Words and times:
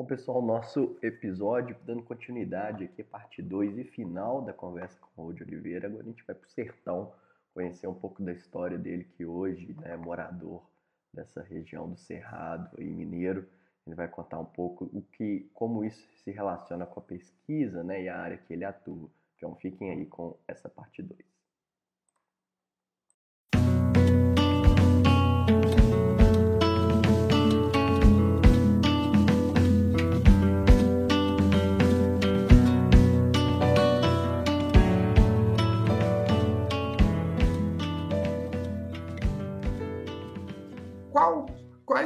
Bom, 0.00 0.06
pessoal, 0.06 0.40
nosso 0.40 0.96
episódio, 1.02 1.76
dando 1.84 2.02
continuidade 2.02 2.84
aqui, 2.84 3.04
parte 3.04 3.42
2 3.42 3.76
e 3.76 3.84
final 3.84 4.40
da 4.40 4.50
conversa 4.50 4.98
com 5.14 5.26
o 5.26 5.32
de 5.34 5.42
Oliveira. 5.42 5.88
Agora 5.88 6.02
a 6.02 6.06
gente 6.06 6.24
vai 6.26 6.34
para 6.34 6.46
o 6.46 6.50
sertão, 6.50 7.12
conhecer 7.52 7.86
um 7.86 7.92
pouco 7.92 8.22
da 8.22 8.32
história 8.32 8.78
dele, 8.78 9.04
que 9.04 9.26
hoje 9.26 9.76
né, 9.78 9.92
é 9.92 9.96
morador 9.98 10.64
dessa 11.12 11.42
região 11.42 11.86
do 11.90 11.98
Cerrado 11.98 12.80
e 12.80 12.84
Mineiro. 12.84 13.46
Ele 13.86 13.94
vai 13.94 14.08
contar 14.08 14.38
um 14.38 14.46
pouco 14.46 14.86
o 14.86 15.02
que, 15.02 15.50
como 15.52 15.84
isso 15.84 16.08
se 16.24 16.30
relaciona 16.30 16.86
com 16.86 17.00
a 17.00 17.02
pesquisa 17.02 17.84
né, 17.84 18.04
e 18.04 18.08
a 18.08 18.18
área 18.18 18.38
que 18.38 18.54
ele 18.54 18.64
atua. 18.64 19.10
Então 19.36 19.54
fiquem 19.56 19.90
aí 19.90 20.06
com 20.06 20.34
essa 20.48 20.70
parte 20.70 21.02
2. 21.02 21.30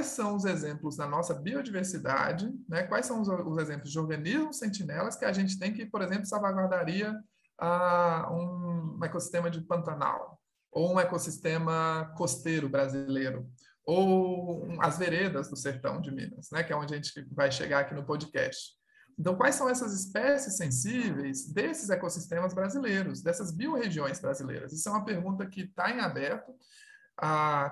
Quais 0.04 0.08
são 0.08 0.36
os 0.36 0.44
exemplos 0.44 0.96
da 0.96 1.06
nossa 1.06 1.32
biodiversidade, 1.32 2.52
né? 2.68 2.82
quais 2.82 3.06
são 3.06 3.22
os, 3.22 3.28
os, 3.28 3.58
exemplos 3.58 3.90
de 3.90 3.98
organismos 3.98 4.58
sentinelas 4.58 5.16
que 5.16 5.24
a 5.24 5.32
gente 5.32 5.58
tem 5.58 5.72
que, 5.72 5.86
por 5.86 6.02
exemplo, 6.02 6.26
salvaguardaria 6.26 7.18
ah, 7.58 8.28
um, 8.30 8.98
um 8.98 9.04
ecossistema 9.04 9.50
de 9.50 9.62
Pantanal, 9.62 10.38
ou 10.70 10.92
um 10.92 11.00
ecossistema 11.00 12.12
costeiro 12.18 12.68
brasileiro, 12.68 13.48
ou 13.86 14.66
as 14.80 14.98
veredas 14.98 15.48
do 15.48 15.56
sertão 15.56 16.00
de 16.00 16.10
Minas, 16.10 16.50
né? 16.52 16.62
que 16.62 16.72
é 16.72 16.76
onde 16.76 16.92
a 16.92 16.96
gente 16.96 17.26
vai 17.32 17.50
chegar 17.50 17.80
aqui 17.80 17.94
no 17.94 18.04
podcast. 18.04 18.74
Então, 19.18 19.36
quais 19.36 19.54
são 19.54 19.68
essas 19.68 19.94
espécies 19.94 20.56
sensíveis 20.56 21.46
desses 21.46 21.88
ecossistemas 21.88 22.52
brasileiros, 22.52 23.22
dessas 23.22 23.52
biorregiões 23.52 24.20
brasileiras? 24.20 24.72
Isso 24.72 24.88
é 24.88 24.92
uma 24.92 25.04
pergunta 25.04 25.46
que 25.46 25.62
está 25.62 25.90
em 25.90 26.00
aberto 26.00 26.52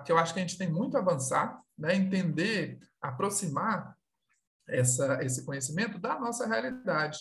que 0.05 0.13
eu 0.13 0.19
acho 0.19 0.33
que 0.33 0.41
a 0.41 0.43
gente 0.43 0.59
tem 0.59 0.71
muito 0.71 0.97
a 0.97 1.01
avançar, 1.01 1.61
né? 1.77 1.95
entender, 1.95 2.79
aproximar 3.01 3.97
essa, 4.69 5.23
esse 5.23 5.45
conhecimento 5.45 5.99
da 5.99 6.19
nossa 6.19 6.47
realidade. 6.47 7.19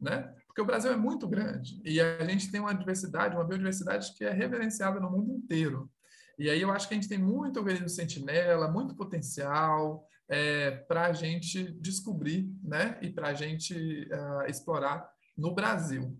Né? 0.00 0.34
Porque 0.46 0.60
o 0.60 0.66
Brasil 0.66 0.92
é 0.92 0.96
muito 0.96 1.28
grande 1.28 1.80
e 1.84 2.00
a 2.00 2.24
gente 2.24 2.50
tem 2.50 2.60
uma 2.60 2.74
diversidade, 2.74 3.36
uma 3.36 3.44
biodiversidade 3.44 4.12
que 4.14 4.24
é 4.24 4.30
reverenciada 4.30 4.98
no 4.98 5.10
mundo 5.10 5.32
inteiro. 5.32 5.90
E 6.38 6.50
aí 6.50 6.60
eu 6.60 6.72
acho 6.72 6.88
que 6.88 6.94
a 6.94 6.96
gente 6.96 7.08
tem 7.08 7.18
muito 7.18 7.58
organismo 7.58 7.88
sentinela, 7.88 8.70
muito 8.70 8.96
potencial 8.96 10.04
é, 10.28 10.72
para 10.72 11.06
a 11.06 11.12
gente 11.12 11.72
descobrir 11.80 12.50
né? 12.62 12.98
e 13.00 13.10
para 13.10 13.28
a 13.28 13.34
gente 13.34 14.08
uh, 14.10 14.48
explorar 14.48 15.08
no 15.36 15.54
Brasil. 15.54 16.18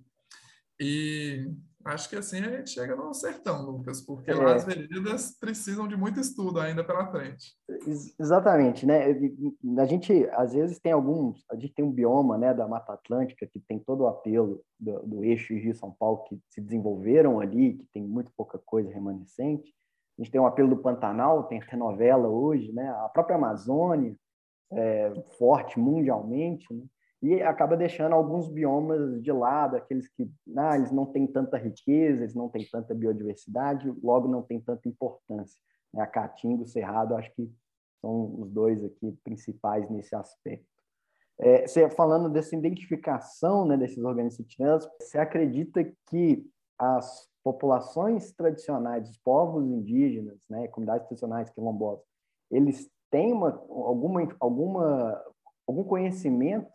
E 0.78 1.50
acho 1.84 2.08
que 2.08 2.16
assim 2.16 2.38
a 2.40 2.50
gente 2.50 2.70
chega 2.70 2.94
no 2.94 3.12
sertão, 3.12 3.62
Lucas, 3.62 4.00
porque 4.00 4.30
é. 4.30 4.34
lá 4.34 4.54
as 4.54 4.64
veredas 4.64 5.36
precisam 5.38 5.88
de 5.88 5.96
muito 5.96 6.20
estudo 6.20 6.60
ainda 6.60 6.84
pela 6.84 7.10
frente. 7.10 7.54
Exatamente, 8.18 8.86
né? 8.86 9.06
A 9.78 9.84
gente 9.84 10.28
às 10.32 10.52
vezes 10.52 10.78
tem 10.78 10.92
alguns, 10.92 11.44
a 11.50 11.56
gente 11.56 11.74
tem 11.74 11.84
um 11.84 11.92
bioma, 11.92 12.38
né, 12.38 12.54
da 12.54 12.66
Mata 12.68 12.92
Atlântica 12.92 13.46
que 13.46 13.60
tem 13.60 13.78
todo 13.78 14.02
o 14.02 14.06
apelo 14.06 14.62
do, 14.78 15.02
do 15.02 15.24
eixo 15.24 15.54
Rio 15.54 15.74
São 15.74 15.90
Paulo 15.90 16.24
que 16.24 16.40
se 16.48 16.60
desenvolveram 16.60 17.40
ali, 17.40 17.74
que 17.74 17.86
tem 17.92 18.02
muito 18.02 18.30
pouca 18.36 18.58
coisa 18.58 18.90
remanescente. 18.90 19.72
A 20.18 20.22
gente 20.22 20.30
tem 20.30 20.40
o 20.40 20.46
apelo 20.46 20.68
do 20.68 20.76
Pantanal, 20.76 21.44
tem 21.44 21.60
até 21.60 21.76
novela 21.76 22.28
hoje, 22.28 22.72
né? 22.72 22.88
A 23.04 23.08
própria 23.08 23.36
Amazônia 23.36 24.14
é 24.72 25.12
forte 25.38 25.78
mundialmente, 25.78 26.72
né? 26.72 26.84
E 27.22 27.40
acaba 27.40 27.76
deixando 27.76 28.14
alguns 28.14 28.48
biomas 28.48 29.22
de 29.22 29.30
lado, 29.30 29.76
aqueles 29.76 30.08
que 30.08 30.28
ah, 30.56 30.76
eles 30.76 30.90
não 30.90 31.06
têm 31.06 31.24
tanta 31.24 31.56
riqueza, 31.56 32.24
eles 32.24 32.34
não 32.34 32.48
têm 32.48 32.66
tanta 32.68 32.92
biodiversidade, 32.92 33.88
logo 34.02 34.26
não 34.26 34.42
têm 34.42 34.60
tanta 34.60 34.88
importância. 34.88 35.56
Né? 35.94 36.02
A 36.02 36.06
Caatinga 36.06 36.64
o 36.64 36.66
Cerrado, 36.66 37.14
acho 37.14 37.32
que 37.34 37.48
são 38.00 38.40
os 38.40 38.50
dois 38.50 38.84
aqui 38.84 39.16
principais 39.22 39.88
nesse 39.88 40.16
aspecto. 40.16 40.66
É, 41.38 41.66
você 41.66 41.88
falando 41.90 42.28
dessa 42.28 42.56
identificação 42.56 43.64
né, 43.64 43.76
desses 43.76 44.02
organismos 44.02 44.36
sentinelas, 44.36 44.88
você 45.00 45.16
acredita 45.18 45.84
que 46.10 46.44
as 46.76 47.28
populações 47.44 48.32
tradicionais, 48.32 49.08
os 49.08 49.18
povos 49.18 49.64
indígenas, 49.64 50.40
né, 50.50 50.66
comunidades 50.68 51.06
tradicionais 51.06 51.50
quilombolas, 51.50 52.02
eles 52.50 52.90
têm 53.10 53.32
uma, 53.32 53.50
alguma, 53.68 54.28
alguma, 54.40 55.24
algum 55.66 55.84
conhecimento 55.84 56.68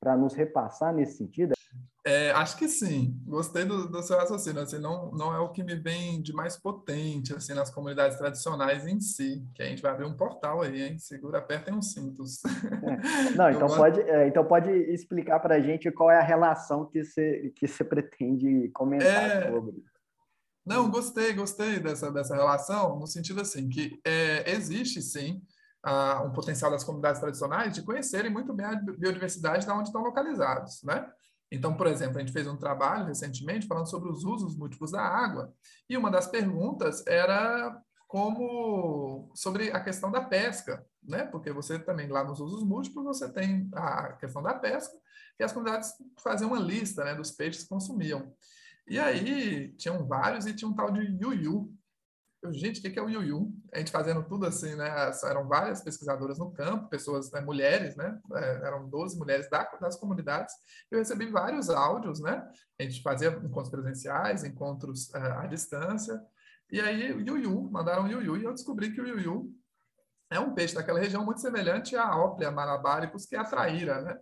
para 0.00 0.16
nos 0.16 0.34
repassar 0.34 0.94
nesse 0.94 1.18
sentido? 1.18 1.52
É, 2.04 2.30
acho 2.30 2.56
que 2.56 2.66
sim. 2.66 3.20
Gostei 3.26 3.64
do, 3.66 3.86
do, 3.86 4.02
seu 4.02 4.16
raciocínio. 4.16 4.62
Assim, 4.62 4.78
não, 4.78 5.10
não 5.10 5.34
é 5.34 5.38
o 5.38 5.50
que 5.50 5.62
me 5.62 5.74
vem 5.74 6.22
de 6.22 6.32
mais 6.32 6.56
potente 6.56 7.34
assim 7.34 7.52
nas 7.52 7.70
comunidades 7.70 8.16
tradicionais 8.16 8.86
em 8.86 8.98
si. 9.00 9.44
Que 9.54 9.62
a 9.62 9.66
gente 9.66 9.82
vai 9.82 9.92
abrir 9.92 10.06
um 10.06 10.16
portal 10.16 10.62
aí, 10.62 10.82
hein? 10.82 10.98
Segura, 10.98 11.38
apertem 11.38 11.76
os 11.76 11.92
cintos. 11.92 12.40
É. 12.44 13.36
Não, 13.36 13.50
então 13.50 13.68
pode, 13.68 14.00
é, 14.00 14.26
então 14.26 14.44
pode 14.44 14.70
explicar 14.70 15.40
para 15.40 15.56
a 15.56 15.60
gente 15.60 15.90
qual 15.92 16.10
é 16.10 16.18
a 16.18 16.24
relação 16.24 16.86
que 16.86 17.04
você 17.04 17.52
que 17.54 17.68
você 17.68 17.84
pretende 17.84 18.70
comentar 18.70 19.30
é. 19.30 19.50
sobre. 19.50 19.84
Não, 20.64 20.90
gostei, 20.90 21.32
gostei 21.34 21.80
dessa, 21.80 22.10
dessa 22.10 22.34
relação, 22.34 22.98
no 22.98 23.06
sentido 23.06 23.40
assim, 23.40 23.68
que 23.68 23.98
é, 24.04 24.50
existe 24.50 25.02
sim 25.02 25.42
uh, 25.86 26.26
um 26.26 26.32
potencial 26.32 26.70
das 26.70 26.84
comunidades 26.84 27.20
tradicionais 27.20 27.74
de 27.74 27.82
conhecerem 27.82 28.30
muito 28.30 28.52
bem 28.52 28.66
a 28.66 28.74
biodiversidade 28.74 29.64
de 29.64 29.72
onde 29.72 29.88
estão 29.88 30.02
localizados, 30.02 30.82
né? 30.82 31.10
Então, 31.52 31.76
por 31.76 31.88
exemplo, 31.88 32.16
a 32.16 32.20
gente 32.20 32.32
fez 32.32 32.46
um 32.46 32.56
trabalho 32.56 33.06
recentemente 33.06 33.66
falando 33.66 33.90
sobre 33.90 34.08
os 34.08 34.24
usos 34.24 34.56
múltiplos 34.56 34.92
da 34.92 35.02
água, 35.02 35.52
e 35.88 35.96
uma 35.96 36.10
das 36.10 36.28
perguntas 36.28 37.04
era 37.06 37.76
como 38.06 39.30
sobre 39.34 39.70
a 39.70 39.80
questão 39.80 40.10
da 40.10 40.20
pesca, 40.20 40.84
né? 41.02 41.24
Porque 41.26 41.52
você 41.52 41.78
também 41.78 42.08
lá 42.08 42.24
nos 42.24 42.40
usos 42.40 42.62
múltiplos 42.62 43.04
você 43.04 43.32
tem 43.32 43.68
a 43.72 44.12
questão 44.14 44.42
da 44.42 44.54
pesca 44.54 44.96
e 45.38 45.44
as 45.44 45.52
comunidades 45.52 45.92
faziam 46.18 46.50
uma 46.50 46.58
lista, 46.58 47.04
né, 47.04 47.14
dos 47.14 47.30
peixes 47.30 47.62
que 47.62 47.68
consumiam. 47.68 48.32
E 48.86 48.98
aí 48.98 49.72
tinham 49.76 50.06
vários 50.06 50.44
e 50.46 50.52
tinha 50.52 50.68
um 50.68 50.74
tal 50.74 50.90
de 50.90 51.00
yuyu, 51.00 51.72
eu, 52.42 52.52
gente, 52.52 52.80
o 52.80 52.92
que 52.92 52.98
é 52.98 53.02
o 53.02 53.08
Yuyu? 53.08 53.52
A 53.72 53.78
gente 53.78 53.90
fazendo 53.90 54.22
tudo 54.22 54.46
assim, 54.46 54.74
né? 54.74 54.88
Eram 55.24 55.46
várias 55.46 55.82
pesquisadoras 55.82 56.38
no 56.38 56.50
campo, 56.52 56.88
pessoas, 56.88 57.30
né, 57.30 57.40
mulheres, 57.40 57.96
né? 57.96 58.18
É, 58.34 58.66
eram 58.66 58.88
12 58.88 59.18
mulheres 59.18 59.48
da, 59.50 59.64
das 59.80 59.96
comunidades. 59.96 60.54
Eu 60.90 60.98
recebi 60.98 61.26
vários 61.26 61.68
áudios, 61.68 62.20
né? 62.20 62.42
A 62.78 62.82
gente 62.82 63.02
fazia 63.02 63.28
encontros 63.28 63.70
presenciais, 63.70 64.44
encontros 64.44 65.10
uh, 65.10 65.40
à 65.40 65.46
distância. 65.46 66.20
E 66.72 66.80
aí, 66.80 67.12
o 67.12 67.20
Yuyu, 67.20 67.70
mandaram 67.70 68.04
o 68.04 68.08
Yuyu, 68.08 68.36
e 68.38 68.44
eu 68.44 68.54
descobri 68.54 68.92
que 68.92 69.00
o 69.00 69.06
Yuyu 69.06 69.52
é 70.30 70.38
um 70.40 70.54
peixe 70.54 70.74
daquela 70.74 71.00
região 71.00 71.24
muito 71.24 71.40
semelhante 71.40 71.96
à 71.96 72.16
óplia 72.16 72.50
malabaricus, 72.50 73.26
que 73.26 73.36
é 73.36 73.38
a 73.38 73.44
traíra, 73.44 74.00
né? 74.00 74.18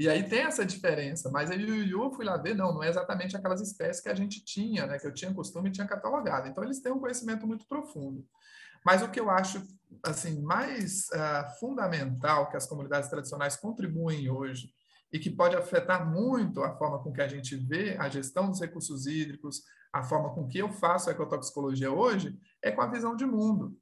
E 0.00 0.08
aí 0.08 0.26
tem 0.26 0.44
essa 0.44 0.64
diferença, 0.64 1.30
mas 1.30 1.50
aí 1.50 1.62
o 1.62 1.84
Yu 1.84 2.10
fui 2.14 2.24
lá 2.24 2.38
ver, 2.38 2.54
não, 2.54 2.72
não 2.72 2.82
é 2.82 2.88
exatamente 2.88 3.36
aquelas 3.36 3.60
espécies 3.60 4.02
que 4.02 4.08
a 4.08 4.14
gente 4.14 4.42
tinha, 4.42 4.86
né, 4.86 4.98
que 4.98 5.06
eu 5.06 5.12
tinha 5.12 5.34
costume 5.34 5.68
e 5.68 5.72
tinha 5.72 5.86
catalogado. 5.86 6.48
Então 6.48 6.64
eles 6.64 6.80
têm 6.80 6.90
um 6.90 6.98
conhecimento 6.98 7.46
muito 7.46 7.66
profundo. 7.68 8.26
Mas 8.82 9.02
o 9.02 9.10
que 9.10 9.20
eu 9.20 9.28
acho 9.28 9.62
assim 10.02 10.40
mais 10.40 11.06
uh, 11.08 11.58
fundamental 11.58 12.48
que 12.48 12.56
as 12.56 12.66
comunidades 12.66 13.10
tradicionais 13.10 13.56
contribuem 13.56 14.30
hoje 14.30 14.72
e 15.12 15.18
que 15.18 15.28
pode 15.28 15.54
afetar 15.54 16.10
muito 16.10 16.62
a 16.62 16.74
forma 16.78 17.02
com 17.02 17.12
que 17.12 17.20
a 17.20 17.28
gente 17.28 17.54
vê 17.54 17.94
a 17.98 18.08
gestão 18.08 18.48
dos 18.48 18.58
recursos 18.58 19.06
hídricos, 19.06 19.64
a 19.92 20.02
forma 20.02 20.32
com 20.32 20.48
que 20.48 20.56
eu 20.56 20.72
faço 20.72 21.10
a 21.10 21.12
ecotoxicologia 21.12 21.92
hoje, 21.92 22.34
é 22.62 22.70
com 22.70 22.80
a 22.80 22.90
visão 22.90 23.14
de 23.14 23.26
mundo 23.26 23.76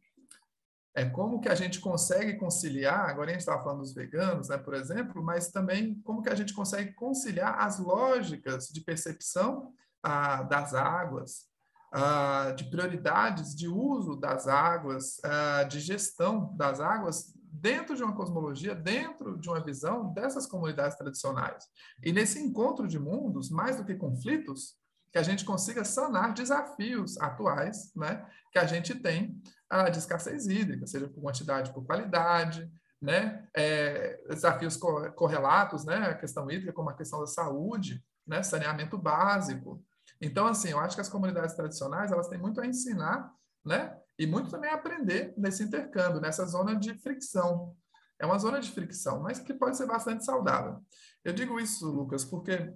é 0.95 1.05
como 1.05 1.41
que 1.41 1.49
a 1.49 1.55
gente 1.55 1.81
consegue 1.81 2.37
conciliar, 2.39 3.09
agora 3.09 3.31
a 3.31 3.33
gente 3.33 3.41
estava 3.41 3.63
falando 3.63 3.81
dos 3.81 3.95
veganos, 3.95 4.49
né, 4.49 4.59
por 4.59 4.75
exemplo, 4.75 5.23
mas 5.23 5.51
também 5.51 5.95
como 6.05 6.23
que 6.23 6.29
a 6.29 6.35
gente 6.35 6.53
consegue 6.53 6.93
conciliar 6.95 7.61
as 7.61 7.79
lógicas 7.79 8.69
de 8.69 8.81
percepção 8.81 9.73
ah, 10.03 10.43
das 10.43 10.75
águas, 10.75 11.47
ah, 11.93 12.53
de 12.57 12.65
prioridades 12.65 13.55
de 13.55 13.69
uso 13.69 14.17
das 14.17 14.49
águas, 14.49 15.21
ah, 15.25 15.65
de 15.65 15.81
gestão 15.81 16.55
das 16.57 16.81
águas 16.81 17.33
dentro 17.51 17.97
de 17.97 18.03
uma 18.03 18.15
cosmologia, 18.15 18.75
dentro 18.75 19.39
de 19.39 19.49
uma 19.49 19.61
visão 19.61 20.13
dessas 20.13 20.47
comunidades 20.47 20.97
tradicionais. 20.97 21.65
E 22.03 22.13
nesse 22.13 22.39
encontro 22.39 22.87
de 22.87 22.99
mundos, 22.99 23.51
mais 23.51 23.77
do 23.77 23.85
que 23.85 23.95
conflitos, 23.95 24.77
que 25.11 25.19
a 25.19 25.23
gente 25.23 25.45
consiga 25.45 25.85
sanar 25.85 26.35
desafios 26.35 27.19
atuais 27.19 27.93
né, 27.95 28.27
que 28.53 28.59
a 28.59 28.67
gente 28.67 28.95
tem 28.95 29.41
a 29.71 29.89
de 29.89 29.99
escassez 29.99 30.47
hídrica, 30.47 30.87
seja 30.87 31.09
por 31.09 31.21
quantidade, 31.21 31.73
por 31.73 31.85
qualidade, 31.85 32.71
né? 33.01 33.47
É, 33.55 34.21
desafios 34.29 34.77
correlatos, 35.15 35.85
né? 35.85 35.97
A 35.97 36.15
questão 36.15 36.51
hídrica, 36.51 36.73
como 36.73 36.91
a 36.91 36.97
questão 36.97 37.21
da 37.21 37.27
saúde, 37.27 38.03
né? 38.27 38.43
Saneamento 38.43 38.97
básico. 38.97 39.83
Então, 40.21 40.47
assim, 40.47 40.71
eu 40.71 40.81
acho 40.81 40.97
que 40.97 41.01
as 41.01 41.09
comunidades 41.09 41.55
tradicionais 41.55 42.11
elas 42.11 42.29
têm 42.29 42.39
muito 42.39 42.61
a 42.61 42.67
ensinar, 42.67 43.31
né? 43.65 43.97
E 44.19 44.27
muito 44.27 44.51
também 44.51 44.71
a 44.71 44.75
aprender 44.75 45.33
nesse 45.37 45.63
intercâmbio, 45.63 46.21
nessa 46.21 46.45
zona 46.45 46.75
de 46.75 46.95
fricção. 46.95 47.77
É 48.19 48.27
uma 48.27 48.39
zona 48.39 48.59
de 48.59 48.71
fricção, 48.71 49.23
mas 49.23 49.39
que 49.39 49.55
pode 49.55 49.77
ser 49.77 49.87
bastante 49.87 50.25
saudável. 50.25 50.83
Eu 51.25 51.33
digo 51.33 51.61
isso, 51.61 51.89
Lucas, 51.89 52.25
porque, 52.25 52.73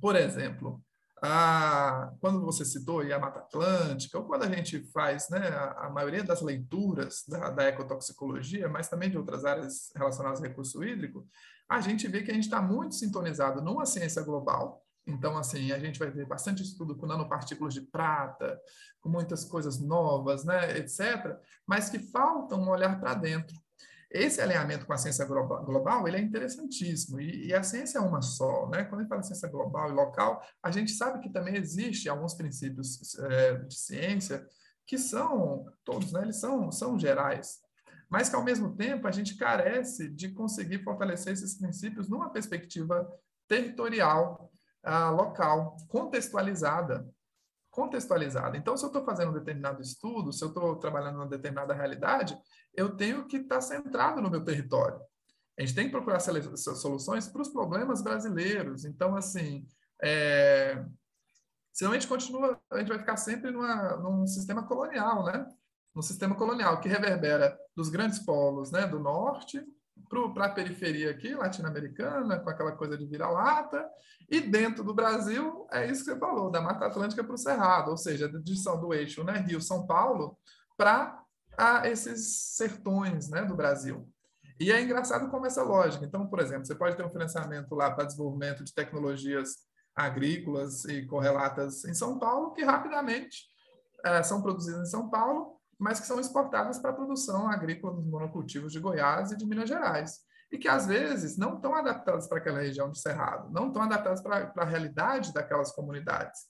por 0.00 0.16
exemplo, 0.16 0.82
a, 1.26 2.12
quando 2.20 2.40
você 2.40 2.64
citou 2.64 3.00
a 3.00 3.18
Mata 3.18 3.40
Atlântica, 3.40 4.18
ou 4.18 4.24
quando 4.24 4.44
a 4.44 4.48
gente 4.50 4.80
faz 4.92 5.28
né, 5.30 5.38
a, 5.38 5.86
a 5.86 5.90
maioria 5.90 6.22
das 6.22 6.42
leituras 6.42 7.24
da, 7.26 7.50
da, 7.50 7.64
ecotoxicologia, 7.64 8.68
mas 8.68 8.88
também 8.88 9.10
de 9.10 9.16
outras 9.16 9.44
áreas 9.44 9.90
relacionadas 9.96 10.40
ao 10.40 10.46
recurso 10.46 10.84
hídrico, 10.84 11.26
a 11.68 11.80
gente 11.80 12.06
vê 12.08 12.22
que 12.22 12.30
a 12.30 12.34
gente 12.34 12.44
está 12.44 12.60
muito 12.60 12.94
sintonizado 12.94 13.62
numa 13.62 13.86
ciência 13.86 14.22
global, 14.22 14.84
então, 15.06 15.36
assim, 15.36 15.70
a 15.70 15.78
gente 15.78 15.98
vai 15.98 16.10
ver 16.10 16.26
bastante 16.26 16.62
estudo 16.62 16.96
com 16.96 17.06
nanopartículas 17.06 17.74
de 17.74 17.82
prata, 17.82 18.58
com 19.00 19.10
muitas 19.10 19.44
coisas 19.44 19.78
novas, 19.78 20.44
né, 20.44 20.78
etc., 20.78 21.38
mas 21.66 21.90
que 21.90 21.98
falta 21.98 22.56
um 22.56 22.68
olhar 22.70 22.98
para 22.98 23.14
dentro. 23.14 23.54
Esse 24.14 24.40
alinhamento 24.40 24.86
com 24.86 24.92
a 24.92 24.96
ciência 24.96 25.24
global, 25.24 26.06
ele 26.06 26.16
é 26.16 26.20
interessantíssimo, 26.20 27.20
e, 27.20 27.48
e, 27.48 27.52
a 27.52 27.64
ciência 27.64 27.98
é 27.98 28.00
uma 28.00 28.22
só, 28.22 28.68
né? 28.68 28.84
Quando 28.84 29.00
a 29.00 29.02
gente 29.02 29.08
fala 29.08 29.22
ciência 29.24 29.48
global 29.48 29.90
e 29.90 29.92
local, 29.92 30.40
a 30.62 30.70
gente 30.70 30.92
sabe 30.92 31.18
que 31.18 31.28
também 31.28 31.56
existe 31.56 32.08
alguns 32.08 32.32
princípios 32.32 33.18
é, 33.18 33.54
de 33.54 33.76
ciência 33.76 34.46
que 34.86 34.96
são, 34.96 35.66
todos, 35.84 36.12
né? 36.12 36.22
Eles 36.22 36.36
são, 36.36 36.70
são 36.70 36.96
gerais, 36.96 37.58
mas 38.08 38.28
que, 38.28 38.36
ao 38.36 38.44
mesmo 38.44 38.76
tempo, 38.76 39.08
a 39.08 39.10
gente 39.10 39.36
carece 39.36 40.08
de 40.08 40.28
conseguir 40.28 40.84
fortalecer 40.84 41.32
esses 41.32 41.58
princípios 41.58 42.08
numa 42.08 42.30
perspectiva 42.30 43.10
territorial, 43.48 44.48
uh, 44.86 45.12
local, 45.12 45.76
contextualizada. 45.88 47.04
Contextualizada. 47.74 48.56
Então, 48.56 48.76
se 48.76 48.84
eu 48.84 48.86
estou 48.86 49.04
fazendo 49.04 49.30
um 49.30 49.34
determinado 49.34 49.82
estudo, 49.82 50.32
se 50.32 50.44
eu 50.44 50.48
estou 50.48 50.76
trabalhando 50.76 51.14
numa 51.14 51.26
determinada 51.26 51.74
realidade, 51.74 52.38
eu 52.72 52.94
tenho 52.94 53.26
que 53.26 53.38
estar 53.38 53.56
tá 53.56 53.60
centrado 53.60 54.22
no 54.22 54.30
meu 54.30 54.44
território. 54.44 55.00
A 55.58 55.62
gente 55.62 55.74
tem 55.74 55.86
que 55.86 55.90
procurar 55.90 56.20
soluções 56.20 57.26
para 57.26 57.42
os 57.42 57.48
problemas 57.48 58.00
brasileiros. 58.00 58.84
Então, 58.84 59.16
assim, 59.16 59.66
é... 60.00 60.84
senão 61.72 61.90
a 61.90 61.94
gente 61.94 62.06
continua, 62.06 62.60
a 62.70 62.78
gente 62.78 62.88
vai 62.88 62.98
ficar 63.00 63.16
sempre 63.16 63.50
numa, 63.50 63.96
num 63.96 64.24
sistema 64.24 64.64
colonial, 64.64 65.24
né? 65.24 65.44
Num 65.92 66.02
sistema 66.02 66.36
colonial 66.36 66.80
que 66.80 66.88
reverbera 66.88 67.58
dos 67.74 67.88
grandes 67.88 68.20
polos, 68.20 68.70
né? 68.70 68.86
Do 68.86 69.00
norte 69.00 69.60
para 70.08 70.46
a 70.46 70.50
periferia 70.50 71.10
aqui, 71.10 71.34
latino-americana, 71.34 72.38
com 72.38 72.50
aquela 72.50 72.72
coisa 72.72 72.96
de 72.96 73.06
vira-lata, 73.06 73.88
e 74.30 74.40
dentro 74.40 74.82
do 74.82 74.94
Brasil, 74.94 75.66
é 75.70 75.86
isso 75.86 76.04
que 76.04 76.12
você 76.12 76.18
falou, 76.18 76.50
da 76.50 76.60
Mata 76.60 76.86
Atlântica 76.86 77.22
para 77.22 77.34
o 77.34 77.38
Cerrado, 77.38 77.90
ou 77.90 77.96
seja, 77.96 78.28
da 78.28 78.38
divisão 78.38 78.80
do 78.80 78.94
eixo 78.94 79.22
né, 79.24 79.38
Rio-São 79.38 79.86
Paulo 79.86 80.38
para 80.76 81.22
esses 81.84 82.54
sertões 82.56 83.28
né, 83.28 83.44
do 83.44 83.54
Brasil. 83.54 84.08
E 84.58 84.72
é 84.72 84.80
engraçado 84.80 85.30
como 85.30 85.46
essa 85.46 85.62
lógica. 85.62 86.04
Então, 86.04 86.26
por 86.26 86.40
exemplo, 86.40 86.64
você 86.64 86.74
pode 86.74 86.96
ter 86.96 87.04
um 87.04 87.10
financiamento 87.10 87.74
lá 87.74 87.90
para 87.90 88.04
desenvolvimento 88.04 88.64
de 88.64 88.72
tecnologias 88.72 89.56
agrícolas 89.94 90.84
e 90.84 91.06
correlatas 91.06 91.84
em 91.84 91.94
São 91.94 92.18
Paulo, 92.18 92.52
que 92.52 92.64
rapidamente 92.64 93.44
é, 94.04 94.22
são 94.22 94.42
produzidas 94.42 94.88
em 94.88 94.90
São 94.90 95.08
Paulo 95.08 95.53
mas 95.78 96.00
que 96.00 96.06
são 96.06 96.20
exportadas 96.20 96.78
para 96.78 96.90
a 96.90 96.94
produção 96.94 97.48
agrícola 97.48 97.94
dos 97.94 98.06
monocultivos 98.06 98.72
de 98.72 98.80
Goiás 98.80 99.32
e 99.32 99.36
de 99.36 99.46
Minas 99.46 99.68
Gerais. 99.68 100.20
E 100.52 100.58
que, 100.58 100.68
às 100.68 100.86
vezes, 100.86 101.36
não 101.36 101.56
estão 101.56 101.74
adaptadas 101.74 102.28
para 102.28 102.38
aquela 102.38 102.60
região 102.60 102.90
de 102.90 103.00
Cerrado, 103.00 103.50
não 103.50 103.68
estão 103.68 103.82
adaptadas 103.82 104.20
para 104.20 104.52
a 104.56 104.64
realidade 104.64 105.32
daquelas 105.32 105.72
comunidades. 105.72 106.40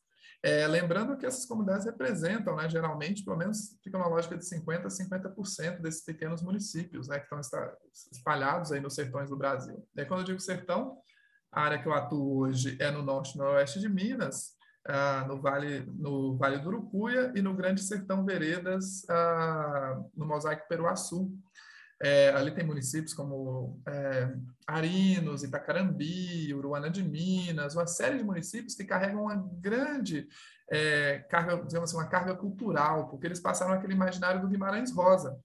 É, 0.44 0.67
lembrando 0.67 1.17
que 1.17 1.25
essas 1.25 1.47
comunidades 1.47 1.87
representam, 1.87 2.55
né, 2.55 2.69
geralmente, 2.69 3.25
pelo 3.25 3.38
menos 3.38 3.79
fica 3.82 3.97
uma 3.97 4.09
lógica 4.09 4.37
de 4.37 4.44
50% 4.44 4.85
a 4.85 4.88
50% 4.88 5.81
desses 5.81 6.05
pequenos 6.05 6.43
municípios 6.43 7.09
né, 7.09 7.19
que 7.19 7.25
estão 7.25 7.41
espalhados 8.12 8.70
aí 8.70 8.79
nos 8.79 8.94
sertões 8.94 9.31
do 9.31 9.38
Brasil. 9.38 9.88
E 9.97 10.03
aí, 10.03 10.06
quando 10.06 10.20
eu 10.20 10.27
digo 10.27 10.41
sertão, 10.41 10.99
a 11.50 11.62
área 11.62 11.81
que 11.81 11.88
eu 11.88 11.94
atuo 11.94 12.41
hoje 12.41 12.77
é 12.79 12.91
no 12.91 13.00
norte 13.00 13.35
e 13.35 13.38
noroeste 13.38 13.81
de 13.81 13.88
Minas, 13.88 14.54
ah, 14.87 15.25
no, 15.27 15.41
vale, 15.41 15.81
no 15.87 16.37
Vale 16.37 16.59
do 16.59 16.69
Urucuia 16.69 17.33
e 17.35 17.41
no 17.41 17.55
Grande 17.55 17.83
Sertão 17.83 18.25
Veredas, 18.25 19.09
ah, 19.09 20.03
no 20.15 20.27
Mosaico 20.27 20.69
Peruaçu. 20.69 21.33
É, 22.03 22.31
ali 22.31 22.51
tem 22.51 22.67
municípios 22.67 23.15
como 23.15 23.81
é, 23.89 24.35
Arinos, 24.67 25.43
Itacarambi, 25.43 26.53
Uruana 26.53 26.91
de 26.91 27.03
Minas, 27.03 27.75
uma 27.75 27.87
série 27.87 28.19
de 28.19 28.25
municípios 28.25 28.75
que 28.75 28.85
carregam 28.85 29.23
uma 29.23 29.37
grande 29.37 30.29
é, 30.71 31.21
carga, 31.31 31.65
digamos 31.65 31.91
assim, 31.91 31.97
uma 31.97 32.09
carga 32.09 32.35
cultural, 32.35 33.09
porque 33.09 33.27
eles 33.27 33.41
passaram 33.41 33.73
aquele 33.73 33.95
imaginário 33.95 34.41
do 34.41 34.49
Guimarães 34.49 34.93
Rosa. 34.93 35.39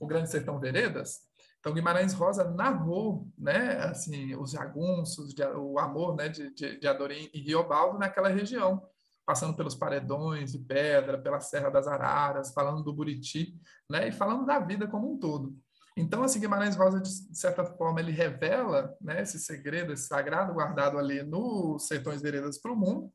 O 0.00 0.06
Grande 0.06 0.30
Sertão 0.30 0.58
Veredas 0.58 1.29
então, 1.60 1.74
Guimarães 1.74 2.14
Rosa 2.14 2.50
narrou, 2.50 3.28
né, 3.36 3.76
assim, 3.84 4.34
os 4.34 4.52
jagunços, 4.52 5.34
o 5.58 5.78
amor, 5.78 6.16
né, 6.16 6.28
de, 6.30 6.54
de, 6.54 6.80
de 6.80 6.88
Adorim 6.88 7.28
e 7.34 7.40
Riobaldo 7.40 7.98
naquela 7.98 8.30
região, 8.30 8.82
passando 9.26 9.54
pelos 9.54 9.74
paredões 9.74 10.52
de 10.52 10.58
pedra, 10.58 11.20
pela 11.20 11.38
Serra 11.38 11.68
das 11.68 11.86
Araras, 11.86 12.54
falando 12.54 12.82
do 12.82 12.94
Buriti, 12.94 13.54
né, 13.90 14.08
e 14.08 14.12
falando 14.12 14.46
da 14.46 14.58
vida 14.58 14.88
como 14.88 15.12
um 15.12 15.18
todo. 15.18 15.54
Então, 15.94 16.22
assim, 16.22 16.40
Guimarães 16.40 16.76
Rosa, 16.76 16.98
de 16.98 17.36
certa 17.36 17.62
forma, 17.62 18.00
ele 18.00 18.10
revela 18.10 18.96
né, 18.98 19.20
esse 19.20 19.38
segredo, 19.38 19.92
esse 19.92 20.06
sagrado 20.06 20.54
guardado 20.54 20.98
ali 20.98 21.22
nos 21.22 21.86
Sertões 21.86 22.22
Veredas 22.22 22.56
para 22.56 22.72
o 22.72 22.76
mundo, 22.76 23.12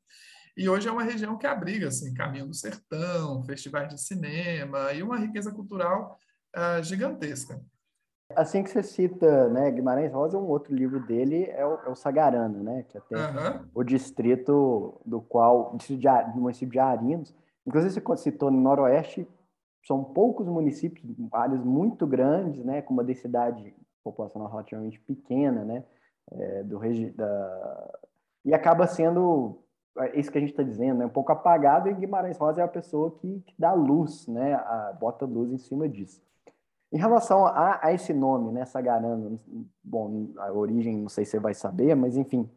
e 0.55 0.69
hoje 0.69 0.87
é 0.87 0.91
uma 0.91 1.03
região 1.03 1.35
que 1.35 1.47
abriga, 1.47 1.87
assim, 1.87 2.13
Caminho 2.13 2.47
do 2.47 2.53
Sertão, 2.53 3.43
festivais 3.43 3.89
de 3.89 3.99
cinema 3.99 4.93
e 4.93 5.01
uma 5.01 5.17
riqueza 5.17 5.51
cultural 5.51 6.19
uh, 6.55 6.83
gigantesca. 6.83 7.59
Assim 8.33 8.63
que 8.63 8.69
você 8.69 8.81
cita 8.81 9.49
né, 9.49 9.69
Guimarães 9.69 10.11
Rosa, 10.11 10.37
um 10.37 10.47
outro 10.47 10.73
livro 10.73 10.99
dele 10.99 11.45
é 11.51 11.65
o, 11.65 11.75
é 11.85 11.89
o 11.89 11.95
Sagarana, 11.95 12.57
né, 12.63 12.85
que 12.89 12.97
é 12.97 13.01
até 13.01 13.15
uhum. 13.15 13.65
o 13.73 13.83
distrito 13.83 14.99
do 15.05 15.21
qual, 15.21 15.75
do 15.75 16.41
município 16.41 16.71
de 16.71 16.79
Arinos. 16.79 17.35
Inclusive, 17.67 18.01
você 18.01 18.23
citou 18.23 18.49
no 18.49 18.59
Noroeste, 18.59 19.27
são 19.85 20.03
poucos 20.03 20.47
municípios, 20.47 21.05
áreas 21.31 21.63
muito 21.63 22.07
grandes, 22.07 22.65
né, 22.65 22.81
com 22.81 22.93
uma 22.93 23.03
densidade 23.03 23.75
populacional 24.03 24.49
relativamente 24.49 24.99
pequena, 24.99 25.63
né, 25.63 25.83
é, 26.31 26.63
do 26.63 26.79
da... 27.13 27.99
e 28.43 28.53
acaba 28.53 28.87
sendo 28.87 29.59
é 29.97 30.19
isso 30.19 30.29
que 30.29 30.37
a 30.37 30.41
gente 30.41 30.51
está 30.51 30.63
dizendo, 30.63 30.99
né, 30.99 31.05
um 31.05 31.09
pouco 31.09 31.31
apagado, 31.31 31.87
e 31.87 31.93
Guimarães 31.93 32.37
Rosa 32.37 32.61
é 32.61 32.63
a 32.63 32.67
pessoa 32.67 33.11
que, 33.11 33.39
que 33.41 33.53
dá 33.57 33.71
luz, 33.71 34.27
né, 34.27 34.55
a, 34.55 34.93
bota 34.99 35.25
luz 35.25 35.51
em 35.51 35.57
cima 35.57 35.87
disso. 35.87 36.21
Em 36.95 36.97
relação 36.97 37.45
a, 37.45 37.77
a 37.85 37.91
esse 37.91 38.13
nome, 38.13 38.53
né, 38.53 38.63
Sagarana, 38.63 39.37
bom, 39.83 40.29
a 40.37 40.49
origem 40.53 40.95
não 40.95 41.09
sei 41.09 41.25
se 41.25 41.31
você 41.31 41.39
vai 41.41 41.53
saber, 41.53 41.93
mas 41.93 42.15
enfim, 42.15 42.49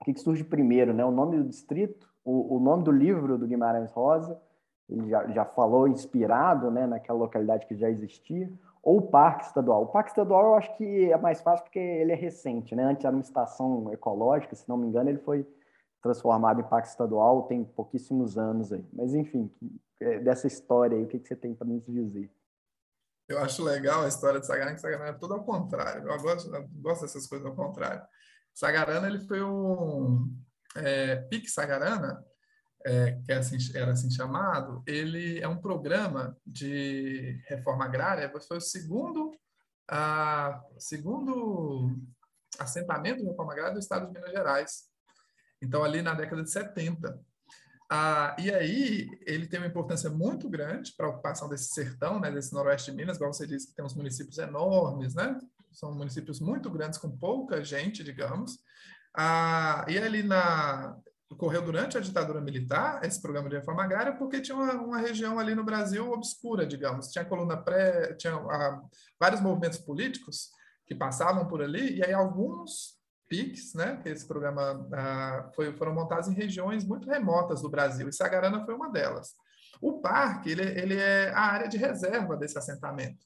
o 0.00 0.04
que, 0.04 0.12
que 0.12 0.18
surge 0.18 0.42
primeiro, 0.42 0.92
né? 0.92 1.04
O 1.04 1.12
nome 1.12 1.36
do 1.36 1.44
distrito, 1.44 2.12
o, 2.24 2.56
o, 2.56 2.58
nome 2.58 2.82
do 2.82 2.90
livro 2.90 3.38
do 3.38 3.46
Guimarães 3.46 3.92
Rosa, 3.92 4.42
ele 4.90 5.08
já, 5.08 5.28
já 5.28 5.44
falou 5.44 5.86
inspirado, 5.86 6.68
né, 6.68 6.84
naquela 6.84 7.16
localidade 7.16 7.64
que 7.64 7.76
já 7.76 7.88
existia, 7.88 8.52
ou 8.82 8.98
o 8.98 9.02
Parque 9.02 9.44
Estadual. 9.44 9.84
O 9.84 9.86
Parque 9.86 10.10
Estadual 10.10 10.46
eu 10.46 10.54
acho 10.56 10.76
que 10.76 11.12
é 11.12 11.16
mais 11.16 11.40
fácil 11.40 11.62
porque 11.62 11.78
ele 11.78 12.10
é 12.10 12.16
recente, 12.16 12.74
né? 12.74 12.82
Antes 12.82 13.04
era 13.04 13.14
uma 13.14 13.22
estação 13.22 13.92
ecológica, 13.92 14.56
se 14.56 14.68
não 14.68 14.76
me 14.76 14.88
engano, 14.88 15.10
ele 15.10 15.20
foi 15.20 15.46
transformado 16.02 16.60
em 16.60 16.64
Parque 16.64 16.88
Estadual 16.88 17.44
tem 17.44 17.62
pouquíssimos 17.62 18.36
anos 18.36 18.72
aí. 18.72 18.84
Mas 18.92 19.14
enfim, 19.14 19.48
é, 20.00 20.18
dessa 20.18 20.48
história 20.48 20.98
aí, 20.98 21.04
o 21.04 21.06
que, 21.06 21.20
que 21.20 21.28
você 21.28 21.36
tem 21.36 21.54
para 21.54 21.68
nos 21.68 21.86
dizer? 21.86 22.28
Eu 23.28 23.38
acho 23.38 23.62
legal 23.62 24.04
a 24.04 24.08
história 24.08 24.40
de 24.40 24.46
Sagarana, 24.46 24.74
que 24.74 24.80
Sagarana 24.80 25.10
é 25.10 25.18
tudo 25.18 25.34
ao 25.34 25.44
contrário. 25.44 26.08
Eu 26.08 26.18
gosto, 26.20 26.54
eu 26.54 26.68
gosto 26.68 27.02
dessas 27.02 27.26
coisas 27.26 27.46
ao 27.46 27.56
contrário. 27.56 28.02
Sagarana, 28.54 29.08
ele 29.08 29.20
foi 29.26 29.42
um... 29.42 30.32
É, 30.76 31.16
PIC 31.16 31.48
Sagarana, 31.48 32.22
é, 32.86 33.18
que 33.24 33.32
é 33.32 33.36
assim, 33.36 33.56
era 33.74 33.92
assim 33.92 34.10
chamado, 34.10 34.82
ele 34.86 35.40
é 35.40 35.48
um 35.48 35.60
programa 35.60 36.36
de 36.46 37.42
reforma 37.48 37.84
agrária, 37.84 38.30
foi 38.46 38.58
o 38.58 38.60
segundo, 38.60 39.32
a, 39.90 40.62
segundo 40.78 41.96
assentamento 42.58 43.22
de 43.22 43.26
reforma 43.26 43.52
agrária 43.52 43.74
do 43.74 43.80
estado 43.80 44.06
de 44.06 44.12
Minas 44.12 44.30
Gerais. 44.30 44.84
Então, 45.60 45.82
ali 45.82 46.00
na 46.00 46.14
década 46.14 46.44
de 46.44 46.50
70. 46.50 47.18
Ah, 47.90 48.34
e 48.38 48.52
aí, 48.52 49.08
ele 49.26 49.46
tem 49.46 49.60
uma 49.60 49.68
importância 49.68 50.10
muito 50.10 50.48
grande 50.48 50.92
para 50.96 51.06
a 51.06 51.10
ocupação 51.10 51.48
desse 51.48 51.72
sertão, 51.72 52.18
né, 52.18 52.30
desse 52.30 52.52
noroeste 52.52 52.90
de 52.90 52.96
Minas, 52.96 53.16
igual 53.16 53.32
você 53.32 53.46
disse, 53.46 53.68
que 53.68 53.74
tem 53.74 53.84
uns 53.84 53.94
municípios 53.94 54.38
enormes, 54.38 55.14
né? 55.14 55.38
São 55.72 55.94
municípios 55.94 56.40
muito 56.40 56.68
grandes, 56.70 56.98
com 56.98 57.16
pouca 57.16 57.62
gente, 57.62 58.02
digamos. 58.02 58.58
Ah, 59.16 59.84
e 59.88 59.98
ali 59.98 60.22
na, 60.22 60.96
ocorreu 61.30 61.62
durante 61.62 61.96
a 61.96 62.00
ditadura 62.00 62.40
militar, 62.40 63.04
esse 63.04 63.20
programa 63.20 63.48
de 63.48 63.56
reforma 63.56 63.84
agrária, 63.84 64.16
porque 64.16 64.40
tinha 64.40 64.56
uma, 64.56 64.72
uma 64.74 64.98
região 64.98 65.38
ali 65.38 65.54
no 65.54 65.64
Brasil 65.64 66.10
obscura, 66.10 66.66
digamos. 66.66 67.08
Tinha 67.08 67.24
coluna 67.24 67.56
pré, 67.56 68.14
tinha 68.14 68.34
ah, 68.34 68.82
vários 69.18 69.40
movimentos 69.40 69.78
políticos 69.78 70.50
que 70.86 70.94
passavam 70.94 71.46
por 71.46 71.62
ali, 71.62 71.96
e 71.96 72.04
aí 72.04 72.12
alguns 72.12 72.95
PICs, 73.28 73.74
né, 73.74 74.00
que 74.02 74.08
esse 74.08 74.26
programa 74.26 74.88
ah, 74.92 75.50
foi, 75.54 75.76
foram 75.76 75.94
montados 75.94 76.28
em 76.28 76.34
regiões 76.34 76.84
muito 76.84 77.08
remotas 77.08 77.62
do 77.62 77.68
Brasil, 77.68 78.08
e 78.08 78.12
Sagarana 78.12 78.64
foi 78.64 78.74
uma 78.74 78.90
delas. 78.90 79.34
O 79.80 80.00
parque, 80.00 80.50
ele, 80.50 80.62
ele 80.62 80.96
é 80.96 81.30
a 81.30 81.40
área 81.40 81.68
de 81.68 81.76
reserva 81.76 82.36
desse 82.36 82.56
assentamento. 82.56 83.24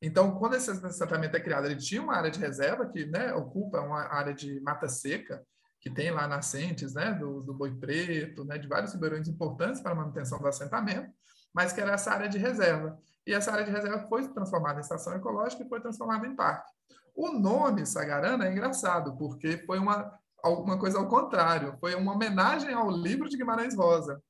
Então, 0.00 0.36
quando 0.38 0.54
esse 0.54 0.70
assentamento 0.70 1.36
é 1.36 1.40
criado, 1.40 1.66
ele 1.66 1.76
tinha 1.76 2.00
uma 2.00 2.14
área 2.14 2.30
de 2.30 2.38
reserva 2.38 2.86
que 2.86 3.04
né, 3.06 3.32
ocupa 3.34 3.80
uma 3.80 4.02
área 4.02 4.32
de 4.32 4.60
mata 4.60 4.88
seca, 4.88 5.44
que 5.80 5.90
tem 5.90 6.10
lá 6.10 6.26
nascentes 6.28 6.94
né, 6.94 7.12
do, 7.12 7.42
do 7.42 7.54
boi 7.54 7.74
preto, 7.74 8.44
né, 8.44 8.58
de 8.58 8.68
vários 8.68 8.92
ribeirões 8.92 9.28
importantes 9.28 9.80
para 9.80 9.92
a 9.92 9.96
manutenção 9.96 10.38
do 10.38 10.46
assentamento, 10.46 11.12
mas 11.52 11.72
que 11.72 11.80
era 11.80 11.92
essa 11.92 12.12
área 12.12 12.28
de 12.28 12.38
reserva. 12.38 12.98
E 13.26 13.32
essa 13.32 13.52
área 13.52 13.64
de 13.64 13.70
reserva 13.70 14.06
foi 14.08 14.26
transformada 14.28 14.78
em 14.78 14.82
estação 14.82 15.14
ecológica 15.14 15.62
e 15.62 15.68
foi 15.68 15.80
transformada 15.80 16.26
em 16.26 16.34
parque. 16.34 16.70
O 17.18 17.32
nome 17.32 17.84
Sagarana 17.84 18.46
é 18.46 18.52
engraçado, 18.52 19.16
porque 19.16 19.58
foi 19.66 19.76
uma, 19.80 20.16
alguma 20.40 20.78
coisa 20.78 21.00
ao 21.00 21.08
contrário, 21.08 21.76
foi 21.80 21.96
uma 21.96 22.12
homenagem 22.12 22.72
ao 22.72 22.88
livro 22.88 23.28
de 23.28 23.36
Guimarães 23.36 23.74
Rosa. 23.74 24.22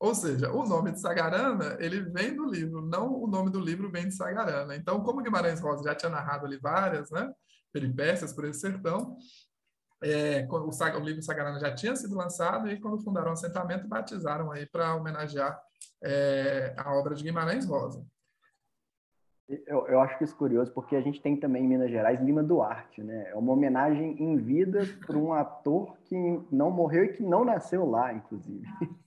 Ou 0.00 0.12
seja, 0.16 0.50
o 0.50 0.66
nome 0.66 0.90
de 0.90 1.00
Sagarana, 1.00 1.76
ele 1.78 2.00
vem 2.00 2.34
do 2.34 2.44
livro, 2.44 2.82
não 2.82 3.22
o 3.22 3.28
nome 3.28 3.50
do 3.50 3.60
livro 3.60 3.88
vem 3.88 4.08
de 4.08 4.16
Sagarana. 4.16 4.74
Então, 4.74 5.00
como 5.04 5.22
Guimarães 5.22 5.60
Rosa 5.60 5.84
já 5.84 5.94
tinha 5.94 6.10
narrado 6.10 6.44
ali 6.44 6.58
várias 6.58 7.08
né, 7.12 7.32
peripécias 7.72 8.32
por 8.32 8.46
esse 8.46 8.58
sertão, 8.58 9.16
é, 10.02 10.44
o, 10.50 10.56
o, 10.56 10.98
livro 11.04 11.22
Sagarana 11.22 11.60
já 11.60 11.72
tinha 11.72 11.94
sido 11.94 12.16
lançado 12.16 12.68
e 12.68 12.80
quando 12.80 12.98
fundaram 12.98 13.30
o 13.30 13.34
assentamento, 13.34 13.86
batizaram 13.86 14.50
aí 14.50 14.66
para 14.66 14.96
homenagear 14.96 15.56
é, 16.02 16.74
a 16.76 16.92
obra 16.94 17.14
de 17.14 17.22
Guimarães 17.22 17.64
Rosa. 17.64 18.04
Eu, 19.66 19.86
eu 19.88 20.00
acho 20.00 20.24
isso 20.24 20.36
curioso 20.36 20.72
porque 20.72 20.96
a 20.96 21.00
gente 21.02 21.20
tem 21.20 21.36
também 21.36 21.64
em 21.64 21.68
Minas 21.68 21.90
Gerais 21.90 22.20
Lima 22.20 22.42
Duarte, 22.42 23.02
né? 23.02 23.28
É 23.28 23.34
uma 23.34 23.52
homenagem 23.52 24.16
em 24.22 24.36
vida 24.36 24.80
para 25.06 25.18
um 25.18 25.32
ator 25.34 25.96
que 26.04 26.16
não 26.50 26.70
morreu 26.70 27.04
e 27.04 27.12
que 27.12 27.22
não 27.22 27.44
nasceu 27.44 27.84
lá, 27.84 28.12
inclusive. 28.12 28.64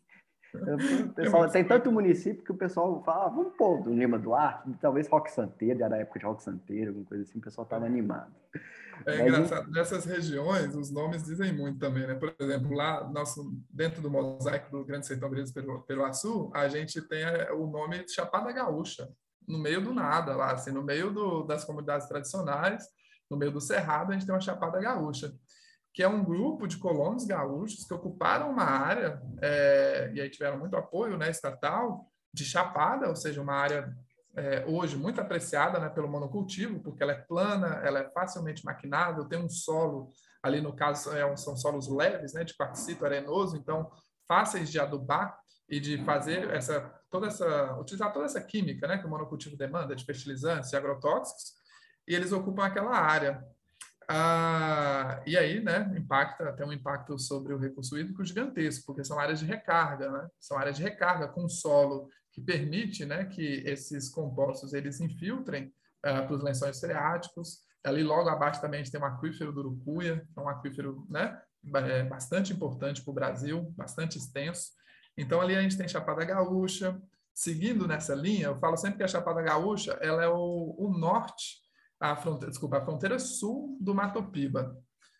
O 0.53 1.13
pessoal, 1.13 1.50
tem 1.50 1.63
tanto 1.63 1.91
município 1.91 2.44
que 2.44 2.51
o 2.51 2.58
pessoal 2.58 3.03
fala, 3.03 3.25
ah, 3.25 3.29
vamos 3.29 3.53
pôr 3.56 3.84
do 3.84 3.94
Lima 3.94 4.17
Duarte, 4.17 4.74
talvez 4.82 5.08
Rock 5.08 5.29
Santeiro, 5.29 5.84
era 5.84 5.96
a 5.96 6.00
época 6.00 6.20
de 6.20 6.25
Rock 6.25 6.41
Santeiro, 6.41 6.89
alguma 6.89 7.06
coisa 7.06 7.24
assim, 7.24 7.38
o 7.38 7.41
pessoal 7.41 7.65
estava 7.65 7.86
animado. 7.86 8.34
É 9.06 9.17
Mas, 9.17 9.27
engraçado, 9.27 9.70
nessas 9.70 10.06
regiões, 10.06 10.74
os 10.74 10.91
nomes 10.91 11.24
dizem 11.24 11.53
muito 11.53 11.77
também, 11.77 12.08
né? 12.08 12.15
Por 12.15 12.34
exemplo, 12.39 12.74
lá 12.74 13.08
nosso, 13.10 13.53
dentro 13.70 14.01
do 14.01 14.10
mosaico 14.10 14.72
do 14.72 14.86
Grande 14.86 15.06
Sertão 15.06 15.29
Brasileiro 15.29 15.67
Peru, 15.67 15.84
Peruaçu, 15.84 16.50
a 16.56 16.67
gente 16.67 17.01
tem 17.01 17.24
é, 17.24 17.51
o 17.51 17.67
nome 17.67 18.03
de 18.06 18.13
Chapada 18.13 18.51
Gaúcha, 18.51 19.08
no 19.47 19.57
meio 19.57 19.81
do 19.83 19.93
nada, 19.93 20.35
lá, 20.35 20.51
assim, 20.51 20.71
no 20.71 20.83
meio 20.83 21.11
do, 21.11 21.43
das 21.43 21.63
comunidades 21.63 22.07
tradicionais, 22.07 22.85
no 23.29 23.37
meio 23.37 23.51
do 23.51 23.61
Cerrado, 23.61 24.11
a 24.11 24.13
gente 24.13 24.25
tem 24.25 24.33
uma 24.35 24.41
Chapada 24.41 24.79
Gaúcha 24.79 25.33
que 25.97 26.03
é 26.03 26.07
um 26.07 26.23
grupo 26.23 26.67
de 26.67 26.77
colonos 26.77 27.25
gaúchos 27.25 27.83
que 27.83 27.91
ocuparam 27.91 28.51
uma 28.51 28.65
área, 28.65 29.19
é, 29.41 30.11
e 30.13 30.21
aí 30.21 30.29
tiveram 30.29 30.59
muito 30.59 30.77
apoio 30.77 31.17
né, 31.17 31.27
estatal, 31.27 32.05
de 32.31 32.45
chapada, 32.45 33.09
ou 33.09 33.15
seja, 33.15 33.41
uma 33.41 33.55
área 33.55 33.91
é, 34.35 34.63
hoje 34.67 34.95
muito 34.95 35.19
apreciada 35.19 35.79
né, 35.79 35.89
pelo 35.89 36.07
monocultivo, 36.07 36.79
porque 36.81 37.01
ela 37.01 37.13
é 37.13 37.21
plana, 37.23 37.81
ela 37.83 37.97
é 37.97 38.11
facilmente 38.11 38.63
maquinável, 38.63 39.25
tem 39.25 39.39
um 39.39 39.49
solo, 39.49 40.11
ali 40.43 40.61
no 40.61 40.71
caso 40.71 41.11
é 41.17 41.35
são 41.35 41.57
solos 41.57 41.87
leves, 41.87 42.31
né, 42.31 42.43
de 42.43 42.55
quartzito 42.55 43.03
arenoso, 43.03 43.57
então 43.57 43.89
fáceis 44.27 44.69
de 44.69 44.79
adubar 44.79 45.35
e 45.69 45.79
de 45.79 45.97
fazer 46.03 46.50
essa 46.51 46.93
toda 47.09 47.27
essa 47.27 47.77
utilizar 47.79 48.12
toda 48.13 48.25
essa 48.25 48.41
química, 48.41 48.88
né, 48.88 48.97
que 48.97 49.05
o 49.05 49.09
monocultivo 49.09 49.57
demanda 49.57 49.95
de 49.95 50.05
fertilizantes 50.05 50.71
e 50.71 50.75
agrotóxicos, 50.75 51.53
e 52.07 52.15
eles 52.15 52.31
ocupam 52.31 52.65
aquela 52.65 52.97
área. 52.97 53.43
Ah, 54.09 55.21
e 55.25 55.38
aí, 55.38 55.62
né, 55.62 55.93
impacta, 55.97 56.53
tem 56.53 56.65
um 56.65 56.71
impacto 56.71 57.19
sobre 57.19 57.53
o 57.53 57.57
recurso 57.57 57.97
hídrico 57.97 58.24
gigantesco, 58.24 58.86
porque 58.86 59.03
são 59.03 59.19
áreas 59.19 59.39
de 59.39 59.45
recarga, 59.45 60.09
né? 60.09 60.29
São 60.39 60.57
áreas 60.57 60.77
de 60.77 60.83
recarga 60.83 61.27
com 61.27 61.50
solo 61.50 62.09
que 62.31 62.39
permite, 62.39 63.03
né, 63.05 63.25
que 63.25 63.63
esses 63.65 64.09
compostos 64.09 64.74
eles 64.74 65.01
infiltrem 65.01 65.74
ah, 66.03 66.21
para 66.21 66.36
os 66.36 66.41
lençóis 66.41 66.79
freáticos. 66.79 67.65
Ali 67.83 68.03
logo 68.03 68.29
abaixo 68.29 68.62
também 68.62 68.79
a 68.79 68.83
gente 68.83 68.91
tem 68.91 69.01
um 69.01 69.05
aquífero 69.05 69.51
do 69.51 69.59
Urucuia, 69.59 70.25
que 70.33 70.39
é 70.39 70.41
um 70.41 70.47
aquífero, 70.47 71.05
né, 71.09 71.41
é 71.74 72.03
bastante 72.03 72.53
importante 72.53 73.01
para 73.03 73.12
o 73.12 73.15
Brasil, 73.15 73.74
bastante 73.75 74.17
extenso. 74.17 74.71
Então 75.17 75.41
ali 75.41 75.55
a 75.55 75.62
gente 75.62 75.77
tem 75.77 75.88
Chapada 75.88 76.24
Gaúcha. 76.24 77.01
Seguindo 77.33 77.88
nessa 77.88 78.15
linha, 78.15 78.47
eu 78.47 78.57
falo 78.57 78.77
sempre 78.77 78.97
que 78.97 79.03
a 79.03 79.07
Chapada 79.07 79.41
Gaúcha 79.41 79.97
ela 80.01 80.24
é 80.24 80.27
o, 80.27 80.75
o 80.77 80.89
norte 80.97 81.67
a 82.00 82.15
fronteira, 82.15 82.51
desculpa, 82.51 82.77
a 82.77 82.86
fronteira 82.86 83.19
sul 83.19 83.77
do 83.81 83.93
Mato 83.93 84.24
Piba. 84.24 84.77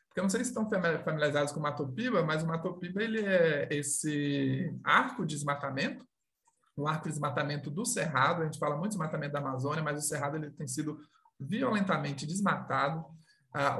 Porque 0.08 0.20
eu 0.20 0.24
não 0.24 0.30
sei 0.30 0.44
se 0.44 0.50
estão 0.50 0.70
familiarizados 0.70 1.52
com 1.52 1.60
o 1.60 1.64
Mato 1.64 1.88
Piba, 1.88 2.24
mas 2.24 2.44
o 2.44 2.48
Mato 2.48 2.74
Piba 2.76 3.04
ele 3.04 3.26
é 3.26 3.68
esse 3.72 4.74
arco 4.84 5.26
de 5.26 5.36
desmatamento, 5.36 6.06
um 6.78 6.88
arco 6.88 7.06
de 7.06 7.12
desmatamento 7.12 7.70
do 7.72 7.86
Cerrado. 7.86 8.42
A 8.42 8.46
gente 8.46 8.60
fala 8.60 8.76
muito 8.76 8.92
de 8.92 8.98
desmatamento 8.98 9.34
da 9.34 9.40
Amazônia, 9.40 9.84
mas 9.84 9.98
o 9.98 10.08
Cerrado 10.08 10.38
ele 10.38 10.52
tem 10.52 10.68
sido 10.68 11.00
violentamente 11.40 12.26
desmatado. 12.26 13.06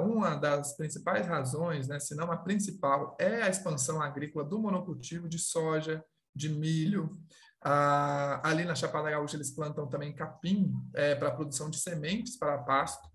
Uma 0.00 0.34
das 0.34 0.76
principais 0.76 1.26
razões, 1.26 1.88
né, 1.88 2.00
se 2.00 2.14
não 2.14 2.32
a 2.32 2.36
principal, 2.36 3.16
é 3.20 3.42
a 3.42 3.48
expansão 3.48 4.02
agrícola 4.02 4.44
do 4.44 4.58
monocultivo 4.58 5.28
de 5.28 5.38
soja, 5.38 6.04
de 6.34 6.48
milho, 6.48 7.18
ah, 7.60 8.40
ali 8.44 8.64
na 8.64 8.74
Chapada 8.74 9.10
Gaúcha 9.10 9.36
eles 9.36 9.50
plantam 9.50 9.88
também 9.88 10.14
capim 10.14 10.72
é, 10.94 11.14
para 11.14 11.30
produção 11.30 11.68
de 11.68 11.78
sementes 11.78 12.36
para 12.38 12.58
pasto. 12.58 13.08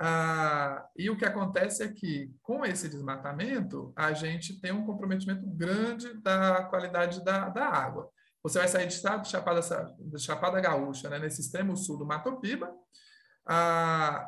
Ah, 0.00 0.86
e 0.96 1.10
o 1.10 1.16
que 1.16 1.24
acontece 1.24 1.82
é 1.82 1.88
que, 1.88 2.32
com 2.42 2.64
esse 2.64 2.88
desmatamento, 2.88 3.92
a 3.96 4.12
gente 4.12 4.60
tem 4.60 4.72
um 4.72 4.86
comprometimento 4.86 5.46
grande 5.46 6.14
da 6.22 6.64
qualidade 6.64 7.22
da, 7.24 7.48
da 7.48 7.66
água. 7.66 8.08
Você 8.42 8.58
vai 8.58 8.68
sair 8.68 8.86
de 8.86 8.94
estado 8.94 9.22
de 9.22 9.28
Chapada, 9.28 9.60
de 9.98 10.18
Chapada 10.18 10.60
Gaúcha, 10.60 11.10
né, 11.10 11.18
nesse 11.18 11.40
extremo 11.40 11.76
sul 11.76 11.98
do 11.98 12.06
Mato 12.06 12.40
Piba, 12.40 12.72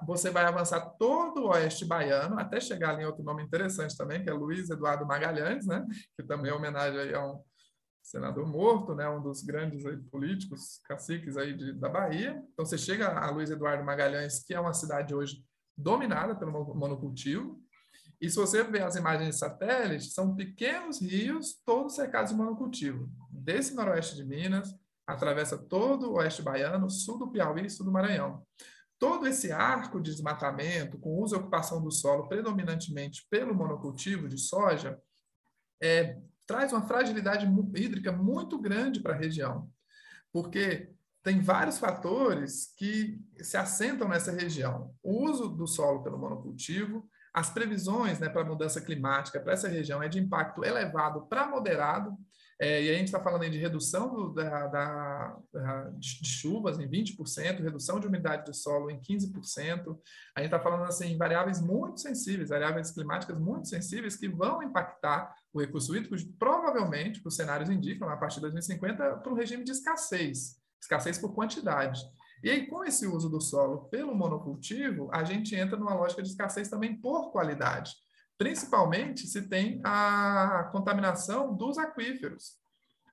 você 0.07 0.31
vai 0.31 0.45
avançar 0.45 0.81
todo 0.99 1.43
o 1.43 1.49
oeste 1.49 1.85
baiano, 1.85 2.39
até 2.39 2.59
chegar 2.61 2.91
ali 2.91 3.03
em 3.03 3.07
outro 3.07 3.23
nome 3.23 3.43
interessante 3.43 3.97
também, 3.97 4.23
que 4.23 4.31
é 4.31 4.33
Luiz 4.33 4.71
Eduardo 4.71 5.07
Magalhães, 5.07 5.67
né, 5.67 5.87
que 6.17 6.23
também 6.23 6.51
é 6.51 6.55
homenagem 6.55 7.15
a 7.15 7.27
um 7.27 7.43
senador 8.03 8.47
morto, 8.47 8.95
né, 8.95 9.09
um 9.09 9.23
dos 9.23 9.43
grandes 9.43 9.85
aí, 9.85 9.97
políticos, 10.11 10.81
caciques 10.87 11.37
aí 11.37 11.55
de, 11.55 11.73
da 11.75 11.89
Bahia. 11.89 12.43
Então 12.53 12.65
você 12.65 12.79
chega 12.79 13.09
a 13.09 13.31
Luiz 13.31 13.51
Eduardo 13.51 13.85
Magalhães, 13.85 14.43
que 14.43 14.55
é 14.55 14.61
uma 14.61 14.73
cidade 14.73 15.15
hoje 15.15 15.45
dominada 15.77 16.35
pelo 16.35 16.75
monocultivo. 16.75 17.61
E 18.21 18.29
se 18.29 18.37
você 18.37 18.63
ver 18.63 18.83
as 18.83 18.97
imagens 18.97 19.35
de 19.35 19.39
satélite, 19.39 20.11
são 20.11 20.35
pequenos 20.35 21.01
rios, 21.01 21.61
todos 21.65 21.95
cercados 21.95 22.31
de 22.31 22.37
monocultivo. 22.37 23.11
Desse 23.31 23.75
noroeste 23.75 24.17
de 24.17 24.25
Minas, 24.25 24.75
atravessa 25.07 25.57
todo 25.57 26.11
o 26.11 26.15
oeste 26.15 26.43
baiano, 26.43 26.89
sul 26.91 27.19
do 27.19 27.31
Piauí 27.31 27.67
e 27.67 27.71
sul 27.71 27.87
do 27.87 27.93
Maranhão. 27.93 28.45
Todo 29.01 29.27
esse 29.27 29.51
arco 29.51 29.99
de 29.99 30.11
desmatamento, 30.11 30.99
com 30.99 31.23
uso 31.23 31.35
e 31.35 31.39
ocupação 31.39 31.83
do 31.83 31.91
solo 31.91 32.29
predominantemente 32.29 33.27
pelo 33.31 33.55
monocultivo 33.55 34.29
de 34.29 34.39
soja, 34.39 35.01
é, 35.83 36.19
traz 36.47 36.71
uma 36.73 36.87
fragilidade 36.87 37.47
hídrica 37.75 38.13
muito 38.13 38.59
grande 38.59 39.01
para 39.01 39.15
a 39.15 39.17
região, 39.17 39.73
porque 40.31 40.93
tem 41.23 41.41
vários 41.41 41.79
fatores 41.79 42.75
que 42.77 43.19
se 43.39 43.57
assentam 43.57 44.07
nessa 44.07 44.33
região. 44.33 44.95
O 45.03 45.25
uso 45.25 45.49
do 45.49 45.67
solo 45.67 46.03
pelo 46.03 46.19
monocultivo, 46.19 47.09
as 47.33 47.49
previsões 47.49 48.19
né, 48.19 48.29
para 48.29 48.43
a 48.43 48.45
mudança 48.45 48.83
climática 48.83 49.41
para 49.41 49.55
essa 49.55 49.69
região 49.69 50.03
é 50.03 50.09
de 50.09 50.19
impacto 50.19 50.63
elevado 50.63 51.27
para 51.27 51.47
moderado, 51.47 52.15
é, 52.63 52.83
e 52.83 52.91
a 52.91 52.93
gente 52.93 53.07
está 53.07 53.19
falando 53.19 53.49
de 53.49 53.57
redução 53.57 54.13
do, 54.13 54.35
da, 54.35 54.67
da, 54.67 55.91
de 55.97 56.29
chuvas 56.29 56.79
em 56.79 56.87
20%, 56.87 57.63
redução 57.63 57.99
de 57.99 58.07
umidade 58.07 58.45
do 58.45 58.55
solo 58.55 58.91
em 58.91 59.01
15%. 59.01 59.99
A 60.37 60.41
gente 60.41 60.53
está 60.53 60.61
falando 60.61 60.85
assim, 60.85 61.17
variáveis 61.17 61.59
muito 61.59 62.01
sensíveis, 62.01 62.51
variáveis 62.51 62.91
climáticas 62.91 63.39
muito 63.39 63.67
sensíveis 63.67 64.15
que 64.15 64.29
vão 64.29 64.63
impactar 64.63 65.35
o 65.55 65.61
recurso 65.61 65.97
hídrico, 65.97 66.15
provavelmente, 66.39 67.23
os 67.25 67.35
cenários 67.35 67.71
indicam, 67.71 68.11
a 68.11 68.17
partir 68.19 68.37
de 68.37 68.43
2050, 68.43 69.17
para 69.17 69.33
um 69.33 69.37
regime 69.37 69.65
de 69.65 69.73
escassez, 69.73 70.61
escassez 70.79 71.17
por 71.17 71.35
quantidade. 71.35 72.03
E 72.45 72.51
aí, 72.51 72.67
com 72.67 72.85
esse 72.85 73.07
uso 73.07 73.31
do 73.31 73.41
solo 73.41 73.89
pelo 73.89 74.15
monocultivo, 74.15 75.09
a 75.15 75.25
gente 75.25 75.57
entra 75.57 75.79
numa 75.79 75.95
lógica 75.95 76.23
de 76.23 76.29
escassez 76.29 76.69
também 76.69 76.95
por 76.95 77.33
qualidade 77.33 77.93
principalmente 78.41 79.27
se 79.27 79.43
tem 79.43 79.83
a 79.85 80.71
contaminação 80.73 81.55
dos 81.55 81.77
aquíferos, 81.77 82.57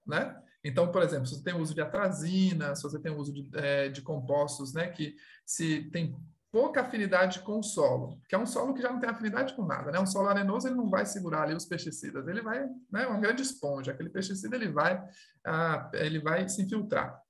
né? 0.06 0.42
Então, 0.64 0.90
por 0.90 1.04
exemplo, 1.04 1.28
se 1.28 1.36
você 1.36 1.44
tem 1.44 1.54
uso 1.54 1.76
de 1.76 1.82
atrazina, 1.82 2.74
se 2.74 2.82
você 2.82 2.98
tem 2.98 3.14
uso 3.14 3.34
de, 3.34 3.50
é, 3.54 3.90
de 3.90 4.02
compostos, 4.02 4.74
né, 4.74 4.88
que 4.88 5.16
se 5.46 5.84
tem 5.92 6.16
pouca 6.50 6.80
afinidade 6.80 7.42
com 7.42 7.60
o 7.60 7.64
solo, 7.64 8.22
que 8.30 8.36
é 8.36 8.38
um 8.38 8.46
solo 8.46 8.74
que 8.74 8.82
já 8.82 8.90
não 8.90 9.02
tem 9.02 9.10
afinidade 9.10 9.54
com 9.54 9.66
nada, 9.66 9.92
né? 9.92 10.00
Um 10.00 10.06
solo 10.06 10.30
arenoso 10.30 10.66
ele 10.66 10.78
não 10.78 10.90
vai 10.90 11.06
segurar 11.06 11.44
ali 11.44 11.54
os 11.54 11.66
pesticidas, 11.66 12.26
ele 12.26 12.42
vai, 12.42 12.66
né, 12.90 13.06
uma 13.06 13.20
grande 13.20 13.42
esponja, 13.42 13.92
aquele 13.92 14.10
pesticida 14.10 14.56
ele 14.56 14.72
vai, 14.72 14.98
ah, 15.46 15.92
ele 15.94 16.22
vai 16.22 16.48
se 16.48 16.62
infiltrar. 16.62 17.22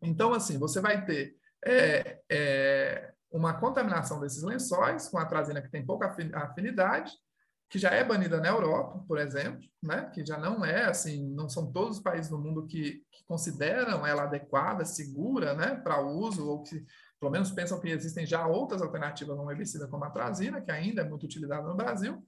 Então, 0.00 0.32
assim, 0.32 0.60
você 0.60 0.80
vai 0.80 1.04
ter 1.04 1.34
é, 1.66 2.20
é, 2.30 3.12
uma 3.32 3.54
contaminação 3.54 4.20
desses 4.20 4.44
lençóis 4.44 5.08
com 5.08 5.18
a 5.18 5.22
atrazina 5.22 5.60
que 5.60 5.70
tem 5.72 5.84
pouca 5.84 6.14
afinidade 6.34 7.10
que 7.72 7.78
já 7.78 7.88
é 7.88 8.04
banida 8.04 8.38
na 8.38 8.48
Europa, 8.48 9.02
por 9.08 9.16
exemplo, 9.16 9.66
né? 9.82 10.10
que 10.12 10.26
já 10.26 10.36
não 10.36 10.62
é 10.62 10.84
assim, 10.84 11.26
não 11.30 11.48
são 11.48 11.72
todos 11.72 11.96
os 11.96 12.02
países 12.02 12.30
do 12.30 12.38
mundo 12.38 12.66
que, 12.66 13.02
que 13.10 13.24
consideram 13.24 14.06
ela 14.06 14.24
adequada, 14.24 14.84
segura 14.84 15.54
né? 15.54 15.74
para 15.76 16.02
uso, 16.02 16.46
ou 16.46 16.62
que 16.62 16.84
pelo 17.18 17.32
menos 17.32 17.50
pensam 17.50 17.80
que 17.80 17.88
existem 17.88 18.26
já 18.26 18.46
outras 18.46 18.82
alternativas 18.82 19.38
a 19.38 19.42
um 19.42 19.50
herbicida 19.50 19.88
como 19.88 20.04
a 20.04 20.08
atrazina, 20.08 20.60
que 20.60 20.70
ainda 20.70 21.00
é 21.00 21.08
muito 21.08 21.24
utilizada 21.24 21.66
no 21.66 21.74
Brasil, 21.74 22.22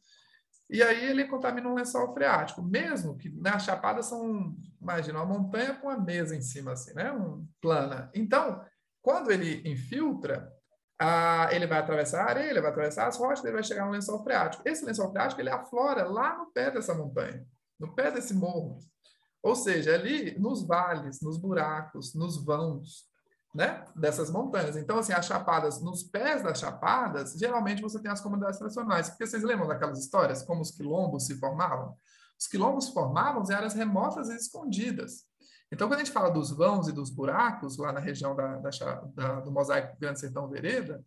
e 0.71 0.83
aí 0.83 1.11
ele 1.11 1.29
contamina 1.29 1.69
um 1.69 1.75
lençol 1.75 2.15
freático, 2.15 2.63
mesmo 2.63 3.15
que 3.19 3.29
né, 3.29 3.51
as 3.51 3.65
chapadas 3.65 4.07
são, 4.07 4.57
imagina, 4.81 5.23
uma 5.23 5.39
montanha 5.39 5.75
com 5.75 5.89
uma 5.89 6.01
mesa 6.01 6.35
em 6.35 6.41
cima, 6.41 6.73
assim, 6.73 6.95
né? 6.95 7.13
Um, 7.13 7.47
plana. 7.61 8.11
Então, 8.15 8.65
quando 9.03 9.31
ele 9.31 9.61
infiltra, 9.71 10.51
ah, 10.99 11.49
ele 11.51 11.67
vai 11.67 11.79
atravessar 11.79 12.25
a 12.25 12.29
areia, 12.31 12.51
ele 12.51 12.61
vai 12.61 12.71
atravessar 12.71 13.07
as 13.07 13.17
rochas, 13.17 13.45
ele 13.45 13.55
vai 13.55 13.63
chegar 13.63 13.85
no 13.87 13.93
lençol 13.93 14.23
freático. 14.23 14.63
Esse 14.67 14.85
lençol 14.85 15.11
freático, 15.11 15.41
ele 15.41 15.51
aflora 15.51 16.09
lá 16.09 16.39
no 16.39 16.53
pé 16.53 16.71
dessa 16.71 16.95
montanha, 16.95 17.45
no 17.79 17.95
pé 17.95 18.11
desse 18.11 18.35
morro. 18.35 18.79
Ou 19.43 19.55
seja, 19.55 19.95
ali 19.95 20.39
nos 20.39 20.67
vales, 20.67 21.21
nos 21.21 21.37
buracos, 21.37 22.15
nos 22.15 22.43
vãos, 22.43 23.05
né, 23.55 23.85
dessas 23.95 24.31
montanhas. 24.31 24.77
Então, 24.77 24.99
assim, 24.99 25.13
as 25.13 25.27
chapadas, 25.27 25.81
nos 25.81 26.03
pés 26.03 26.43
das 26.43 26.59
chapadas, 26.59 27.35
geralmente 27.35 27.83
você 27.83 28.01
tem 28.01 28.11
as 28.11 28.21
comunidades 28.21 28.59
tradicionais. 28.59 29.11
Porque 29.11 29.27
vocês 29.27 29.43
lembram 29.43 29.69
daquelas 29.69 29.99
histórias, 29.99 30.43
como 30.43 30.63
os 30.63 30.71
quilombos 30.71 31.27
se 31.27 31.39
formavam? 31.39 31.97
Os 32.39 32.47
quilombos 32.47 32.89
formavam 32.89 33.45
em 33.49 33.55
áreas 33.55 33.75
remotas 33.75 34.29
e 34.29 34.37
escondidas. 34.37 35.25
Então, 35.73 35.89
quando 35.89 36.01
a 36.01 36.05
gente 36.05 36.13
fala 36.13 36.31
dos 36.31 36.51
vãos 36.51 36.89
e 36.89 36.93
dos 36.93 37.11
buracos, 37.11 37.77
lá 37.77 37.93
na 37.93 38.01
região 38.01 38.37
da, 38.37 38.59
da, 38.59 38.71
da, 39.15 39.41
do 39.41 39.51
mosaico 39.51 39.97
Grande 39.99 40.21
Sertão 40.21 40.49
Vereda, 40.49 41.05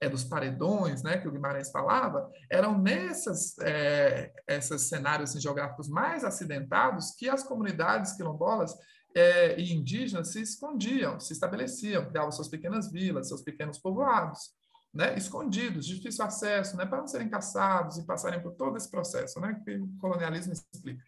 é, 0.00 0.08
dos 0.08 0.24
paredões, 0.24 1.02
né, 1.02 1.18
que 1.18 1.28
o 1.28 1.32
Guimarães 1.32 1.70
falava, 1.70 2.30
eram 2.50 2.78
nesses 2.78 3.58
é, 3.60 4.32
esses 4.46 4.82
cenários 4.82 5.30
assim, 5.30 5.40
geográficos 5.40 5.88
mais 5.88 6.24
acidentados 6.24 7.12
que 7.12 7.28
as 7.28 7.42
comunidades 7.42 8.12
quilombolas 8.12 8.74
é, 9.14 9.58
e 9.58 9.72
indígenas 9.72 10.32
se 10.32 10.42
escondiam, 10.42 11.18
se 11.18 11.32
estabeleciam, 11.32 12.04
criavam 12.06 12.30
suas 12.30 12.48
pequenas 12.48 12.90
vilas, 12.92 13.28
seus 13.28 13.42
pequenos 13.42 13.78
povoados, 13.78 14.54
né, 14.92 15.16
escondidos, 15.16 15.86
de 15.86 15.96
difícil 15.96 16.24
acesso, 16.24 16.76
né, 16.76 16.84
para 16.84 16.98
não 16.98 17.06
serem 17.06 17.28
caçados 17.28 17.96
e 17.96 18.04
passarem 18.04 18.42
por 18.42 18.52
todo 18.52 18.76
esse 18.76 18.90
processo, 18.90 19.40
né, 19.40 19.58
que 19.64 19.76
o 19.78 19.88
colonialismo 19.98 20.52
explica. 20.52 21.04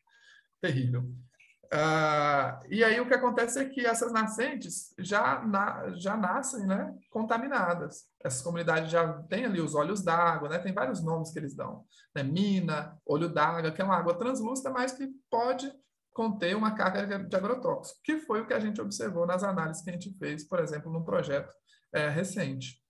Terrível. 0.60 1.10
Uh, 1.72 2.64
e 2.70 2.82
aí 2.82 2.98
o 2.98 3.06
que 3.06 3.12
acontece 3.12 3.58
é 3.58 3.64
que 3.66 3.84
essas 3.84 4.10
nascentes 4.10 4.94
já, 4.98 5.44
na, 5.44 5.90
já 5.96 6.16
nascem 6.16 6.66
né, 6.66 6.94
contaminadas. 7.10 8.04
Essas 8.24 8.40
comunidades 8.40 8.90
já 8.90 9.22
têm 9.24 9.44
ali 9.44 9.60
os 9.60 9.74
olhos 9.74 10.02
d'água, 10.02 10.48
né, 10.48 10.58
tem 10.58 10.72
vários 10.72 11.02
nomes 11.02 11.30
que 11.30 11.38
eles 11.38 11.54
dão. 11.54 11.84
Né, 12.14 12.22
mina, 12.22 12.98
olho 13.04 13.28
d'água, 13.28 13.70
que 13.70 13.82
é 13.82 13.84
uma 13.84 13.96
água 13.96 14.16
translúcida, 14.16 14.70
mas 14.70 14.92
que 14.92 15.08
pode 15.30 15.70
conter 16.14 16.56
uma 16.56 16.74
carga 16.74 17.18
de 17.18 17.36
agrotóxico, 17.36 18.00
que 18.02 18.18
foi 18.20 18.40
o 18.40 18.46
que 18.46 18.54
a 18.54 18.58
gente 18.58 18.80
observou 18.80 19.26
nas 19.26 19.44
análises 19.44 19.82
que 19.82 19.90
a 19.90 19.92
gente 19.92 20.16
fez, 20.18 20.44
por 20.44 20.58
exemplo, 20.60 20.90
num 20.90 21.04
projeto 21.04 21.52
é, 21.92 22.08
recente. 22.08 22.82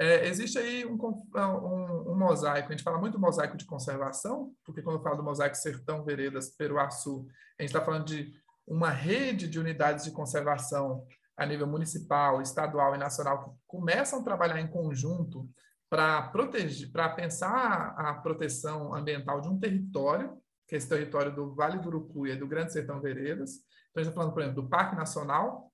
É, 0.00 0.28
existe 0.28 0.58
aí 0.58 0.86
um, 0.86 0.94
um, 0.94 2.12
um, 2.12 2.14
mosaico, 2.16 2.68
a 2.68 2.70
gente 2.70 2.84
fala 2.84 2.98
muito 2.98 3.18
mosaico 3.18 3.56
de 3.56 3.64
conservação, 3.64 4.52
porque 4.64 4.80
quando 4.80 4.96
eu 4.96 5.02
falo 5.02 5.16
do 5.16 5.24
mosaico 5.24 5.56
Sertão 5.56 6.04
Veredas 6.04 6.50
Peruaçu, 6.50 7.26
a 7.58 7.62
gente 7.62 7.70
está 7.70 7.84
falando 7.84 8.04
de 8.04 8.32
uma 8.66 8.90
rede 8.90 9.48
de 9.48 9.58
unidades 9.58 10.04
de 10.04 10.12
conservação 10.12 11.04
a 11.36 11.44
nível 11.44 11.66
municipal, 11.66 12.40
estadual 12.40 12.94
e 12.94 12.98
nacional 12.98 13.44
que 13.44 13.50
começam 13.66 14.20
a 14.20 14.24
trabalhar 14.24 14.60
em 14.60 14.68
conjunto 14.68 15.48
para 15.90 16.22
proteger, 16.28 16.92
para 16.92 17.08
pensar 17.08 17.94
a 17.96 18.14
proteção 18.14 18.94
ambiental 18.94 19.40
de 19.40 19.48
um 19.48 19.58
território 19.58 20.38
que 20.68 20.74
é 20.74 20.78
esse 20.78 20.88
território 20.88 21.34
do 21.34 21.54
Vale 21.54 21.78
do 21.78 21.88
Urucuia 21.88 22.36
do 22.36 22.46
Grande 22.46 22.74
Sertão 22.74 23.00
Veredas. 23.00 23.52
Então, 23.90 23.96
a 23.96 24.00
gente 24.00 24.10
está 24.10 24.12
falando, 24.12 24.34
por 24.34 24.42
exemplo, 24.42 24.62
do 24.62 24.68
Parque 24.68 24.94
Nacional 24.94 25.72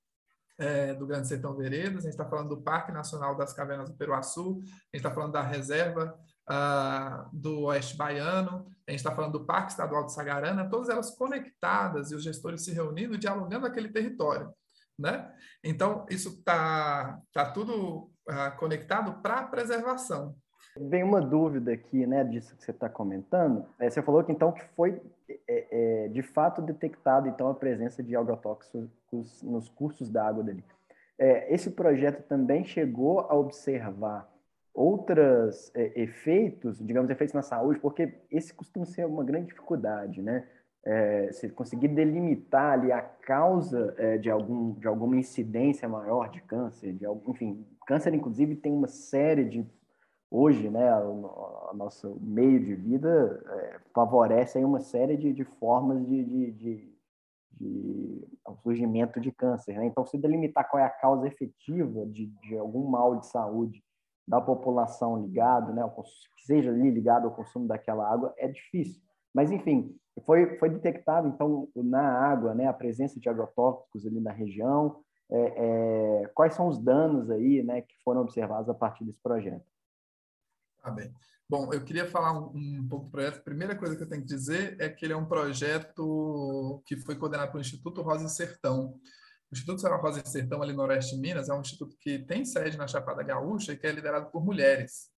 é, 0.58 0.94
do 0.94 1.06
Grande 1.06 1.28
Sertão 1.28 1.56
Veredas, 1.56 1.98
a 1.98 2.02
gente 2.02 2.10
está 2.10 2.28
falando 2.28 2.50
do 2.50 2.62
Parque 2.62 2.92
Nacional 2.92 3.36
das 3.36 3.52
Cavernas 3.52 3.90
do 3.90 3.96
Peruaçu, 3.96 4.60
a 4.60 4.64
gente 4.64 4.94
está 4.94 5.10
falando 5.10 5.32
da 5.32 5.42
Reserva 5.42 6.18
uh, 6.48 7.28
do 7.32 7.62
Oeste 7.62 7.96
Baiano, 7.96 8.66
a 8.86 8.90
gente 8.90 9.00
está 9.00 9.14
falando 9.14 9.32
do 9.32 9.46
Parque 9.46 9.72
Estadual 9.72 10.06
de 10.06 10.12
Sagarana, 10.12 10.68
todas 10.68 10.88
elas 10.88 11.10
conectadas 11.16 12.10
e 12.10 12.14
os 12.14 12.22
gestores 12.22 12.64
se 12.64 12.72
reunindo, 12.72 13.18
dialogando 13.18 13.66
aquele 13.66 13.88
território. 13.88 14.52
Né? 14.98 15.28
Então, 15.62 16.06
isso 16.08 16.28
está 16.28 17.20
tá 17.32 17.50
tudo 17.50 18.12
uh, 18.28 18.56
conectado 18.58 19.20
para 19.20 19.40
a 19.40 19.46
preservação. 19.46 20.36
Vem 20.76 21.04
uma 21.04 21.20
dúvida 21.20 21.72
aqui, 21.72 22.04
né, 22.04 22.24
disso 22.24 22.56
que 22.56 22.64
você 22.64 22.72
está 22.72 22.88
comentando. 22.88 23.64
É, 23.78 23.88
você 23.88 24.02
falou 24.02 24.24
que 24.24 24.32
então 24.32 24.50
que 24.50 24.64
foi 24.74 25.00
é, 25.28 26.04
é, 26.06 26.08
de 26.08 26.20
fato 26.22 26.60
detectado 26.60 27.28
então 27.28 27.48
a 27.48 27.54
presença 27.54 28.02
de 28.02 28.16
agrotóxicos 28.16 28.90
nos 29.42 29.68
cursos 29.68 30.08
d'água 30.08 30.42
dele. 30.42 30.64
É, 31.16 31.52
esse 31.54 31.70
projeto 31.70 32.26
também 32.26 32.64
chegou 32.64 33.20
a 33.20 33.34
observar 33.34 34.28
outros 34.74 35.70
é, 35.76 35.92
efeitos, 36.02 36.84
digamos 36.84 37.08
efeitos 37.08 37.34
na 37.34 37.42
saúde, 37.42 37.78
porque 37.78 38.12
esse 38.28 38.52
costuma 38.52 38.84
ser 38.84 39.06
uma 39.06 39.22
grande 39.22 39.46
dificuldade, 39.46 40.20
né? 40.20 40.44
É, 40.86 41.32
se 41.32 41.48
conseguir 41.48 41.88
delimitar 41.88 42.72
ali 42.72 42.92
a 42.92 43.00
causa 43.00 43.94
é, 43.96 44.18
de, 44.18 44.28
algum, 44.28 44.72
de 44.72 44.86
alguma 44.86 45.16
incidência 45.16 45.88
maior 45.88 46.28
de 46.28 46.42
câncer, 46.42 46.92
de 46.92 47.06
algum, 47.06 47.30
enfim, 47.30 47.64
câncer 47.86 48.12
inclusive 48.12 48.56
tem 48.56 48.72
uma 48.72 48.88
série 48.88 49.44
de 49.44 49.66
hoje, 50.34 50.68
né, 50.68 50.92
o, 51.00 51.72
nosso 51.74 52.18
meio 52.20 52.62
de 52.62 52.74
vida 52.74 53.42
é, 53.46 53.80
favorece 53.94 54.58
aí 54.58 54.64
uma 54.64 54.80
série 54.80 55.16
de, 55.16 55.32
de 55.32 55.44
formas 55.44 56.04
de, 56.06 56.24
de, 56.24 56.52
de, 56.52 56.98
de 57.52 58.28
surgimento 58.62 59.20
de 59.20 59.30
câncer. 59.30 59.76
Né? 59.76 59.86
Então, 59.86 60.04
se 60.04 60.18
delimitar 60.18 60.68
qual 60.68 60.82
é 60.82 60.86
a 60.86 60.90
causa 60.90 61.26
efetiva 61.28 62.04
de, 62.06 62.26
de 62.26 62.58
algum 62.58 62.88
mal 62.88 63.16
de 63.16 63.26
saúde 63.26 63.82
da 64.26 64.40
população 64.40 65.20
ligado, 65.20 65.72
né, 65.72 65.88
que 66.36 66.44
seja 66.44 66.70
ligado 66.70 67.26
ao 67.26 67.34
consumo 67.34 67.68
daquela 67.68 68.10
água, 68.10 68.34
é 68.36 68.48
difícil. 68.48 69.02
Mas, 69.32 69.50
enfim, 69.50 69.94
foi, 70.24 70.56
foi 70.58 70.70
detectado, 70.70 71.28
então, 71.28 71.68
na 71.76 72.02
água, 72.02 72.54
né, 72.54 72.66
a 72.66 72.72
presença 72.72 73.20
de 73.20 73.28
agrotóxicos 73.28 74.06
ali 74.06 74.20
na 74.20 74.32
região, 74.32 75.00
é, 75.30 76.22
é, 76.22 76.26
quais 76.34 76.54
são 76.54 76.68
os 76.68 76.78
danos 76.78 77.30
aí, 77.30 77.62
né, 77.62 77.82
que 77.82 77.94
foram 78.04 78.22
observados 78.22 78.68
a 78.68 78.74
partir 78.74 79.04
desse 79.04 79.20
projeto? 79.20 79.73
Ah, 80.84 80.90
bem. 80.90 81.10
Bom, 81.48 81.72
eu 81.72 81.82
queria 81.82 82.06
falar 82.06 82.38
um, 82.38 82.52
um, 82.54 82.86
pouco 82.86 83.06
do 83.06 83.10
projeto. 83.10 83.38
A 83.38 83.42
primeira 83.42 83.74
coisa 83.74 83.96
que 83.96 84.02
eu 84.02 84.08
tenho 84.08 84.20
que 84.20 84.28
dizer 84.28 84.76
é 84.78 84.86
que 84.90 85.06
ele 85.06 85.14
é 85.14 85.16
um 85.16 85.24
projeto 85.24 86.82
que 86.84 86.94
foi 86.98 87.16
coordenado 87.16 87.50
pelo 87.50 87.62
Instituto 87.62 88.02
Rosa 88.02 88.26
e 88.26 88.28
Sertão. 88.28 88.88
O 89.50 89.54
Instituto 89.54 89.86
Rosa 89.96 90.22
e 90.22 90.28
Sertão, 90.28 90.62
ali 90.62 90.74
no 90.74 90.82
Oeste 90.82 91.14
de 91.14 91.22
Minas, 91.22 91.48
é 91.48 91.54
um 91.54 91.62
instituto 91.62 91.96
que 91.98 92.18
tem 92.18 92.44
sede 92.44 92.76
na 92.76 92.86
Chapada 92.86 93.22
Gaúcha 93.22 93.72
e 93.72 93.78
que 93.78 93.86
é 93.86 93.92
liderado 93.92 94.30
por 94.30 94.44
mulheres. 94.44 95.08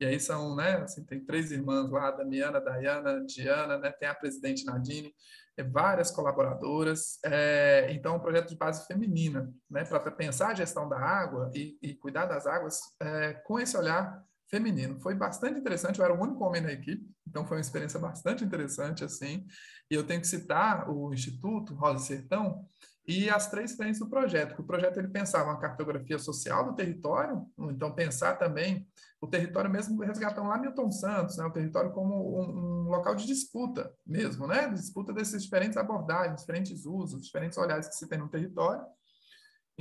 E 0.00 0.04
aí 0.04 0.18
são, 0.18 0.56
né, 0.56 0.78
assim, 0.78 1.04
tem 1.04 1.24
três 1.24 1.52
irmãs 1.52 1.88
lá, 1.88 2.10
Damiana, 2.10 2.60
Dayana, 2.60 3.24
Diana, 3.24 3.78
né, 3.78 3.92
tem 3.92 4.08
a 4.08 4.14
presidente 4.14 4.64
Nadine, 4.64 5.14
é, 5.56 5.62
várias 5.62 6.10
colaboradoras. 6.10 7.20
É, 7.24 7.92
então, 7.92 8.14
é 8.14 8.16
um 8.16 8.20
projeto 8.20 8.48
de 8.48 8.56
base 8.56 8.84
feminina, 8.88 9.48
né, 9.70 9.84
para 9.84 10.10
pensar 10.10 10.48
a 10.48 10.54
gestão 10.54 10.88
da 10.88 10.98
água 10.98 11.48
e, 11.54 11.78
e 11.80 11.94
cuidar 11.94 12.26
das 12.26 12.48
águas 12.48 12.80
é, 13.00 13.34
com 13.44 13.60
esse 13.60 13.76
olhar 13.76 14.20
feminino. 14.52 15.00
Foi 15.00 15.14
bastante 15.14 15.58
interessante, 15.58 15.98
eu 15.98 16.04
era 16.04 16.14
o 16.14 16.20
único 16.20 16.44
homem 16.44 16.60
na 16.60 16.70
equipe, 16.70 17.10
então 17.26 17.46
foi 17.46 17.56
uma 17.56 17.62
experiência 17.62 17.98
bastante 17.98 18.44
interessante, 18.44 19.02
assim. 19.02 19.46
E 19.90 19.94
eu 19.94 20.06
tenho 20.06 20.20
que 20.20 20.26
citar 20.26 20.90
o 20.90 21.12
Instituto 21.14 21.74
Rosa 21.74 22.04
Sertão 22.04 22.66
e 23.08 23.30
as 23.30 23.50
três 23.50 23.74
frentes 23.74 23.98
do 23.98 24.08
projeto, 24.08 24.60
o 24.60 24.64
projeto 24.64 24.98
ele 24.98 25.08
pensava 25.08 25.50
uma 25.50 25.58
cartografia 25.58 26.18
social 26.18 26.64
do 26.64 26.74
território, 26.74 27.44
então 27.58 27.92
pensar 27.92 28.36
também 28.36 28.86
o 29.20 29.26
território 29.26 29.70
mesmo 29.70 30.00
resgatando 30.02 30.48
lá 30.48 30.58
Milton 30.58 30.90
Santos, 30.92 31.36
né, 31.36 31.44
o 31.44 31.50
território 31.50 31.90
como 31.92 32.14
um, 32.14 32.84
um 32.84 32.90
local 32.90 33.16
de 33.16 33.26
disputa 33.26 33.92
mesmo, 34.06 34.46
né, 34.46 34.68
disputa 34.68 35.12
desses 35.12 35.42
diferentes 35.42 35.76
abordagens, 35.76 36.40
diferentes 36.42 36.84
usos, 36.84 37.24
diferentes 37.24 37.58
olhares 37.58 37.88
que 37.88 37.94
se 37.94 38.08
tem 38.08 38.18
no 38.18 38.28
território, 38.28 38.84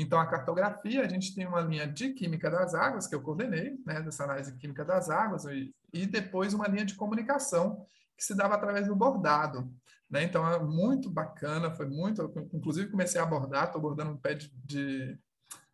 então, 0.02 0.20
a 0.20 0.26
cartografia, 0.26 1.04
a 1.04 1.08
gente 1.08 1.36
tem 1.36 1.46
uma 1.46 1.62
linha 1.62 1.88
de 1.88 2.10
química 2.10 2.50
das 2.50 2.74
águas, 2.74 3.06
que 3.06 3.14
eu 3.14 3.22
coordenei, 3.22 3.80
né, 3.86 4.02
dessa 4.02 4.24
análise 4.24 4.58
química 4.58 4.84
das 4.84 5.12
águas, 5.12 5.46
e, 5.46 6.06
depois 6.08 6.56
uma 6.56 6.68
linha 6.68 6.84
de 6.84 6.96
comunicação, 6.96 7.86
que 8.18 8.26
se 8.26 8.34
dava 8.34 8.56
através 8.56 8.88
do 8.88 8.96
bordado. 8.96 9.72
Né? 10.10 10.24
Então, 10.24 10.48
é 10.52 10.60
muito 10.60 11.08
bacana, 11.08 11.70
foi 11.72 11.88
muito. 11.88 12.34
Inclusive, 12.52 12.90
comecei 12.90 13.22
a 13.22 13.26
bordar, 13.26 13.66
estou 13.66 13.80
bordando 13.80 14.12
um 14.12 14.18
pé 14.18 14.34
de, 14.34 14.52
de, 14.66 15.20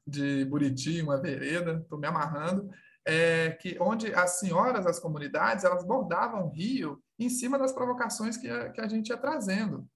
de 0.05 0.45
buriti, 0.45 1.01
uma 1.01 1.21
vereda, 1.21 1.79
estou 1.81 1.97
me 1.97 2.07
amarrando. 2.07 2.69
É, 3.05 3.51
que 3.51 3.77
onde 3.79 4.13
as 4.13 4.39
senhoras 4.39 4.83
das 4.83 4.99
comunidades 4.99 5.63
elas 5.63 5.85
bordavam 5.85 6.49
rio 6.49 7.01
em 7.17 7.29
cima 7.29 7.57
das 7.57 7.71
provocações 7.71 8.35
que 8.35 8.49
a, 8.49 8.69
que 8.69 8.81
a 8.81 8.87
gente 8.89 9.07
ia 9.07 9.17
trazendo, 9.17 9.87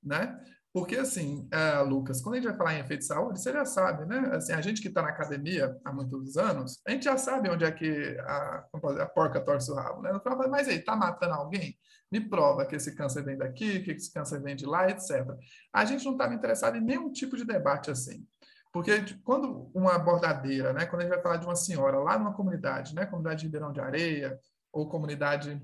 né? 0.00 0.40
Porque, 0.72 0.96
assim, 0.96 1.46
uh, 1.52 1.84
Lucas, 1.84 2.22
quando 2.22 2.36
a 2.36 2.38
gente 2.38 2.48
vai 2.48 2.56
falar 2.56 2.74
em 2.74 2.80
efeito 2.80 3.00
de 3.00 3.06
saúde, 3.06 3.38
você 3.38 3.52
já 3.52 3.64
sabe, 3.66 4.06
né? 4.06 4.30
Assim, 4.32 4.54
a 4.54 4.60
gente 4.62 4.80
que 4.80 4.88
está 4.88 5.02
na 5.02 5.10
academia 5.10 5.78
há 5.84 5.92
muitos 5.92 6.38
anos, 6.38 6.80
a 6.86 6.92
gente 6.92 7.04
já 7.04 7.18
sabe 7.18 7.50
onde 7.50 7.62
é 7.62 7.70
que 7.70 8.16
a, 8.20 8.64
a 9.00 9.06
porca 9.06 9.38
torce 9.38 9.70
o 9.70 9.74
rabo, 9.74 10.00
né? 10.00 10.10
No 10.10 10.20
final, 10.20 10.48
mas 10.48 10.68
aí, 10.68 10.76
está 10.76 10.96
matando 10.96 11.34
alguém? 11.34 11.76
Me 12.10 12.20
prova 12.20 12.64
que 12.64 12.74
esse 12.74 12.94
câncer 12.94 13.22
vem 13.22 13.36
daqui, 13.36 13.80
que 13.80 13.90
esse 13.90 14.10
câncer 14.10 14.42
vem 14.42 14.56
de 14.56 14.64
lá, 14.64 14.88
etc. 14.88 15.26
A 15.74 15.84
gente 15.84 16.06
não 16.06 16.12
estava 16.12 16.32
interessado 16.32 16.76
em 16.76 16.80
nenhum 16.80 17.12
tipo 17.12 17.36
de 17.36 17.44
debate 17.44 17.90
assim. 17.90 18.26
Porque 18.72 18.92
quando 19.22 19.70
uma 19.74 19.98
bordadeira, 19.98 20.72
né, 20.72 20.86
quando 20.86 21.02
a 21.02 21.04
gente 21.04 21.12
vai 21.12 21.22
falar 21.22 21.36
de 21.36 21.44
uma 21.44 21.54
senhora 21.54 21.98
lá 21.98 22.18
numa 22.18 22.32
comunidade, 22.32 22.94
né, 22.94 23.04
comunidade 23.04 23.40
de 23.40 23.46
Ribeirão 23.46 23.72
de 23.72 23.80
Areia, 23.80 24.38
ou 24.72 24.88
comunidade 24.88 25.62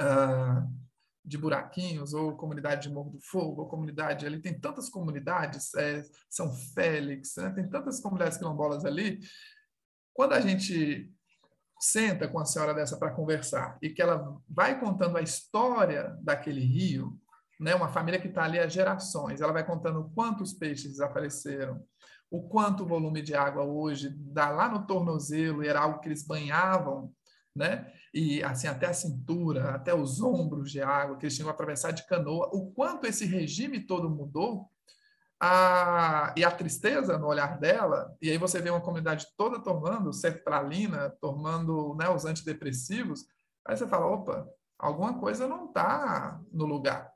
uh, 0.00 0.83
de 1.24 1.38
Buraquinhos, 1.38 2.12
ou 2.12 2.36
comunidade 2.36 2.88
de 2.88 2.94
Morro 2.94 3.10
do 3.10 3.20
Fogo, 3.20 3.62
ou 3.62 3.68
comunidade 3.68 4.26
ali, 4.26 4.40
tem 4.40 4.58
tantas 4.58 4.88
comunidades, 4.90 5.74
é, 5.74 6.04
São 6.28 6.52
Félix, 6.52 7.36
né, 7.36 7.50
tem 7.50 7.68
tantas 7.68 8.00
comunidades 8.00 8.36
quilombolas 8.36 8.84
ali. 8.84 9.20
Quando 10.12 10.34
a 10.34 10.40
gente 10.40 11.10
senta 11.80 12.28
com 12.28 12.38
a 12.38 12.44
senhora 12.44 12.74
dessa 12.74 12.98
para 12.98 13.12
conversar 13.12 13.78
e 13.80 13.90
que 13.90 14.02
ela 14.02 14.36
vai 14.48 14.78
contando 14.78 15.16
a 15.16 15.22
história 15.22 16.16
daquele 16.20 16.60
rio, 16.60 17.18
né, 17.58 17.74
uma 17.74 17.88
família 17.88 18.20
que 18.20 18.28
está 18.28 18.44
ali 18.44 18.58
há 18.58 18.68
gerações, 18.68 19.40
ela 19.40 19.52
vai 19.52 19.64
contando 19.64 20.10
quantos 20.14 20.52
peixes 20.52 20.92
desapareceram, 20.92 21.82
o 22.30 22.42
quanto 22.48 22.82
o 22.82 22.86
volume 22.86 23.22
de 23.22 23.34
água 23.34 23.64
hoje 23.64 24.10
dá 24.10 24.50
lá 24.50 24.68
no 24.68 24.86
tornozelo 24.86 25.62
era 25.62 25.80
algo 25.80 26.00
que 26.00 26.08
eles 26.08 26.26
banhavam, 26.26 27.12
né? 27.56 27.92
E 28.14 28.44
assim 28.44 28.68
até 28.68 28.86
a 28.86 28.94
cintura, 28.94 29.74
até 29.74 29.92
os 29.92 30.22
ombros 30.22 30.70
de 30.70 30.80
água 30.80 31.16
que 31.18 31.26
eles 31.26 31.34
tinham 31.34 31.48
que 31.48 31.54
atravessar 31.54 31.90
de 31.90 32.06
canoa, 32.06 32.48
o 32.52 32.70
quanto 32.70 33.06
esse 33.06 33.26
regime 33.26 33.80
todo 33.80 34.08
mudou, 34.08 34.70
a, 35.40 36.32
e 36.36 36.44
a 36.44 36.50
tristeza 36.50 37.18
no 37.18 37.26
olhar 37.26 37.58
dela, 37.58 38.16
e 38.22 38.30
aí 38.30 38.38
você 38.38 38.62
vê 38.62 38.70
uma 38.70 38.80
comunidade 38.80 39.26
toda 39.36 39.60
tomando 39.60 40.12
sertralina, 40.12 41.10
tomando 41.20 41.94
né, 41.96 42.08
os 42.08 42.24
antidepressivos, 42.24 43.26
aí 43.66 43.76
você 43.76 43.86
fala, 43.86 44.06
opa, 44.06 44.48
alguma 44.78 45.18
coisa 45.18 45.48
não 45.48 45.66
está 45.66 46.40
no 46.52 46.64
lugar. 46.64 47.12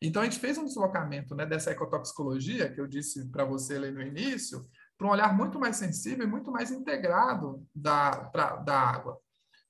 Então, 0.00 0.22
a 0.22 0.24
gente 0.24 0.38
fez 0.38 0.56
um 0.56 0.64
deslocamento 0.64 1.34
né, 1.34 1.44
dessa 1.44 1.70
ecotoxicologia, 1.70 2.72
que 2.72 2.80
eu 2.80 2.86
disse 2.86 3.28
para 3.30 3.44
você 3.44 3.76
ali 3.76 3.90
no 3.90 4.00
início, 4.00 4.66
para 4.96 5.06
um 5.06 5.10
olhar 5.10 5.36
muito 5.36 5.58
mais 5.58 5.76
sensível 5.76 6.24
e 6.24 6.30
muito 6.30 6.50
mais 6.50 6.70
integrado 6.70 7.64
da, 7.74 8.24
pra, 8.32 8.56
da 8.56 8.78
água. 8.78 9.20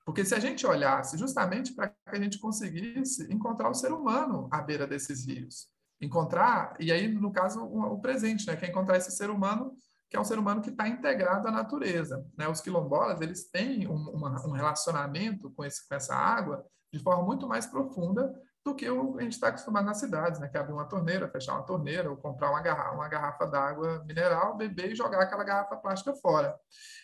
Porque 0.09 0.25
se 0.25 0.35
a 0.35 0.41
gente 0.41 0.67
olhasse 0.67 1.19
justamente 1.19 1.75
para 1.75 1.89
que 1.89 1.95
a 2.07 2.19
gente 2.19 2.39
conseguisse 2.39 3.31
encontrar 3.31 3.69
o 3.69 3.75
ser 3.75 3.93
humano 3.93 4.49
à 4.51 4.63
beira 4.63 4.87
desses 4.87 5.27
rios, 5.27 5.69
encontrar, 6.01 6.73
e 6.81 6.91
aí, 6.91 7.07
no 7.09 7.31
caso, 7.31 7.63
o 7.63 8.01
presente, 8.01 8.47
né, 8.47 8.57
que 8.57 8.65
é 8.65 8.71
encontrar 8.71 8.97
esse 8.97 9.11
ser 9.11 9.29
humano 9.29 9.77
que 10.09 10.17
é 10.17 10.21
um 10.21 10.25
ser 10.25 10.39
humano 10.39 10.63
que 10.63 10.71
está 10.71 10.89
integrado 10.89 11.47
à 11.47 11.51
natureza. 11.51 12.27
Né? 12.39 12.49
Os 12.49 12.63
quilombolas 12.63 13.21
eles 13.21 13.51
têm 13.51 13.87
um, 13.87 14.09
uma, 14.09 14.47
um 14.47 14.53
relacionamento 14.53 15.51
com, 15.51 15.63
esse, 15.63 15.87
com 15.87 15.95
essa 15.95 16.15
água 16.15 16.65
de 16.91 16.99
forma 16.99 17.23
muito 17.23 17.47
mais 17.47 17.67
profunda 17.67 18.33
do 18.69 18.75
que 18.75 18.87
a 18.87 19.23
gente 19.23 19.33
está 19.33 19.49
acostumado 19.49 19.87
nas 19.87 19.99
cidades, 19.99 20.39
né? 20.39 20.49
Que 20.49 20.57
é 20.57 20.61
abrir 20.61 20.75
uma 20.75 20.85
torneira, 20.85 21.29
fechar 21.29 21.55
uma 21.55 21.63
torneira, 21.63 22.11
ou 22.11 22.17
comprar 22.17 22.51
uma 22.51 22.61
garrafa, 22.61 22.95
uma 22.95 23.09
garrafa 23.09 23.47
d'água 23.47 24.05
mineral, 24.05 24.57
beber 24.57 24.93
e 24.93 24.95
jogar 24.95 25.23
aquela 25.23 25.45
garrafa 25.45 25.77
plástica 25.77 26.15
fora. 26.15 26.55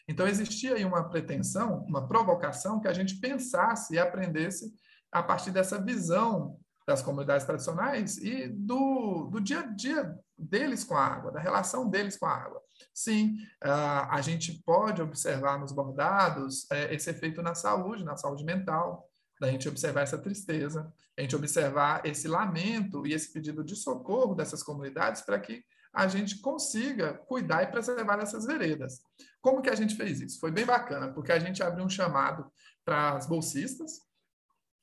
Então, 0.07 0.27
existia 0.27 0.75
aí 0.75 0.85
uma 0.85 1.09
pretensão, 1.09 1.85
uma 1.89 2.07
provocação 2.07 2.81
que 2.81 2.89
a 2.89 2.93
gente 2.93 3.17
pensasse 3.17 3.95
e 3.95 3.99
aprendesse 3.99 4.73
a 5.11 5.23
partir 5.23 5.51
dessa 5.51 5.81
visão 5.81 6.59
das 6.87 7.01
comunidades 7.01 7.47
tradicionais 7.47 8.19
e 8.19 8.47
do, 8.49 9.29
do 9.33 9.41
dia 9.41 9.61
a 9.61 9.67
dia 9.67 10.15
deles 10.37 10.85
com 10.85 10.95
a 10.95 11.07
água, 11.07 11.33
da 11.33 11.41
relação 11.41 11.89
deles 11.89 12.17
com 12.19 12.27
a 12.27 12.35
água. 12.37 12.61
Sim, 12.93 13.37
a 13.61 14.21
gente 14.21 14.63
pode 14.65 15.01
observar 15.01 15.59
nos 15.59 15.73
bordados 15.73 16.71
é, 16.71 16.95
esse 16.95 17.09
efeito 17.09 17.41
na 17.41 17.55
saúde, 17.55 18.05
na 18.05 18.17
saúde 18.17 18.45
mental, 18.45 19.09
da 19.41 19.51
gente 19.51 19.69
observar 19.69 20.03
essa 20.03 20.19
tristeza, 20.19 20.93
a 21.17 21.23
gente 21.23 21.37
observar 21.37 22.05
esse 22.05 22.27
lamento 22.27 23.07
e 23.07 23.13
esse 23.13 23.33
pedido 23.33 23.65
de 23.65 23.77
socorro 23.77 24.35
dessas 24.35 24.63
comunidades 24.63 25.23
para 25.23 25.39
que 25.39 25.65
a 25.95 26.09
gente 26.09 26.41
consiga 26.41 27.15
cuidar 27.15 27.63
e 27.63 27.69
preservar 27.69 28.19
essas 28.19 28.45
veredas. 28.45 29.01
Como 29.41 29.63
que 29.63 29.71
a 29.71 29.77
gente 29.77 29.95
fez 29.95 30.21
isso? 30.21 30.41
Foi 30.41 30.51
bem 30.51 30.67
bacana, 30.67 31.13
porque 31.13 31.31
a 31.31 31.39
gente 31.39 31.63
abriu 31.63 31.85
um 31.85 31.89
chamado 31.89 32.51
para 32.85 33.13
as 33.13 33.27
bolsistas, 33.27 34.01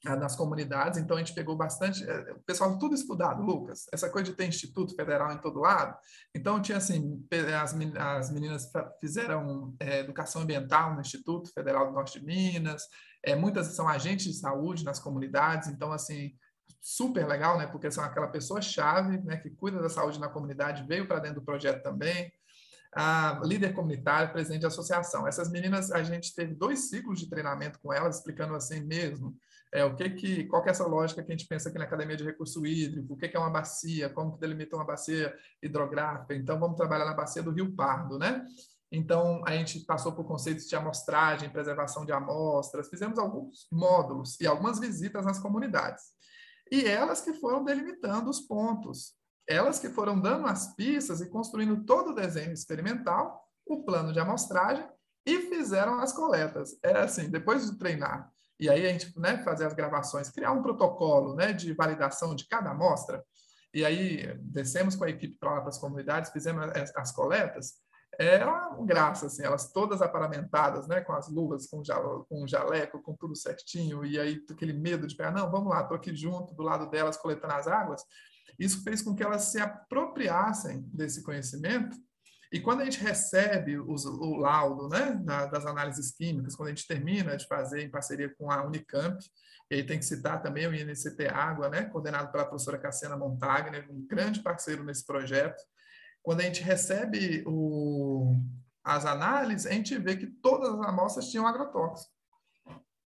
ah, 0.04 0.15
nas 0.15 0.36
comunidades, 0.36 0.98
então 0.98 1.15
a 1.15 1.20
gente 1.20 1.36
pegou 1.36 1.56
bastante, 1.56 2.04
eh, 2.04 2.34
o 2.34 2.39
pessoal 2.39 2.76
tudo 2.80 2.96
estudado, 2.96 3.44
Lucas, 3.44 3.86
essa 3.94 4.10
coisa 4.10 4.32
de 4.32 4.36
ter 4.36 4.48
instituto 4.48 4.96
federal 4.96 5.32
em 5.32 5.38
todo 5.38 5.60
lado, 5.60 5.96
então 6.34 6.60
tinha 6.60 6.80
assim, 6.80 7.24
as, 7.62 7.76
as 8.00 8.32
meninas 8.32 8.72
fizeram 9.00 9.76
é, 9.80 10.00
educação 10.00 10.41
ambiental 10.41 10.96
no 10.96 11.02
Instituto 11.02 11.54
Federal 11.54 11.86
do 11.86 11.94
Norte 11.94 12.20
de 12.20 12.26
Minas, 12.26 12.82
é, 13.23 13.36
muitas 13.36 13.67
são 13.67 13.88
agentes 13.88 14.25
de 14.25 14.34
saúde 14.34 14.84
nas 14.84 14.99
comunidades, 14.99 15.69
então, 15.69 15.91
assim, 15.91 16.34
super 16.81 17.27
legal, 17.27 17.57
né? 17.57 17.67
Porque 17.67 17.91
são 17.91 18.03
aquela 18.03 18.27
pessoa-chave, 18.27 19.19
né? 19.19 19.38
Que 19.38 19.49
cuida 19.49 19.81
da 19.81 19.89
saúde 19.89 20.19
na 20.19 20.29
comunidade, 20.29 20.88
veio 20.88 21.07
para 21.07 21.19
dentro 21.19 21.41
do 21.41 21.45
projeto 21.45 21.84
também. 21.84 22.31
A 22.93 23.39
líder 23.43 23.73
comunitária, 23.73 24.31
presidente 24.31 24.62
de 24.62 24.67
associação. 24.67 25.27
Essas 25.27 25.49
meninas, 25.49 25.91
a 25.91 26.03
gente 26.03 26.36
teve 26.36 26.53
dois 26.53 26.89
ciclos 26.89 27.19
de 27.19 27.29
treinamento 27.29 27.79
com 27.79 27.93
elas, 27.93 28.17
explicando 28.17 28.53
assim 28.55 28.81
mesmo 28.81 29.38
é, 29.73 29.86
o 29.86 29.95
que 29.95 30.10
que, 30.10 30.43
qual 30.45 30.62
que 30.62 30.69
é 30.69 30.71
essa 30.71 30.86
lógica 30.86 31.23
que 31.23 31.31
a 31.31 31.36
gente 31.36 31.47
pensa 31.47 31.69
aqui 31.69 31.77
na 31.77 31.86
Academia 31.86 32.17
de 32.17 32.25
Recurso 32.25 32.65
Hídrico, 32.65 33.13
o 33.13 33.17
que, 33.17 33.29
que 33.29 33.38
é 33.38 33.39
uma 33.39 33.49
bacia, 33.49 34.10
como 34.10 34.34
que 34.34 34.39
delimita 34.39 34.75
uma 34.75 34.86
bacia 34.86 35.34
hidrográfica. 35.63 36.36
Então, 36.36 36.60
vamos 36.60 36.75
trabalhar 36.75 37.05
na 37.05 37.13
bacia 37.13 37.41
do 37.41 37.51
Rio 37.51 37.73
Pardo, 37.73 38.19
né? 38.19 38.45
Então, 38.91 39.41
a 39.45 39.51
gente 39.51 39.80
passou 39.82 40.12
por 40.12 40.25
conceitos 40.25 40.67
de 40.67 40.75
amostragem, 40.75 41.49
preservação 41.49 42.06
de 42.06 42.12
amostras, 42.12 42.89
fizemos 42.89 43.17
alguns 43.17 43.67
módulos 43.71 44.39
e 44.41 44.45
algumas 44.45 44.80
visitas 44.80 45.25
nas 45.25 45.39
comunidades. 45.39 46.04
E 46.69 46.86
elas 46.86 47.21
que 47.21 47.34
foram 47.34 47.63
delimitando 47.63 48.30
os 48.30 48.41
pontos, 48.41 49.13
elas 49.47 49.80
que 49.80 49.89
foram 49.89 50.19
dando 50.19 50.45
as 50.45 50.75
pistas 50.75 51.21
e 51.21 51.30
construindo 51.30 51.86
todo 51.86 52.12
o 52.12 52.15
desenho 52.15 52.51
experimental, 52.51 53.47
o 53.65 53.84
plano 53.84 54.12
de 54.12 54.19
amostragem 54.19 54.86
e 55.25 55.39
fizeram 55.43 55.99
as 55.99 56.12
coletas. 56.12 56.77
Era 56.84 57.06
assim, 57.06 57.30
depois 57.30 57.69
de 57.69 57.77
treinar, 57.77 58.30
e 58.60 58.69
aí 58.69 58.86
a 58.86 58.89
gente 58.89 59.17
né, 59.17 59.41
fazer 59.43 59.65
as 59.65 59.73
gravações, 59.73 60.30
criar 60.30 60.51
um 60.51 60.62
protocolo 60.62 61.34
né, 61.34 61.51
de 61.51 61.73
validação 61.73 62.36
de 62.36 62.47
cada 62.47 62.71
amostra, 62.71 63.23
e 63.73 63.86
aí 63.86 64.38
descemos 64.39 64.95
com 64.95 65.06
a 65.06 65.10
equipe 65.10 65.38
para 65.39 65.54
lá 65.54 65.62
para 65.62 65.69
as 65.69 65.77
comunidades, 65.77 66.32
fizemos 66.32 66.69
as, 66.75 66.95
as 66.95 67.12
coletas, 67.12 67.75
era 68.21 68.69
uma 68.69 68.86
graça, 68.86 69.27
assim, 69.27 69.43
elas 69.43 69.71
todas 69.71 70.01
aparamentadas, 70.01 70.88
né, 70.88 71.01
com 71.01 71.13
as 71.13 71.27
luvas, 71.27 71.67
com, 71.67 71.81
com 72.27 72.47
jaleco, 72.47 73.01
com 73.01 73.15
tudo 73.15 73.36
certinho, 73.36 74.05
e 74.05 74.19
aí 74.19 74.43
aquele 74.49 74.73
medo 74.73 75.07
de 75.07 75.15
pegar, 75.15 75.31
não, 75.31 75.49
vamos 75.49 75.69
lá, 75.69 75.81
estou 75.81 75.97
aqui 75.97 76.15
junto, 76.15 76.53
do 76.53 76.63
lado 76.63 76.89
delas, 76.89 77.17
coletando 77.17 77.53
as 77.53 77.67
águas. 77.67 78.03
Isso 78.60 78.84
fez 78.84 79.01
com 79.01 79.15
que 79.15 79.23
elas 79.23 79.45
se 79.45 79.60
apropriassem 79.60 80.81
desse 80.93 81.23
conhecimento, 81.23 81.97
e 82.51 82.60
quando 82.60 82.81
a 82.81 82.84
gente 82.84 82.99
recebe 82.99 83.79
os, 83.79 84.05
o 84.05 84.36
laudo 84.36 84.89
né, 84.89 85.15
das 85.49 85.65
análises 85.65 86.12
químicas, 86.12 86.53
quando 86.53 86.67
a 86.67 86.71
gente 86.71 86.86
termina 86.86 87.38
de 87.38 87.47
fazer 87.47 87.81
em 87.81 87.89
parceria 87.89 88.34
com 88.38 88.51
a 88.51 88.62
Unicamp, 88.65 89.17
e 89.69 89.75
aí 89.75 89.86
tem 89.86 89.97
que 89.97 90.03
citar 90.03 90.41
também 90.41 90.67
o 90.67 90.75
INCT 90.75 91.27
Água, 91.29 91.69
né, 91.69 91.86
coordenado 91.86 92.29
pela 92.29 92.43
professora 92.43 92.77
Cassiana 92.77 93.15
Montagner, 93.15 93.89
um 93.89 94.05
grande 94.05 94.41
parceiro 94.41 94.84
nesse 94.84 95.05
projeto, 95.05 95.63
quando 96.23 96.41
a 96.41 96.43
gente 96.43 96.62
recebe 96.62 97.43
o, 97.47 98.36
as 98.84 99.05
análises, 99.05 99.65
a 99.65 99.71
gente 99.71 99.97
vê 99.97 100.15
que 100.15 100.27
todas 100.27 100.73
as 100.73 100.88
amostras 100.88 101.29
tinham 101.29 101.47
agrotóxico. 101.47 102.12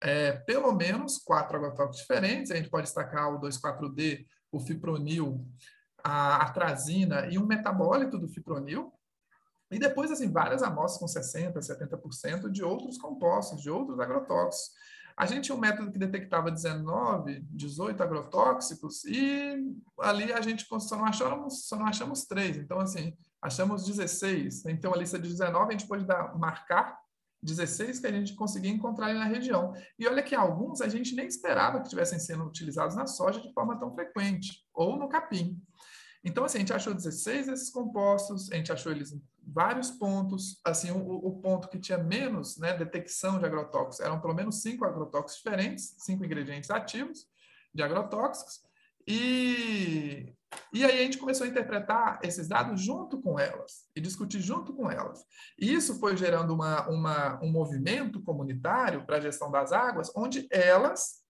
É, 0.02 0.32
pelo 0.32 0.72
menos 0.72 1.18
quatro 1.18 1.56
agrotóxicos 1.56 2.00
diferentes, 2.00 2.50
a 2.50 2.56
gente 2.56 2.68
pode 2.68 2.84
destacar 2.84 3.34
o 3.34 3.40
2,4-D, 3.40 4.26
o 4.52 4.60
fipronil, 4.60 5.46
a 6.02 6.42
atrazina 6.42 7.26
e 7.26 7.38
um 7.38 7.46
metabólito 7.46 8.18
do 8.18 8.28
fipronil, 8.28 8.92
e 9.70 9.78
depois, 9.78 10.10
assim, 10.10 10.30
várias 10.30 10.62
amostras 10.62 11.00
com 11.00 11.20
60%, 11.20 11.54
70% 11.58 12.50
de 12.50 12.62
outros 12.62 12.98
compostos, 12.98 13.60
de 13.60 13.70
outros 13.70 13.98
agrotóxicos. 13.98 14.70
A 15.16 15.26
gente 15.26 15.44
tinha 15.44 15.56
um 15.56 15.60
método 15.60 15.92
que 15.92 15.98
detectava 15.98 16.50
19, 16.50 17.46
18 17.50 18.02
agrotóxicos 18.02 19.04
e 19.04 19.54
ali 20.00 20.32
a 20.32 20.40
gente 20.40 20.66
só 20.80 20.96
não 20.96 21.04
achamos, 21.04 21.66
só 21.68 21.76
não 21.76 21.86
achamos 21.86 22.24
três. 22.24 22.56
Então, 22.56 22.80
assim, 22.80 23.16
achamos 23.40 23.86
16. 23.86 24.66
Então, 24.66 24.92
a 24.92 24.96
lista 24.96 25.18
de 25.18 25.28
19 25.28 25.68
a 25.68 25.70
gente 25.72 25.86
pode 25.86 26.04
dar, 26.04 26.36
marcar 26.36 26.98
16 27.44 28.00
que 28.00 28.06
a 28.06 28.12
gente 28.12 28.34
conseguia 28.34 28.70
encontrar 28.70 29.06
ali 29.06 29.18
na 29.18 29.26
região. 29.26 29.72
E 29.98 30.08
olha 30.08 30.22
que 30.22 30.34
alguns 30.34 30.80
a 30.80 30.88
gente 30.88 31.14
nem 31.14 31.26
esperava 31.26 31.78
que 31.78 31.84
estivessem 31.84 32.18
sendo 32.18 32.44
utilizados 32.44 32.96
na 32.96 33.06
soja 33.06 33.40
de 33.40 33.52
forma 33.52 33.78
tão 33.78 33.94
frequente, 33.94 34.64
ou 34.72 34.96
no 34.96 35.08
capim. 35.08 35.60
Então, 36.24 36.44
assim, 36.44 36.58
a 36.58 36.60
gente 36.60 36.72
achou 36.72 36.94
16 36.94 37.46
desses 37.46 37.70
compostos, 37.70 38.50
a 38.50 38.56
gente 38.56 38.72
achou 38.72 38.90
eles 38.90 39.12
em 39.12 39.22
vários 39.46 39.90
pontos. 39.90 40.58
Assim, 40.64 40.90
o, 40.90 40.96
o 40.96 41.38
ponto 41.40 41.68
que 41.68 41.78
tinha 41.78 41.98
menos 41.98 42.56
né, 42.56 42.74
detecção 42.76 43.38
de 43.38 43.44
agrotóxicos 43.44 44.00
eram 44.00 44.20
pelo 44.20 44.34
menos 44.34 44.62
cinco 44.62 44.84
agrotóxicos 44.84 45.36
diferentes, 45.36 45.94
cinco 45.98 46.24
ingredientes 46.24 46.70
ativos 46.70 47.26
de 47.74 47.82
agrotóxicos. 47.82 48.62
E, 49.06 50.34
e 50.72 50.84
aí 50.84 51.00
a 51.00 51.02
gente 51.02 51.18
começou 51.18 51.44
a 51.46 51.50
interpretar 51.50 52.18
esses 52.22 52.48
dados 52.48 52.80
junto 52.80 53.20
com 53.20 53.38
elas 53.38 53.86
e 53.94 54.00
discutir 54.00 54.40
junto 54.40 54.72
com 54.72 54.90
elas. 54.90 55.24
E 55.58 55.72
isso 55.72 55.98
foi 55.98 56.16
gerando 56.16 56.54
uma, 56.54 56.88
uma, 56.88 57.42
um 57.42 57.50
movimento 57.50 58.22
comunitário 58.22 59.04
para 59.04 59.16
a 59.16 59.20
gestão 59.20 59.50
das 59.50 59.72
águas, 59.72 60.10
onde 60.16 60.46
elas, 60.50 61.23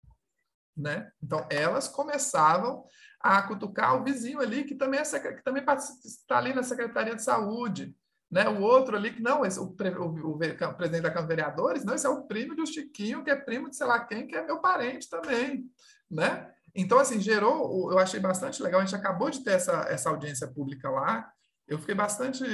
né? 0.76 1.10
Então, 1.22 1.46
elas 1.50 1.88
começavam 1.88 2.84
a 3.20 3.40
cutucar 3.42 3.96
o 3.96 4.04
vizinho 4.04 4.40
ali, 4.40 4.64
que 4.64 4.74
também, 4.74 5.00
é, 5.00 5.32
que 5.32 5.42
também 5.42 5.64
está 5.64 6.38
ali 6.38 6.52
na 6.52 6.62
Secretaria 6.62 7.14
de 7.14 7.22
Saúde, 7.22 7.96
Né? 8.30 8.48
O 8.48 8.62
outro 8.62 8.96
ali, 8.96 9.12
que 9.12 9.22
não, 9.22 9.44
esse, 9.44 9.60
o, 9.60 9.64
o, 9.64 10.30
o, 10.30 10.38
presidente 10.38 11.02
da 11.02 11.10
Câmara 11.10 11.22
de 11.22 11.28
Vereadores, 11.28 11.84
não, 11.84 11.94
esse 11.94 12.06
é 12.06 12.08
o 12.08 12.24
primo 12.24 12.56
do 12.56 12.66
Chiquinho, 12.66 13.22
que 13.22 13.30
é 13.30 13.36
primo 13.36 13.70
de 13.70 13.76
sei 13.76 13.86
lá 13.86 14.00
quem, 14.00 14.26
que 14.26 14.34
é 14.34 14.44
meu 14.44 14.60
parente 14.60 15.08
também. 15.08 15.64
Né? 16.10 16.50
Então, 16.74 16.98
assim, 16.98 17.20
gerou, 17.20 17.92
eu 17.92 17.98
achei 17.98 18.18
bastante 18.18 18.62
legal, 18.62 18.80
a 18.80 18.84
gente 18.84 18.96
acabou 18.96 19.30
de 19.30 19.44
ter 19.44 19.52
essa, 19.52 19.86
essa 19.88 20.10
audiência 20.10 20.48
pública 20.48 20.90
lá, 20.90 21.30
eu 21.68 21.78
fiquei 21.78 21.94
bastante 21.94 22.44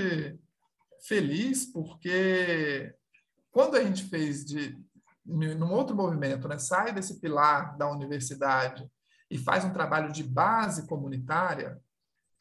feliz, 1.07 1.65
porque 1.65 2.95
quando 3.51 3.77
a 3.77 3.83
gente 3.83 4.05
fez 4.05 4.45
de, 4.45 4.79
num 5.31 5.73
outro 5.73 5.95
movimento, 5.95 6.49
né, 6.49 6.59
sai 6.59 6.93
desse 6.93 7.21
pilar 7.21 7.77
da 7.77 7.91
universidade 7.91 8.91
e 9.31 9.39
faz 9.39 9.65
um 9.65 9.73
trabalho 9.73 10.13
de 10.13 10.23
base 10.25 10.87
comunitária, 10.87 11.81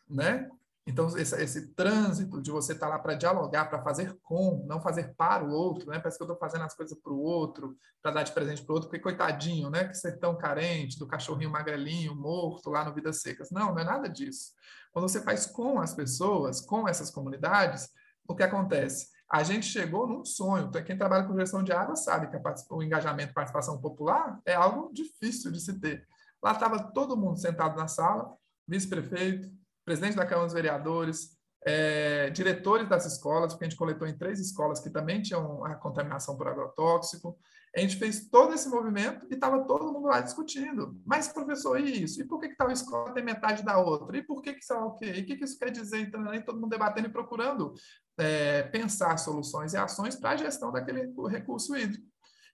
né? 0.09 0.49
Então, 0.89 1.05
esse, 1.19 1.35
esse 1.39 1.67
trânsito 1.75 2.41
de 2.41 2.49
você 2.49 2.73
estar 2.73 2.87
tá 2.87 2.93
lá 2.93 2.99
para 2.99 3.13
dialogar, 3.13 3.65
para 3.65 3.83
fazer 3.83 4.17
com, 4.23 4.65
não 4.67 4.81
fazer 4.81 5.13
para 5.15 5.45
o 5.45 5.51
outro, 5.51 5.91
né? 5.91 5.99
Parece 5.99 6.17
que 6.17 6.23
eu 6.23 6.25
estou 6.25 6.39
fazendo 6.39 6.63
as 6.63 6.73
coisas 6.73 6.97
para 6.97 7.13
o 7.13 7.21
outro, 7.21 7.77
para 8.01 8.11
dar 8.11 8.23
de 8.23 8.31
presente 8.31 8.63
para 8.63 8.71
o 8.71 8.75
outro, 8.75 8.89
porque 8.89 9.03
coitadinho, 9.03 9.69
né? 9.69 9.87
Que 9.87 9.93
ser 9.93 10.17
tão 10.17 10.35
carente, 10.35 10.97
do 10.97 11.05
cachorrinho 11.05 11.51
magrelinho, 11.51 12.15
morto 12.15 12.71
lá 12.71 12.83
no 12.83 12.93
Vidas 12.93 13.21
Secas. 13.21 13.51
Não, 13.51 13.71
não 13.71 13.79
é 13.79 13.83
nada 13.83 14.09
disso. 14.09 14.53
Quando 14.91 15.07
você 15.07 15.21
faz 15.21 15.45
com 15.45 15.79
as 15.79 15.93
pessoas, 15.93 16.59
com 16.59 16.87
essas 16.87 17.11
comunidades, 17.11 17.87
o 18.27 18.35
que 18.35 18.41
acontece? 18.41 19.09
A 19.31 19.43
gente 19.43 19.67
chegou 19.67 20.07
num 20.07 20.25
sonho. 20.25 20.71
Quem 20.83 20.97
trabalha 20.97 21.27
com 21.27 21.37
gestão 21.37 21.61
de 21.61 21.71
água 21.71 21.95
sabe 21.95 22.27
que 22.27 22.73
o 22.73 22.81
engajamento 22.81 23.31
e 23.31 23.33
participação 23.33 23.79
popular 23.79 24.41
é 24.43 24.55
algo 24.55 24.91
difícil 24.91 25.51
de 25.51 25.61
se 25.61 25.79
ter. 25.79 26.07
Lá 26.41 26.53
estava 26.53 26.91
todo 26.91 27.17
mundo 27.17 27.39
sentado 27.39 27.77
na 27.77 27.87
sala, 27.87 28.33
vice-prefeito, 28.67 29.51
presidente 29.85 30.15
da 30.15 30.25
Câmara 30.25 30.45
dos 30.45 30.53
Vereadores, 30.53 31.37
é, 31.65 32.29
diretores 32.29 32.87
das 32.87 33.05
escolas, 33.05 33.53
porque 33.53 33.65
a 33.65 33.69
gente 33.69 33.77
coletou 33.77 34.07
em 34.07 34.17
três 34.17 34.39
escolas 34.39 34.79
que 34.79 34.89
também 34.89 35.21
tinham 35.21 35.63
a 35.65 35.75
contaminação 35.75 36.37
por 36.37 36.47
agrotóxico. 36.47 37.37
A 37.75 37.81
gente 37.81 37.97
fez 37.97 38.29
todo 38.29 38.53
esse 38.53 38.67
movimento 38.67 39.27
e 39.29 39.35
estava 39.35 39.63
todo 39.65 39.91
mundo 39.91 40.07
lá 40.07 40.21
discutindo. 40.21 40.99
Mas, 41.05 41.27
professor, 41.27 41.79
e 41.79 42.03
isso? 42.03 42.19
E 42.21 42.25
por 42.25 42.39
que, 42.39 42.49
que 42.49 42.55
tal 42.55 42.71
escola 42.71 43.13
tem 43.13 43.23
metade 43.23 43.63
da 43.63 43.77
outra? 43.77 44.17
E 44.17 44.23
por 44.23 44.41
que, 44.41 44.53
que 44.53 44.73
é 44.73 44.75
o 44.75 44.93
quê? 44.93 45.13
E 45.17 45.21
o 45.21 45.25
que, 45.25 45.35
que 45.35 45.43
isso 45.43 45.59
quer 45.59 45.69
dizer? 45.69 45.99
Então, 45.99 46.23
todo 46.41 46.59
mundo 46.59 46.71
debatendo 46.71 47.09
e 47.09 47.11
procurando 47.11 47.73
é, 48.19 48.63
pensar 48.63 49.17
soluções 49.17 49.73
e 49.73 49.77
ações 49.77 50.15
para 50.15 50.31
a 50.31 50.35
gestão 50.35 50.71
daquele 50.71 51.11
recurso 51.29 51.75
hídrico. 51.75 52.05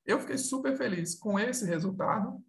Eu 0.05 0.19
fiquei 0.19 0.37
super 0.37 0.77
feliz 0.77 1.15
com 1.15 1.39
esse 1.39 1.65
resultado 1.65 2.39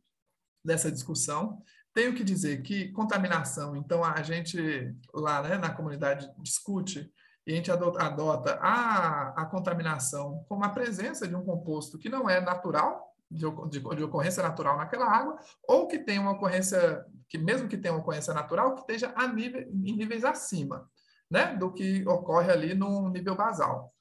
dessa 0.65 0.91
discussão. 0.93 1.63
Tenho 1.95 2.15
que 2.15 2.23
dizer 2.23 2.63
que 2.63 2.93
contaminação, 2.93 3.75
então 3.75 4.05
a 4.05 4.23
gente 4.23 4.95
lá 5.15 5.43
né, 5.43 5.57
na 5.57 5.71
comunidade 5.71 6.31
discute 6.43 7.11
e 7.47 7.53
a 7.53 7.57
gente 7.57 7.71
adota, 7.71 8.59
a, 8.61 9.29
a 9.41 9.47
contaminação 9.47 10.45
como 10.49 10.65
a 10.65 10.69
presença 10.69 11.27
de 11.27 11.35
um 11.35 11.45
composto 11.45 11.97
que 11.97 12.09
não 12.09 12.29
é 12.29 12.41
natural, 12.41 13.15
de, 13.31 13.47
de, 13.71 13.81
de, 13.81 14.05
ocorrência 14.05 14.43
natural 14.43 14.77
naquela 14.77 15.07
água, 15.07 15.39
ou 15.67 15.87
que 15.87 15.99
tem 15.99 16.19
uma 16.19 16.33
ocorrência, 16.33 17.05
que 17.29 17.39
mesmo 17.39 17.69
que 17.69 17.79
tenha 17.79 17.95
uma 17.95 18.01
ocorrência 18.01 18.35
natural, 18.35 18.75
que 18.75 18.81
esteja 18.81 19.13
a 19.17 19.27
nível, 19.29 19.63
em 19.63 19.97
níveis 19.97 20.25
acima 20.25 20.89
né, 21.31 21.55
do 21.57 21.73
que 21.73 22.07
ocorre 22.07 22.51
ali 22.51 22.75
no 22.75 23.09
nível 23.09 23.35
basal. 23.35 23.93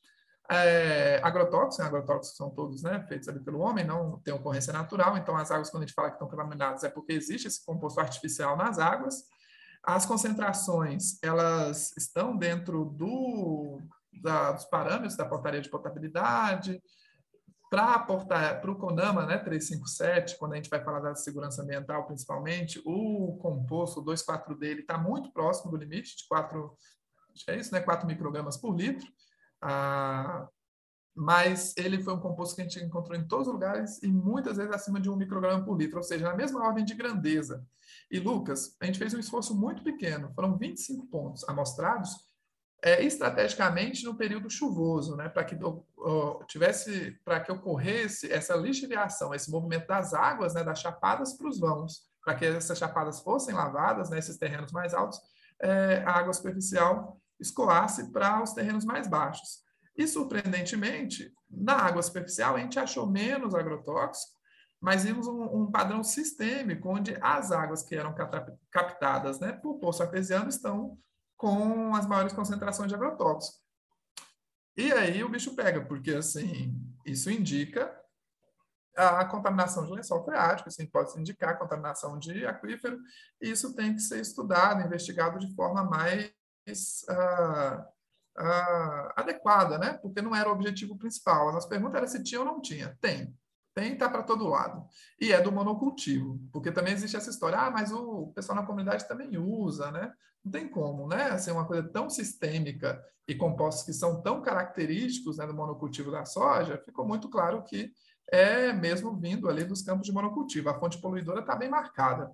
É, 0.49 1.19
agrotóxicos, 1.23 1.79
né, 1.79 1.85
agrotóxicos 1.85 2.37
são 2.37 2.51
todos 2.51 2.83
né, 2.83 3.03
feitos 3.07 3.27
ali 3.27 3.39
pelo 3.39 3.59
homem, 3.59 3.83
não 3.83 4.19
tem 4.19 4.33
ocorrência 4.33 4.71
natural, 4.71 5.17
então 5.17 5.35
as 5.35 5.49
águas, 5.49 5.71
quando 5.71 5.83
a 5.83 5.85
gente 5.87 5.95
fala 5.95 6.09
que 6.09 6.15
estão 6.15 6.29
contaminadas, 6.29 6.83
é 6.83 6.89
porque 6.89 7.13
existe 7.13 7.47
esse 7.47 7.65
composto 7.65 7.99
artificial 7.99 8.55
nas 8.55 8.77
águas. 8.77 9.23
As 9.83 10.05
concentrações, 10.05 11.21
elas 11.23 11.95
estão 11.97 12.37
dentro 12.37 12.85
do, 12.85 13.79
da, 14.21 14.51
dos 14.51 14.65
parâmetros 14.65 15.15
da 15.15 15.25
portaria 15.25 15.61
de 15.61 15.69
potabilidade, 15.69 16.81
para 17.69 17.99
para 17.99 18.71
o 18.71 18.75
CONAMA, 18.75 19.25
né, 19.25 19.37
357, 19.37 20.37
quando 20.37 20.53
a 20.53 20.55
gente 20.55 20.69
vai 20.69 20.83
falar 20.83 20.99
da 20.99 21.15
segurança 21.15 21.61
ambiental 21.61 22.05
principalmente, 22.05 22.81
o 22.85 23.37
composto 23.41 24.03
2,4 24.03 24.57
dele 24.57 24.81
está 24.81 24.97
muito 24.97 25.31
próximo 25.31 25.71
do 25.71 25.77
limite 25.77 26.15
de 26.15 26.27
4, 26.27 26.75
é 27.47 27.57
isso, 27.57 27.73
né, 27.73 27.79
4 27.79 28.07
microgramas 28.07 28.57
por 28.57 28.75
litro. 28.75 29.07
Ah, 29.61 30.47
mas 31.15 31.73
ele 31.77 32.03
foi 32.03 32.13
um 32.13 32.19
composto 32.19 32.55
que 32.55 32.61
a 32.61 32.65
gente 32.65 32.83
encontrou 32.83 33.17
em 33.17 33.25
todos 33.25 33.47
os 33.47 33.53
lugares 33.53 34.03
e 34.03 34.07
muitas 34.07 34.57
vezes 34.57 34.73
acima 34.73 34.99
de 34.99 35.09
um 35.09 35.15
micrograma 35.15 35.63
por 35.63 35.77
litro, 35.77 35.97
ou 35.97 36.03
seja, 36.03 36.27
na 36.27 36.35
mesma 36.35 36.61
ordem 36.61 36.83
de 36.83 36.93
grandeza. 36.93 37.65
E 38.11 38.19
Lucas, 38.19 38.75
a 38.81 38.85
gente 38.85 38.99
fez 38.99 39.13
um 39.13 39.19
esforço 39.19 39.55
muito 39.55 39.81
pequeno, 39.81 40.33
foram 40.35 40.57
25 40.57 41.07
pontos 41.07 41.47
amostrados, 41.47 42.11
é, 42.83 43.01
estrategicamente 43.01 44.03
no 44.03 44.15
período 44.15 44.49
chuvoso, 44.49 45.15
né, 45.15 45.29
para 45.29 45.45
que 45.45 45.57
tivesse, 46.47 47.17
para 47.23 47.39
que 47.39 47.51
ocorresse 47.51 48.31
essa 48.31 48.55
lixiviação, 48.55 49.33
esse 49.33 49.49
movimento 49.49 49.87
das 49.87 50.13
águas, 50.13 50.53
né, 50.53 50.63
das 50.63 50.81
chapadas 50.81 51.33
para 51.37 51.47
os 51.47 51.59
vãos, 51.59 52.01
para 52.23 52.35
que 52.35 52.45
essas 52.45 52.77
chapadas 52.77 53.21
fossem 53.21 53.55
lavadas, 53.55 54.09
né, 54.09 54.19
terrenos 54.37 54.73
mais 54.73 54.93
altos, 54.93 55.19
é, 55.61 56.03
a 56.05 56.11
água 56.11 56.33
superficial 56.33 57.19
escoasse 57.39 58.11
para 58.11 58.41
os 58.41 58.53
terrenos 58.53 58.85
mais 58.85 59.07
baixos. 59.07 59.63
E, 59.97 60.07
surpreendentemente, 60.07 61.33
na 61.49 61.75
água 61.75 62.01
superficial, 62.01 62.55
a 62.55 62.59
gente 62.59 62.79
achou 62.79 63.07
menos 63.07 63.55
agrotóxico, 63.55 64.35
mas 64.81 65.03
vimos 65.03 65.27
um, 65.27 65.43
um 65.43 65.71
padrão 65.71 66.03
sistêmico, 66.03 66.89
onde 66.89 67.17
as 67.21 67.51
águas 67.51 67.81
que 67.81 67.95
eram 67.95 68.13
captadas 68.69 69.39
né, 69.39 69.53
por 69.53 69.79
poço 69.79 70.03
artesiano 70.03 70.49
estão 70.49 70.97
com 71.37 71.95
as 71.95 72.05
maiores 72.05 72.33
concentrações 72.33 72.89
de 72.89 72.95
agrotóxico. 72.95 73.57
E 74.77 74.91
aí 74.91 75.23
o 75.23 75.29
bicho 75.29 75.55
pega, 75.55 75.85
porque 75.85 76.11
assim, 76.11 76.75
isso 77.05 77.31
indica 77.31 77.97
a 78.95 79.25
contaminação 79.25 79.85
de 79.85 79.91
lençol 79.91 80.23
freático, 80.23 80.69
assim, 80.69 80.85
pode 80.85 81.19
indicar 81.19 81.49
a 81.49 81.57
contaminação 81.57 82.17
de 82.17 82.45
aquífero, 82.45 82.97
e 83.41 83.51
isso 83.51 83.73
tem 83.75 83.93
que 83.93 84.01
ser 84.01 84.21
estudado, 84.21 84.85
investigado 84.85 85.37
de 85.39 85.53
forma 85.53 85.83
mais 85.83 86.31
uh, 87.09 87.81
uh, 88.39 89.11
adequada, 89.15 89.77
né? 89.77 89.93
Porque 90.01 90.21
não 90.21 90.35
era 90.35 90.49
o 90.49 90.51
objetivo 90.51 90.97
principal. 90.97 91.49
A 91.49 91.53
nossa 91.53 91.67
pergunta 91.67 91.97
era 91.97 92.07
se 92.07 92.23
tinha 92.23 92.41
ou 92.41 92.45
não 92.45 92.61
tinha. 92.61 92.97
Tem. 93.01 93.33
Tem, 93.73 93.93
está 93.93 94.09
para 94.09 94.23
todo 94.23 94.47
lado. 94.47 94.87
E 95.19 95.33
é 95.33 95.41
do 95.41 95.51
monocultivo, 95.51 96.39
porque 96.51 96.71
também 96.71 96.93
existe 96.93 97.17
essa 97.17 97.29
história, 97.29 97.59
ah, 97.59 97.69
mas 97.69 97.91
o 97.91 98.31
pessoal 98.33 98.55
na 98.55 98.65
comunidade 98.65 99.05
também 99.05 99.37
usa, 99.37 99.91
né? 99.91 100.13
Não 100.43 100.51
tem 100.51 100.69
como, 100.69 101.07
né? 101.07 101.31
Assim, 101.31 101.51
uma 101.51 101.65
coisa 101.65 101.83
tão 101.83 102.09
sistêmica 102.09 103.03
e 103.27 103.35
compostos 103.35 103.83
que 103.83 103.91
são 103.91 104.21
tão 104.21 104.41
característicos 104.41 105.37
né, 105.37 105.47
do 105.47 105.53
monocultivo 105.53 106.11
da 106.11 106.23
soja, 106.23 106.81
ficou 106.85 107.05
muito 107.05 107.27
claro 107.27 107.63
que 107.63 107.91
é 108.31 108.71
mesmo 108.71 109.15
vindo 109.15 109.49
ali 109.49 109.63
dos 109.63 109.81
campos 109.81 110.05
de 110.05 110.13
monocultivo. 110.13 110.69
A 110.69 110.79
fonte 110.79 110.99
poluidora 110.99 111.41
está 111.41 111.55
bem 111.55 111.69
marcada. 111.69 112.31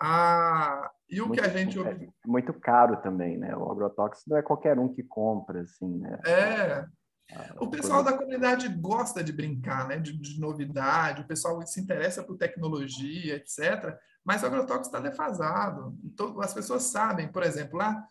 Ah, 0.00 0.90
e 1.08 1.20
o 1.20 1.26
muito, 1.26 1.42
que 1.42 1.48
a 1.48 1.52
gente. 1.52 1.78
É 1.80 2.08
muito 2.26 2.52
caro 2.54 2.96
também, 3.02 3.36
né? 3.36 3.56
O 3.56 3.70
agrotóxico 3.70 4.30
não 4.30 4.36
é 4.36 4.42
qualquer 4.42 4.78
um 4.78 4.88
que 4.88 5.02
compra, 5.02 5.62
assim, 5.62 5.98
né? 5.98 6.20
É. 6.24 6.86
Ah, 7.34 7.54
o 7.60 7.68
pessoal 7.68 8.02
da 8.02 8.16
comunidade 8.16 8.68
gosta 8.68 9.22
de 9.22 9.32
brincar, 9.32 9.88
né? 9.88 9.98
De, 9.98 10.16
de, 10.16 10.40
novidade, 10.40 11.22
o 11.22 11.26
pessoal 11.26 11.60
se 11.66 11.80
interessa 11.80 12.22
por 12.22 12.36
tecnologia, 12.36 13.36
etc. 13.36 13.96
Mas 14.24 14.42
o 14.42 14.46
agrotóxico 14.46 14.86
está 14.86 15.00
defasado. 15.00 15.96
Então, 16.04 16.40
as 16.40 16.54
pessoas 16.54 16.84
sabem, 16.84 17.30
por 17.30 17.42
exemplo, 17.42 17.78
lá, 17.78 18.02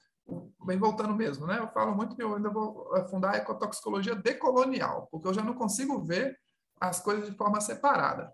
bem 0.65 0.77
voltando 0.77 1.15
mesmo, 1.15 1.47
né? 1.47 1.57
Eu 1.59 1.67
falo 1.69 1.95
muito 1.95 2.15
que 2.15 2.21
eu 2.21 2.35
ainda 2.35 2.49
vou 2.49 2.91
fundar 3.09 3.35
a 3.35 3.37
ecotoxicologia 3.37 4.15
decolonial, 4.15 5.07
porque 5.09 5.27
eu 5.27 5.33
já 5.33 5.43
não 5.43 5.53
consigo 5.53 6.03
ver 6.03 6.37
as 6.79 6.99
coisas 6.99 7.29
de 7.29 7.35
forma 7.35 7.61
separada. 7.61 8.31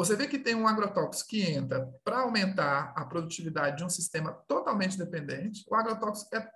Você 0.00 0.16
vê 0.16 0.26
que 0.26 0.38
tem 0.38 0.54
um 0.54 0.66
agrotóxico 0.66 1.28
que 1.28 1.42
entra 1.42 1.86
para 2.02 2.20
aumentar 2.20 2.94
a 2.96 3.04
produtividade 3.04 3.76
de 3.76 3.84
um 3.84 3.90
sistema 3.90 4.32
totalmente 4.48 4.96
dependente. 4.96 5.62
O 5.70 5.74
agrotóxico 5.74 6.34
é 6.34 6.50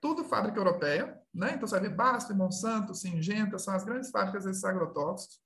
tudo 0.00 0.24
fábrica 0.24 0.58
europeia, 0.58 1.16
né? 1.32 1.52
Então 1.54 1.68
você 1.68 1.78
ver 1.78 1.94
Basto, 1.94 2.34
Monsanto, 2.34 2.96
Singenta, 2.96 3.60
são 3.60 3.72
as 3.72 3.84
grandes 3.84 4.10
fábricas 4.10 4.44
desses 4.44 4.64
agrotóxicos. 4.64 5.38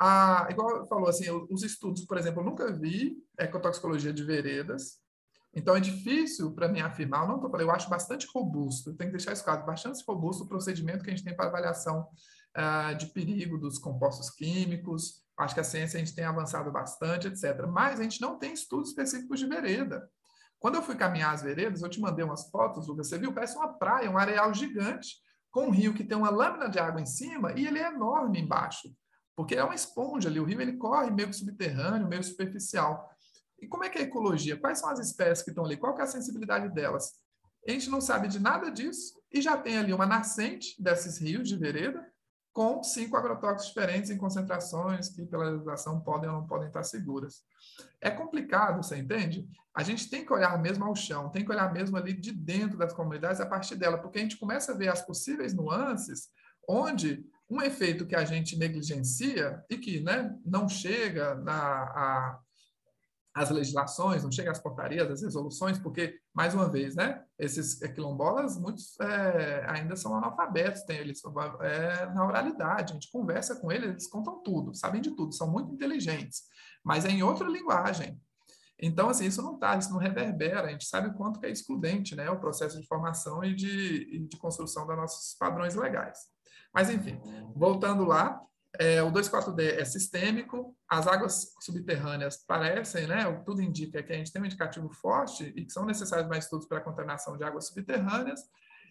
Ah, 0.00 0.48
igual 0.50 0.84
falou 0.88 1.08
assim, 1.08 1.30
os 1.48 1.62
estudos, 1.62 2.04
por 2.06 2.18
exemplo, 2.18 2.40
eu 2.40 2.44
nunca 2.44 2.72
vi 2.72 3.16
ecotoxicologia 3.38 4.12
de 4.12 4.24
veredas. 4.24 4.98
Então 5.54 5.76
é 5.76 5.80
difícil 5.80 6.52
para 6.52 6.66
mim 6.66 6.80
afirmar, 6.80 7.24
não 7.28 7.38
tô 7.38 7.48
falando, 7.48 7.68
eu 7.68 7.70
acho 7.70 7.88
bastante 7.88 8.26
robusto, 8.34 8.94
tenho 8.94 9.12
que 9.12 9.16
deixar 9.16 9.32
isso 9.32 9.44
claro, 9.44 9.64
bastante 9.64 10.02
robusto 10.04 10.42
o 10.42 10.48
procedimento 10.48 11.04
que 11.04 11.10
a 11.10 11.14
gente 11.14 11.24
tem 11.24 11.36
para 11.36 11.46
avaliação 11.46 12.08
ah, 12.52 12.94
de 12.94 13.06
perigo 13.12 13.56
dos 13.58 13.78
compostos 13.78 14.28
químicos, 14.28 15.21
Acho 15.38 15.54
que 15.54 15.60
a 15.60 15.64
ciência 15.64 15.96
a 15.96 16.04
gente 16.04 16.14
tem 16.14 16.24
avançado 16.24 16.70
bastante, 16.70 17.28
etc. 17.28 17.66
Mas 17.66 17.98
a 17.98 18.02
gente 18.02 18.20
não 18.20 18.38
tem 18.38 18.52
estudos 18.52 18.90
específicos 18.90 19.40
de 19.40 19.46
vereda. 19.46 20.08
Quando 20.58 20.76
eu 20.76 20.82
fui 20.82 20.94
caminhar 20.94 21.34
as 21.34 21.42
veredas, 21.42 21.82
eu 21.82 21.88
te 21.88 22.00
mandei 22.00 22.24
umas 22.24 22.48
fotos, 22.48 22.86
Lucas, 22.86 23.08
você 23.08 23.18
viu? 23.18 23.32
Parece 23.32 23.56
uma 23.56 23.72
praia, 23.72 24.10
um 24.10 24.18
areal 24.18 24.54
gigante, 24.54 25.16
com 25.50 25.66
um 25.66 25.70
rio 25.70 25.92
que 25.94 26.04
tem 26.04 26.16
uma 26.16 26.30
lâmina 26.30 26.68
de 26.68 26.78
água 26.78 27.00
em 27.00 27.06
cima 27.06 27.52
e 27.52 27.66
ele 27.66 27.78
é 27.78 27.88
enorme 27.88 28.40
embaixo. 28.40 28.94
Porque 29.34 29.54
é 29.56 29.64
uma 29.64 29.74
esponja 29.74 30.28
ali, 30.28 30.38
o 30.38 30.44
rio 30.44 30.60
ele 30.60 30.76
corre 30.76 31.10
meio 31.10 31.32
subterrâneo, 31.32 32.06
meio 32.06 32.22
superficial. 32.22 33.10
E 33.58 33.66
como 33.66 33.84
é 33.84 33.88
que 33.88 33.98
é 33.98 34.02
a 34.02 34.04
ecologia? 34.04 34.56
Quais 34.56 34.78
são 34.78 34.90
as 34.90 34.98
espécies 34.98 35.42
que 35.42 35.50
estão 35.50 35.64
ali? 35.64 35.76
Qual 35.76 35.98
é 35.98 36.02
a 36.02 36.06
sensibilidade 36.06 36.68
delas? 36.72 37.12
A 37.66 37.70
gente 37.70 37.88
não 37.90 38.00
sabe 38.00 38.28
de 38.28 38.40
nada 38.40 38.70
disso 38.70 39.20
e 39.32 39.40
já 39.40 39.56
tem 39.56 39.78
ali 39.78 39.92
uma 39.92 40.06
nascente 40.06 40.80
desses 40.82 41.18
rios 41.18 41.48
de 41.48 41.56
vereda 41.56 42.04
com 42.52 42.82
cinco 42.82 43.16
agrotóxicos 43.16 43.68
diferentes 43.68 44.10
em 44.10 44.18
concentrações 44.18 45.08
que, 45.08 45.24
pela 45.24 45.50
legislação, 45.50 46.00
podem 46.00 46.28
ou 46.28 46.36
não 46.36 46.46
podem 46.46 46.68
estar 46.68 46.82
seguras. 46.82 47.42
É 48.00 48.10
complicado, 48.10 48.82
você 48.82 48.96
entende? 48.96 49.48
A 49.74 49.82
gente 49.82 50.10
tem 50.10 50.24
que 50.24 50.32
olhar 50.32 50.60
mesmo 50.60 50.84
ao 50.84 50.94
chão, 50.94 51.30
tem 51.30 51.44
que 51.44 51.50
olhar 51.50 51.72
mesmo 51.72 51.96
ali 51.96 52.12
de 52.12 52.30
dentro 52.30 52.76
das 52.76 52.92
comunidades 52.92 53.40
a 53.40 53.46
partir 53.46 53.76
dela, 53.76 53.96
porque 53.96 54.18
a 54.18 54.22
gente 54.22 54.36
começa 54.36 54.72
a 54.72 54.76
ver 54.76 54.88
as 54.88 55.00
possíveis 55.00 55.54
nuances 55.54 56.28
onde 56.68 57.24
um 57.48 57.60
efeito 57.60 58.06
que 58.06 58.14
a 58.14 58.24
gente 58.24 58.56
negligencia 58.56 59.62
e 59.68 59.76
que 59.76 60.00
né, 60.00 60.34
não 60.44 60.68
chega 60.68 61.34
na, 61.34 61.54
a, 61.54 62.38
as 63.34 63.50
legislações, 63.50 64.22
não 64.22 64.30
chega 64.30 64.50
às 64.50 64.58
portarias, 64.58 65.10
às 65.10 65.22
resoluções, 65.22 65.78
porque, 65.78 66.18
mais 66.34 66.54
uma 66.54 66.68
vez, 66.70 66.94
né, 66.94 67.24
esses 67.38 67.78
quilombolas, 67.94 68.58
muitos 68.58 68.98
é, 69.00 69.64
ainda 69.68 69.96
são 69.96 70.14
analfabetos, 70.14 70.82
tem 70.82 70.98
eles 70.98 71.22
é, 71.62 72.06
na 72.06 72.26
oralidade, 72.26 72.92
a 72.92 72.94
gente 72.94 73.10
conversa 73.10 73.56
com 73.56 73.72
eles, 73.72 73.90
eles 73.90 74.06
contam 74.06 74.42
tudo, 74.42 74.74
sabem 74.74 75.00
de 75.00 75.10
tudo, 75.12 75.32
são 75.32 75.50
muito 75.50 75.72
inteligentes, 75.72 76.42
mas 76.84 77.06
é 77.06 77.10
em 77.10 77.22
outra 77.22 77.48
linguagem. 77.48 78.20
Então, 78.78 79.08
assim, 79.08 79.26
isso 79.26 79.40
não 79.40 79.54
está, 79.54 79.76
isso 79.76 79.90
não 79.90 79.98
reverbera, 79.98 80.68
a 80.68 80.70
gente 80.70 80.84
sabe 80.84 81.08
o 81.08 81.14
quanto 81.14 81.40
que 81.40 81.46
é 81.46 81.50
excludente, 81.50 82.14
né, 82.14 82.28
o 82.30 82.40
processo 82.40 82.78
de 82.78 82.86
formação 82.86 83.42
e 83.42 83.54
de, 83.54 84.26
de 84.28 84.36
construção 84.36 84.86
dos 84.86 84.96
nossos 84.96 85.34
padrões 85.38 85.74
legais. 85.74 86.18
Mas, 86.74 86.90
enfim, 86.90 87.18
voltando 87.54 88.04
lá, 88.04 88.40
é, 88.78 89.02
o 89.02 89.12
2,4-D 89.12 89.80
é 89.80 89.84
sistêmico, 89.84 90.76
as 90.88 91.06
águas 91.06 91.54
subterrâneas 91.60 92.38
parecem, 92.46 93.06
né, 93.06 93.30
tudo 93.44 93.60
indica 93.60 94.02
que 94.02 94.12
a 94.12 94.16
gente 94.16 94.32
tem 94.32 94.40
um 94.40 94.46
indicativo 94.46 94.88
forte 94.90 95.52
e 95.54 95.64
que 95.64 95.72
são 95.72 95.84
necessários 95.84 96.28
mais 96.28 96.44
estudos 96.44 96.66
para 96.66 96.78
a 96.78 96.82
contaminação 96.82 97.36
de 97.36 97.44
águas 97.44 97.68
subterrâneas, 97.68 98.40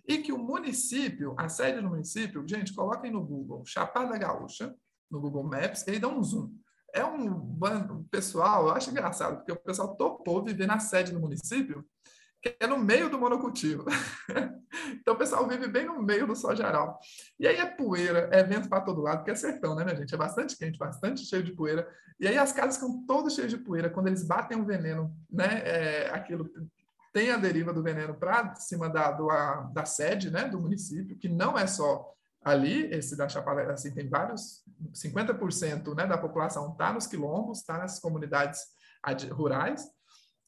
e 0.08 0.20
que 0.20 0.32
o 0.32 0.38
município, 0.38 1.36
a 1.38 1.48
sede 1.50 1.82
do 1.82 1.90
município, 1.90 2.46
gente, 2.48 2.74
coloquem 2.74 3.12
no 3.12 3.24
Google 3.26 3.64
Chapada 3.66 4.18
Gaúcha, 4.18 4.74
no 5.10 5.20
Google 5.20 5.44
Maps, 5.44 5.86
e 5.88 5.92
aí 5.92 6.00
dá 6.00 6.08
um 6.08 6.24
zoom. 6.24 6.52
É 6.94 7.06
um 7.06 8.04
pessoal, 8.12 8.68
eu 8.68 8.72
acho 8.72 8.90
engraçado, 8.90 9.38
porque 9.38 9.52
o 9.52 9.56
pessoal 9.56 9.96
topou 9.96 10.44
viver 10.44 10.68
na 10.68 10.80
sede 10.80 11.12
do 11.12 11.20
município, 11.20 11.86
que 12.42 12.56
é 12.60 12.66
no 12.66 12.78
meio 12.78 13.10
do 13.10 13.20
monocultivo. 13.20 13.86
então 15.00 15.14
o 15.14 15.18
pessoal 15.18 15.48
vive 15.48 15.68
bem 15.68 15.86
no 15.86 16.02
meio 16.02 16.26
do 16.26 16.36
sojaral. 16.36 17.00
E 17.40 17.48
aí 17.48 17.58
é 17.58 17.66
poeira, 17.66 18.30
é 18.32 18.44
vento 18.44 18.68
para 18.68 18.82
todo 18.82 19.02
lado, 19.02 19.18
porque 19.18 19.32
é 19.32 19.36
sertão, 19.36 19.76
né, 19.76 19.84
minha 19.84 19.96
gente? 19.96 20.14
É 20.14 20.18
bastante 20.18 20.58
quente, 20.58 20.80
bastante 20.80 21.26
cheio 21.26 21.44
de 21.44 21.52
poeira. 21.52 21.88
E 22.20 22.28
aí 22.28 22.38
as 22.38 22.52
casas 22.52 22.76
ficam 22.76 23.06
todas 23.06 23.34
cheias 23.34 23.52
de 23.52 23.58
poeira. 23.58 23.90
Quando 23.90 24.08
eles 24.08 24.24
batem 24.24 24.60
o 24.60 24.66
veneno, 24.66 25.16
né, 25.30 25.62
é, 25.64 26.10
aquilo 26.10 26.50
tem 27.14 27.30
a 27.30 27.38
deriva 27.38 27.74
do 27.74 27.84
veneno 27.84 28.14
para 28.14 28.56
cima 28.56 28.90
da, 28.90 29.12
do, 29.12 29.30
a, 29.30 29.70
da 29.74 29.86
sede 29.86 30.32
né, 30.32 30.48
do 30.48 30.60
município, 30.60 31.18
que 31.18 31.28
não 31.28 31.58
é 31.58 31.68
só 31.68 32.10
ali, 32.44 32.86
esse 32.92 33.16
da 33.16 33.30
Chapada, 33.30 33.72
assim, 33.72 33.94
tem 33.94 34.10
vários, 34.10 34.64
50% 34.94 35.96
né, 35.96 36.08
da 36.08 36.18
população 36.18 36.72
está 36.72 36.92
nos 36.92 37.06
quilombos, 37.06 37.60
está 37.60 37.78
nas 37.78 38.00
comunidades 38.00 38.62
rurais, 39.32 39.88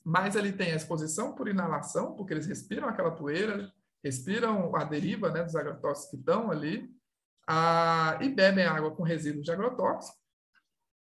mas 0.03 0.35
ele 0.35 0.51
tem 0.51 0.71
a 0.71 0.75
exposição 0.75 1.33
por 1.33 1.47
inalação, 1.47 2.15
porque 2.15 2.33
eles 2.33 2.45
respiram 2.45 2.87
aquela 2.87 3.11
poeira, 3.11 3.71
respiram 4.03 4.75
a 4.75 4.83
deriva 4.83 5.31
né, 5.31 5.43
dos 5.43 5.55
agrotóxicos 5.55 6.09
que 6.11 6.17
estão 6.17 6.51
ali, 6.51 6.89
a, 7.47 8.19
e 8.21 8.29
bebem 8.29 8.65
água 8.65 8.95
com 8.95 9.03
resíduos 9.03 9.45
de 9.45 9.51
agrotóxico. 9.51 10.17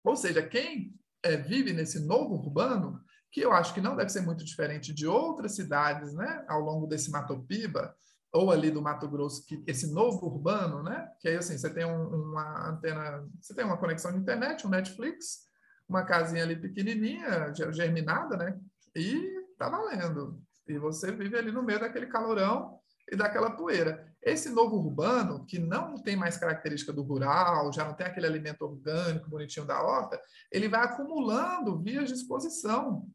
Ou 0.03 0.15
seja, 0.15 0.45
quem 0.45 0.93
é, 1.23 1.37
vive 1.37 1.73
nesse 1.73 2.05
novo 2.05 2.35
urbano, 2.35 3.01
que 3.31 3.41
eu 3.41 3.51
acho 3.51 3.73
que 3.73 3.81
não 3.81 3.95
deve 3.95 4.09
ser 4.09 4.21
muito 4.21 4.43
diferente 4.43 4.93
de 4.93 5.07
outras 5.07 5.55
cidades 5.55 6.13
né, 6.13 6.45
ao 6.47 6.59
longo 6.59 6.85
desse 6.85 7.09
Matopiba, 7.09 7.95
ou 8.33 8.51
ali 8.51 8.71
do 8.71 8.81
Mato 8.81 9.07
Grosso, 9.07 9.45
que 9.45 9.63
esse 9.67 9.93
novo 9.93 10.25
urbano, 10.25 10.81
né? 10.81 11.07
Que 11.19 11.29
aí 11.29 11.37
assim, 11.37 11.55
você 11.55 11.71
tem 11.71 11.85
um, 11.85 12.31
uma 12.31 12.69
antena, 12.69 13.23
você 13.39 13.53
tem 13.53 13.63
uma 13.63 13.77
conexão 13.77 14.11
de 14.11 14.17
internet, 14.17 14.65
um 14.65 14.71
Netflix, 14.71 15.43
uma 15.87 16.03
casinha 16.03 16.43
ali 16.43 16.55
pequenininha, 16.55 17.53
germinada, 17.71 18.35
né? 18.35 18.59
E 18.95 19.45
tá 19.57 19.69
valendo. 19.69 20.41
E 20.67 20.77
você 20.77 21.11
vive 21.11 21.37
ali 21.37 21.51
no 21.51 21.63
meio 21.63 21.79
daquele 21.79 22.07
calorão 22.07 22.79
e 23.11 23.15
daquela 23.15 23.51
poeira. 23.51 24.07
Esse 24.21 24.49
novo 24.49 24.77
urbano, 24.77 25.45
que 25.45 25.59
não 25.59 25.95
tem 25.95 26.15
mais 26.15 26.37
característica 26.37 26.93
do 26.93 27.03
rural, 27.03 27.71
já 27.73 27.83
não 27.83 27.93
tem 27.93 28.07
aquele 28.07 28.25
alimento 28.25 28.61
orgânico 28.61 29.29
bonitinho 29.29 29.65
da 29.65 29.81
horta, 29.81 30.19
ele 30.51 30.69
vai 30.69 30.81
acumulando 30.81 31.81
vias 31.81 32.07
de 32.07 32.15
exposição 32.15 33.05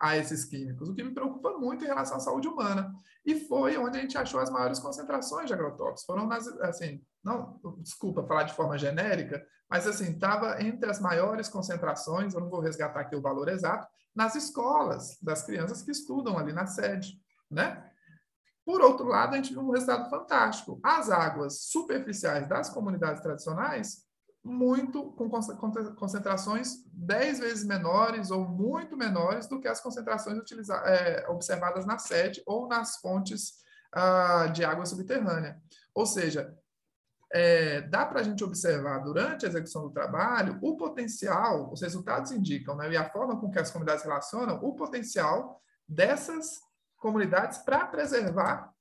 a 0.00 0.16
esses 0.16 0.44
químicos, 0.44 0.88
o 0.88 0.94
que 0.94 1.02
me 1.02 1.12
preocupa 1.12 1.58
muito 1.58 1.84
em 1.84 1.88
relação 1.88 2.16
à 2.16 2.20
saúde 2.20 2.46
humana. 2.46 2.92
E 3.24 3.46
foi 3.46 3.76
onde 3.76 3.98
a 3.98 4.00
gente 4.00 4.16
achou 4.16 4.40
as 4.40 4.50
maiores 4.50 4.78
concentrações 4.78 5.46
de 5.46 5.52
agrotóxicos. 5.52 6.04
Foram 6.04 6.26
nas, 6.26 6.46
assim, 6.62 7.02
não, 7.22 7.60
desculpa 7.78 8.24
falar 8.24 8.44
de 8.44 8.54
forma 8.54 8.78
genérica, 8.78 9.44
mas 9.68 9.86
assim, 9.86 10.12
estava 10.12 10.62
entre 10.62 10.88
as 10.88 11.00
maiores 11.00 11.48
concentrações, 11.48 12.32
eu 12.32 12.40
não 12.40 12.48
vou 12.48 12.60
resgatar 12.60 13.00
aqui 13.00 13.16
o 13.16 13.20
valor 13.20 13.48
exato, 13.48 13.86
nas 14.18 14.34
escolas 14.34 15.16
das 15.22 15.44
crianças 15.44 15.80
que 15.80 15.92
estudam 15.92 16.36
ali 16.36 16.52
na 16.52 16.66
sede, 16.66 17.22
né? 17.48 17.88
Por 18.64 18.80
outro 18.80 19.06
lado, 19.06 19.32
a 19.32 19.36
gente 19.36 19.52
viu 19.52 19.62
um 19.62 19.70
resultado 19.70 20.10
fantástico. 20.10 20.80
As 20.82 21.08
águas 21.08 21.62
superficiais 21.62 22.48
das 22.48 22.68
comunidades 22.68 23.22
tradicionais, 23.22 24.04
muito 24.42 25.12
com 25.12 25.30
concentrações 25.94 26.84
10 26.92 27.38
vezes 27.38 27.64
menores 27.64 28.32
ou 28.32 28.44
muito 28.44 28.96
menores 28.96 29.46
do 29.46 29.60
que 29.60 29.68
as 29.68 29.80
concentrações 29.80 30.36
é, 30.84 31.24
observadas 31.28 31.86
na 31.86 31.98
sede 31.98 32.42
ou 32.44 32.66
nas 32.66 32.96
fontes 32.96 33.52
ah, 33.92 34.48
de 34.48 34.64
água 34.64 34.84
subterrânea. 34.84 35.62
Ou 35.94 36.04
seja, 36.04 36.52
é, 37.32 37.82
dá 37.82 38.06
para 38.06 38.20
a 38.20 38.22
gente 38.22 38.42
observar 38.42 38.98
durante 39.00 39.44
a 39.44 39.48
execução 39.48 39.82
do 39.82 39.90
trabalho 39.90 40.58
o 40.62 40.76
potencial, 40.76 41.70
os 41.72 41.82
resultados 41.82 42.32
indicam, 42.32 42.76
né, 42.76 42.90
e 42.90 42.96
a 42.96 43.10
forma 43.10 43.38
com 43.38 43.50
que 43.50 43.58
as 43.58 43.70
comunidades 43.70 44.04
relacionam, 44.04 44.58
o 44.62 44.74
potencial 44.74 45.60
dessas 45.86 46.60
comunidades 46.96 47.58
para 47.58 47.86
preservar 47.86 48.72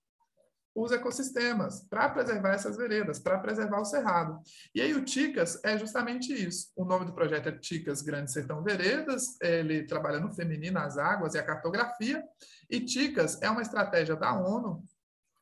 os 0.73 0.91
ecossistemas, 0.91 1.81
para 1.89 2.07
preservar 2.07 2.53
essas 2.53 2.77
veredas, 2.77 3.17
para 3.17 3.39
preservar 3.39 3.81
o 3.81 3.85
cerrado. 3.85 4.39
E 4.75 4.79
aí 4.79 4.93
o 4.93 5.03
TICAS 5.03 5.59
é 5.63 5.75
justamente 5.75 6.31
isso. 6.31 6.71
O 6.75 6.85
nome 6.85 7.05
do 7.05 7.13
projeto 7.13 7.49
é 7.49 7.51
TICAS 7.51 8.03
Grande 8.03 8.31
Sertão 8.31 8.63
Veredas, 8.63 9.41
ele 9.41 9.87
trabalha 9.87 10.19
no 10.19 10.31
feminino, 10.31 10.77
as 10.77 10.99
águas 10.99 11.33
e 11.33 11.39
a 11.39 11.43
cartografia, 11.43 12.23
e 12.69 12.79
TICAS 12.79 13.41
é 13.41 13.49
uma 13.49 13.63
estratégia 13.63 14.15
da 14.15 14.31
ONU 14.33 14.83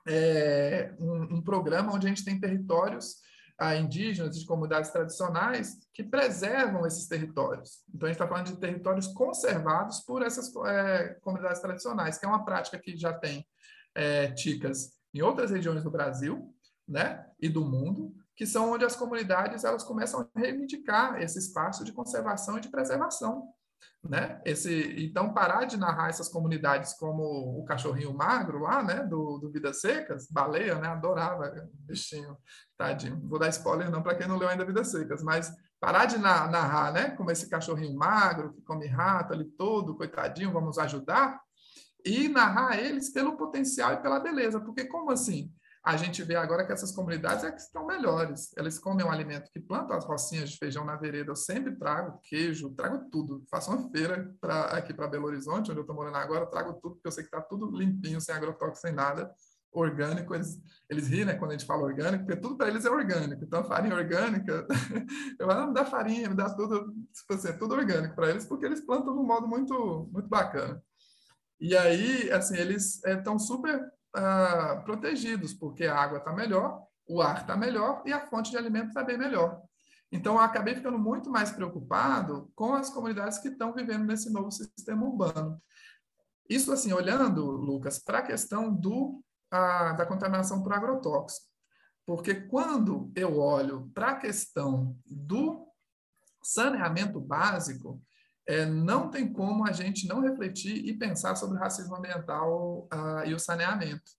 é, 0.08 0.94
um, 1.00 1.36
um, 1.36 1.42
programa 1.42 1.94
onde 1.94 2.06
a 2.06 2.10
gente 2.10 2.24
tem 2.24 2.40
territórios 2.40 3.18
ah, 3.58 3.76
indígenas 3.76 4.38
de 4.38 4.46
comunidades 4.46 4.92
tradicionais 4.92 5.78
que 5.94 6.04
preservam 6.04 6.86
esses 6.86 7.08
territórios. 7.08 7.84
Então, 7.94 8.08
a 8.08 8.12
gente 8.12 8.22
está 8.22 8.28
falando 8.28 8.48
de 8.48 8.58
territórios 8.58 9.08
conservados 9.08 10.02
por 10.02 10.22
essas 10.22 10.54
é, 10.68 11.18
comunidades 11.22 11.62
tradicionais, 11.62 12.18
que 12.18 12.26
é 12.26 12.30
uma 12.30 12.44
prática 12.44 12.78
que 12.78 12.98
já 12.98 13.14
tem 13.14 13.46
é, 13.96 14.32
ticas 14.32 14.94
em 15.14 15.22
outras 15.22 15.52
regiões 15.52 15.84
do 15.84 15.90
Brasil 15.90 16.54
né, 16.88 17.26
e 17.40 17.48
do 17.48 17.64
mundo, 17.64 18.14
que 18.36 18.46
são 18.46 18.74
onde 18.74 18.84
as 18.84 18.96
comunidades 18.96 19.64
elas 19.64 19.84
começam 19.84 20.20
a 20.20 20.40
reivindicar 20.40 21.22
esse 21.22 21.40
espaço 21.40 21.86
de 21.86 21.94
conservação 21.94 22.58
e 22.58 22.62
de 22.62 22.68
preservação 22.68 23.48
né? 24.04 24.40
Esse, 24.46 24.96
então, 25.04 25.34
parar 25.34 25.66
de 25.66 25.78
narrar 25.78 26.10
essas 26.10 26.30
comunidades 26.30 26.94
como 26.94 27.60
o 27.60 27.66
cachorrinho 27.66 28.14
magro 28.14 28.60
lá, 28.60 28.84
né? 28.84 29.04
Do, 29.04 29.40
do 29.40 29.52
Vidas 29.52 29.82
Secas, 29.82 30.28
baleia, 30.30 30.76
né? 30.76 30.88
Adorava, 30.88 31.52
bichinho, 31.74 32.38
tadinho. 32.78 33.20
Vou 33.28 33.40
dar 33.40 33.50
spoiler 33.50 33.90
não 33.90 34.04
para 34.04 34.16
quem 34.16 34.28
não 34.28 34.38
leu 34.38 34.48
ainda 34.48 34.66
Vidas 34.66 34.92
Secas, 34.92 35.24
mas 35.24 35.52
parar 35.80 36.06
de 36.06 36.18
narrar, 36.18 36.94
né? 36.94 37.12
Como 37.12 37.32
esse 37.32 37.50
cachorrinho 37.50 37.98
magro 37.98 38.54
que 38.54 38.62
come 38.62 38.88
rato 38.88 39.34
ali 39.34 39.46
todo, 39.46 39.96
coitadinho, 39.96 40.54
vamos 40.54 40.78
ajudar, 40.78 41.42
e 42.06 42.30
narrar 42.30 42.78
eles 42.80 43.10
pelo 43.10 43.36
potencial 43.36 43.94
e 43.94 44.02
pela 44.02 44.20
beleza, 44.20 44.60
porque 44.60 44.86
como 44.86 45.10
assim? 45.12 45.52
A 45.86 45.96
gente 45.98 46.24
vê 46.24 46.36
agora 46.36 46.66
que 46.66 46.74
essas 46.74 46.92
comunidades 46.92 47.44
é 47.44 47.52
que 47.52 47.62
estão 47.62 47.86
melhores. 47.86 48.52
Elas 48.58 48.80
comem 48.80 49.06
um 49.06 49.12
alimento 49.12 49.52
que 49.52 49.60
plantam 49.60 49.96
as 49.96 50.04
rocinhas 50.04 50.50
de 50.50 50.58
feijão 50.58 50.84
na 50.84 50.96
vereda. 50.96 51.30
Eu 51.30 51.36
sempre 51.36 51.76
trago 51.76 52.20
queijo, 52.24 52.74
trago 52.74 53.08
tudo. 53.12 53.46
Faço 53.52 53.70
uma 53.70 53.88
feira 53.92 54.34
pra, 54.42 54.64
aqui 54.72 54.96
para 54.96 55.08
Belo 55.08 55.28
Horizonte, 55.28 55.70
onde 55.70 55.80
eu 55.80 55.82
estou 55.82 55.96
morando 55.96 56.18
agora, 56.18 56.48
trago 56.48 56.74
tudo, 56.82 56.96
porque 56.96 57.08
eu 57.08 57.12
sei 57.12 57.24
que 57.24 57.28
está 57.28 57.40
tudo 57.40 57.70
limpinho, 57.70 58.20
sem 58.20 58.34
agrotóxico, 58.34 58.88
sem 58.88 58.94
nada. 58.94 59.32
Orgânico, 59.72 60.34
eles, 60.34 60.60
eles 60.90 61.08
riem, 61.08 61.26
né, 61.26 61.36
quando 61.36 61.52
a 61.52 61.54
gente 61.54 61.68
fala 61.68 61.84
orgânico, 61.84 62.26
porque 62.26 62.42
tudo 62.42 62.58
para 62.58 62.70
eles 62.70 62.84
é 62.84 62.90
orgânico. 62.90 63.44
Então, 63.44 63.64
farinha 63.64 63.96
orgânica, 63.96 64.66
eu 65.38 65.46
falo, 65.46 65.60
não, 65.60 65.68
me 65.68 65.74
dá 65.76 65.86
farinha, 65.86 66.30
me 66.30 66.36
dá 66.36 66.50
tudo, 66.50 66.96
tipo 67.14 67.34
assim, 67.34 67.50
é 67.50 67.54
tudo 67.54 67.76
orgânico 67.76 68.16
para 68.16 68.30
eles, 68.32 68.46
porque 68.46 68.66
eles 68.66 68.82
plantam 68.82 69.14
de 69.14 69.20
um 69.20 69.26
modo 69.26 69.48
muito, 69.48 70.10
muito 70.12 70.28
bacana. 70.30 70.82
E 71.60 71.76
aí, 71.76 72.32
assim, 72.32 72.58
eles 72.58 73.04
estão 73.06 73.36
é, 73.36 73.40
super 73.40 73.92
uh, 74.16 74.84
protegidos, 74.84 75.54
porque 75.54 75.86
a 75.86 75.96
água 75.96 76.20
está 76.20 76.34
melhor, 76.34 76.82
o 77.08 77.22
ar 77.22 77.42
está 77.42 77.56
melhor 77.56 78.02
e 78.06 78.14
a 78.14 78.26
fonte 78.28 78.52
de 78.52 78.58
alimento 78.58 78.88
está 78.88 79.04
bem 79.04 79.18
melhor. 79.18 79.62
Então, 80.12 80.36
eu 80.36 80.40
acabei 80.40 80.76
ficando 80.76 80.98
muito 80.98 81.30
mais 81.30 81.52
preocupado 81.52 82.52
com 82.56 82.74
as 82.74 82.90
comunidades 82.90 83.38
que 83.38 83.50
estão 83.50 83.74
vivendo 83.74 84.06
nesse 84.06 84.32
novo 84.32 84.50
sistema 84.52 85.06
urbano. 85.06 85.62
Isso, 86.50 86.72
assim, 86.72 86.94
olhando, 86.94 87.44
Lucas, 87.44 88.00
para 88.00 88.20
a 88.20 88.26
questão 88.26 88.74
do, 88.74 89.22
da 89.52 90.06
contaminação 90.06 90.62
por 90.62 90.74
agrotóxico. 90.74 91.48
Porque 92.06 92.36
quando 92.36 93.12
eu 93.16 93.40
olho 93.40 93.90
para 93.94 94.12
a 94.12 94.16
questão 94.16 94.96
do 95.06 95.68
saneamento 96.42 97.20
básico, 97.20 98.00
é, 98.48 98.66
não 98.66 99.10
tem 99.10 99.32
como 99.32 99.68
a 99.68 99.72
gente 99.72 100.08
não 100.08 100.22
refletir 100.22 100.86
e 100.86 100.98
pensar 100.98 101.36
sobre 101.36 101.58
o 101.58 101.60
racismo 101.60 101.96
ambiental 101.96 102.88
uh, 102.94 103.26
e 103.26 103.34
o 103.34 103.40
saneamento. 103.40 104.12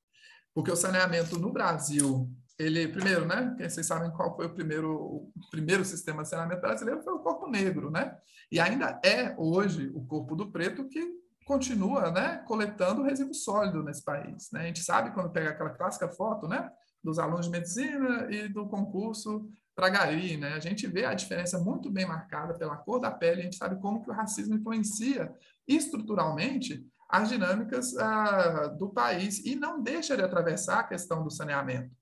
Porque 0.54 0.70
o 0.70 0.76
saneamento 0.76 1.38
no 1.38 1.52
Brasil, 1.52 2.28
ele, 2.58 2.88
primeiro, 2.88 3.26
né? 3.26 3.54
Vocês 3.60 3.86
sabem 3.86 4.10
qual 4.10 4.34
foi 4.34 4.46
o 4.46 4.54
primeiro, 4.54 4.92
o 4.92 5.32
primeiro 5.50 5.84
sistema 5.84 6.22
de 6.22 6.28
saneamento 6.28 6.62
brasileiro? 6.62 7.02
Foi 7.02 7.14
o 7.14 7.18
Corpo 7.18 7.46
Negro, 7.46 7.90
né? 7.90 8.16
E 8.50 8.58
ainda 8.58 9.00
é 9.04 9.34
hoje 9.36 9.90
o 9.94 10.04
Corpo 10.06 10.34
do 10.34 10.50
Preto 10.50 10.88
que 10.88 11.26
continua, 11.44 12.10
né, 12.10 12.38
coletando 12.38 13.04
resíduo 13.04 13.32
sólido 13.32 13.82
nesse 13.82 14.02
país, 14.02 14.48
né? 14.52 14.62
A 14.62 14.66
gente 14.66 14.82
sabe 14.82 15.12
quando 15.12 15.30
pega 15.30 15.50
aquela 15.50 15.70
clássica 15.70 16.08
foto, 16.08 16.48
né, 16.48 16.68
dos 17.02 17.20
alunos 17.20 17.46
de 17.46 17.52
medicina 17.52 18.26
e 18.30 18.48
do 18.48 18.66
concurso 18.66 19.48
para 19.76 19.90
Gari, 19.90 20.38
né? 20.38 20.54
A 20.54 20.58
gente 20.58 20.86
vê 20.86 21.04
a 21.04 21.12
diferença 21.12 21.58
muito 21.58 21.90
bem 21.90 22.06
marcada 22.06 22.54
pela 22.54 22.78
cor 22.78 22.98
da 22.98 23.10
pele, 23.10 23.42
a 23.42 23.44
gente 23.44 23.56
sabe 23.56 23.78
como 23.78 24.02
que 24.02 24.10
o 24.10 24.14
racismo 24.14 24.54
influencia 24.54 25.32
estruturalmente 25.68 26.82
as 27.10 27.28
dinâmicas 27.28 27.96
ah, 27.98 28.68
do 28.68 28.88
país 28.88 29.44
e 29.44 29.54
não 29.54 29.82
deixa 29.82 30.16
de 30.16 30.22
atravessar 30.22 30.80
a 30.80 30.84
questão 30.84 31.22
do 31.22 31.30
saneamento. 31.30 31.94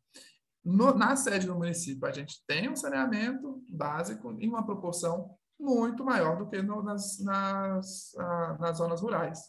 No, 0.65 0.95
na 0.95 1.17
sede 1.17 1.49
do 1.49 1.57
município, 1.57 2.07
a 2.07 2.13
gente 2.13 2.43
tem 2.47 2.71
um 2.71 2.77
saneamento 2.77 3.63
básico 3.69 4.35
em 4.41 4.49
uma 4.49 4.65
proporção 4.65 5.37
muito 5.59 6.05
maior 6.05 6.39
do 6.39 6.49
que 6.49 6.63
no, 6.63 6.81
nas, 6.81 7.19
nas, 7.21 8.15
ah, 8.17 8.57
nas 8.61 8.79
zonas 8.79 9.01
rurais. 9.01 9.41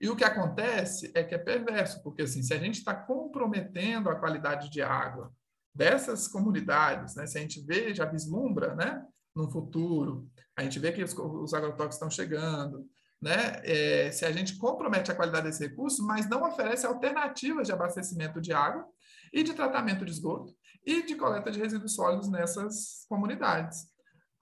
E 0.00 0.08
o 0.08 0.14
que 0.14 0.24
acontece 0.24 1.10
é 1.14 1.24
que 1.24 1.34
é 1.34 1.38
perverso, 1.38 2.00
porque 2.02 2.22
assim, 2.22 2.42
se 2.42 2.54
a 2.54 2.58
gente 2.58 2.78
está 2.78 2.94
comprometendo 2.94 4.08
a 4.08 4.16
qualidade 4.16 4.70
de 4.70 4.80
água, 4.80 5.34
dessas 5.76 6.26
comunidades, 6.26 7.14
né? 7.14 7.26
Se 7.26 7.38
a 7.38 7.40
gente 7.40 7.60
vê, 7.60 7.94
já 7.94 8.06
vislumbra, 8.06 8.74
né? 8.74 9.04
No 9.34 9.50
futuro, 9.50 10.26
a 10.56 10.62
gente 10.62 10.78
vê 10.78 10.90
que 10.90 11.04
os, 11.04 11.12
os 11.12 11.52
agrotóxicos 11.52 11.96
estão 11.96 12.10
chegando, 12.10 12.88
né? 13.20 13.60
É, 13.62 14.10
se 14.10 14.24
a 14.24 14.32
gente 14.32 14.56
compromete 14.56 15.10
a 15.10 15.14
qualidade 15.14 15.46
desse 15.46 15.66
recurso, 15.66 16.04
mas 16.06 16.28
não 16.28 16.42
oferece 16.44 16.86
alternativas 16.86 17.66
de 17.66 17.72
abastecimento 17.72 18.40
de 18.40 18.52
água 18.52 18.86
e 19.32 19.42
de 19.42 19.52
tratamento 19.52 20.04
de 20.04 20.10
esgoto 20.10 20.54
e 20.84 21.02
de 21.02 21.14
coleta 21.14 21.50
de 21.50 21.58
resíduos 21.58 21.94
sólidos 21.94 22.30
nessas 22.30 23.04
comunidades. 23.08 23.86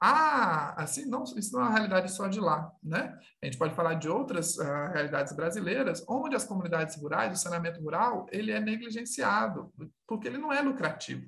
Ah, 0.06 0.74
assim, 0.82 1.06
não, 1.06 1.24
isso 1.24 1.54
não 1.54 1.62
é 1.62 1.64
uma 1.64 1.72
realidade 1.72 2.12
só 2.12 2.28
de 2.28 2.38
lá, 2.38 2.70
né? 2.82 3.18
A 3.42 3.46
gente 3.46 3.56
pode 3.56 3.74
falar 3.74 3.94
de 3.94 4.06
outras 4.06 4.58
uh, 4.58 4.90
realidades 4.92 5.34
brasileiras, 5.34 6.04
onde 6.06 6.36
as 6.36 6.44
comunidades 6.44 6.94
rurais, 6.96 7.32
o 7.32 7.42
saneamento 7.42 7.80
rural, 7.80 8.26
ele 8.30 8.52
é 8.52 8.60
negligenciado, 8.60 9.72
porque 10.06 10.28
ele 10.28 10.36
não 10.36 10.52
é 10.52 10.60
lucrativo. 10.60 11.26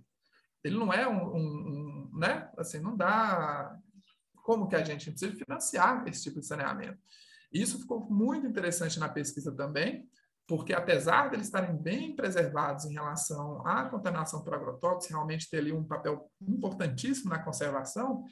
Ele 0.62 0.76
não 0.76 0.92
é 0.92 1.08
um, 1.08 1.24
um, 1.24 2.10
um 2.12 2.18
né? 2.18 2.50
Assim, 2.58 2.78
não 2.78 2.94
dá... 2.94 3.74
Como 4.42 4.68
que 4.68 4.76
a 4.76 4.84
gente 4.84 5.10
precisa 5.10 5.34
financiar 5.34 6.06
esse 6.06 6.24
tipo 6.24 6.38
de 6.38 6.46
saneamento? 6.46 6.98
Isso 7.50 7.80
ficou 7.80 8.00
muito 8.10 8.46
interessante 8.46 9.00
na 9.00 9.08
pesquisa 9.08 9.56
também, 9.56 10.06
porque 10.46 10.74
apesar 10.74 11.28
de 11.28 11.36
eles 11.36 11.46
estarem 11.46 11.74
bem 11.76 12.14
preservados 12.14 12.84
em 12.84 12.92
relação 12.92 13.66
à 13.66 13.86
contaminação 13.86 14.44
por 14.44 14.54
agrotóxicos, 14.54 15.08
realmente 15.08 15.48
ter 15.48 15.58
ali 15.58 15.72
um 15.72 15.82
papel 15.82 16.30
importantíssimo 16.40 17.30
na 17.30 17.42
conservação, 17.42 18.22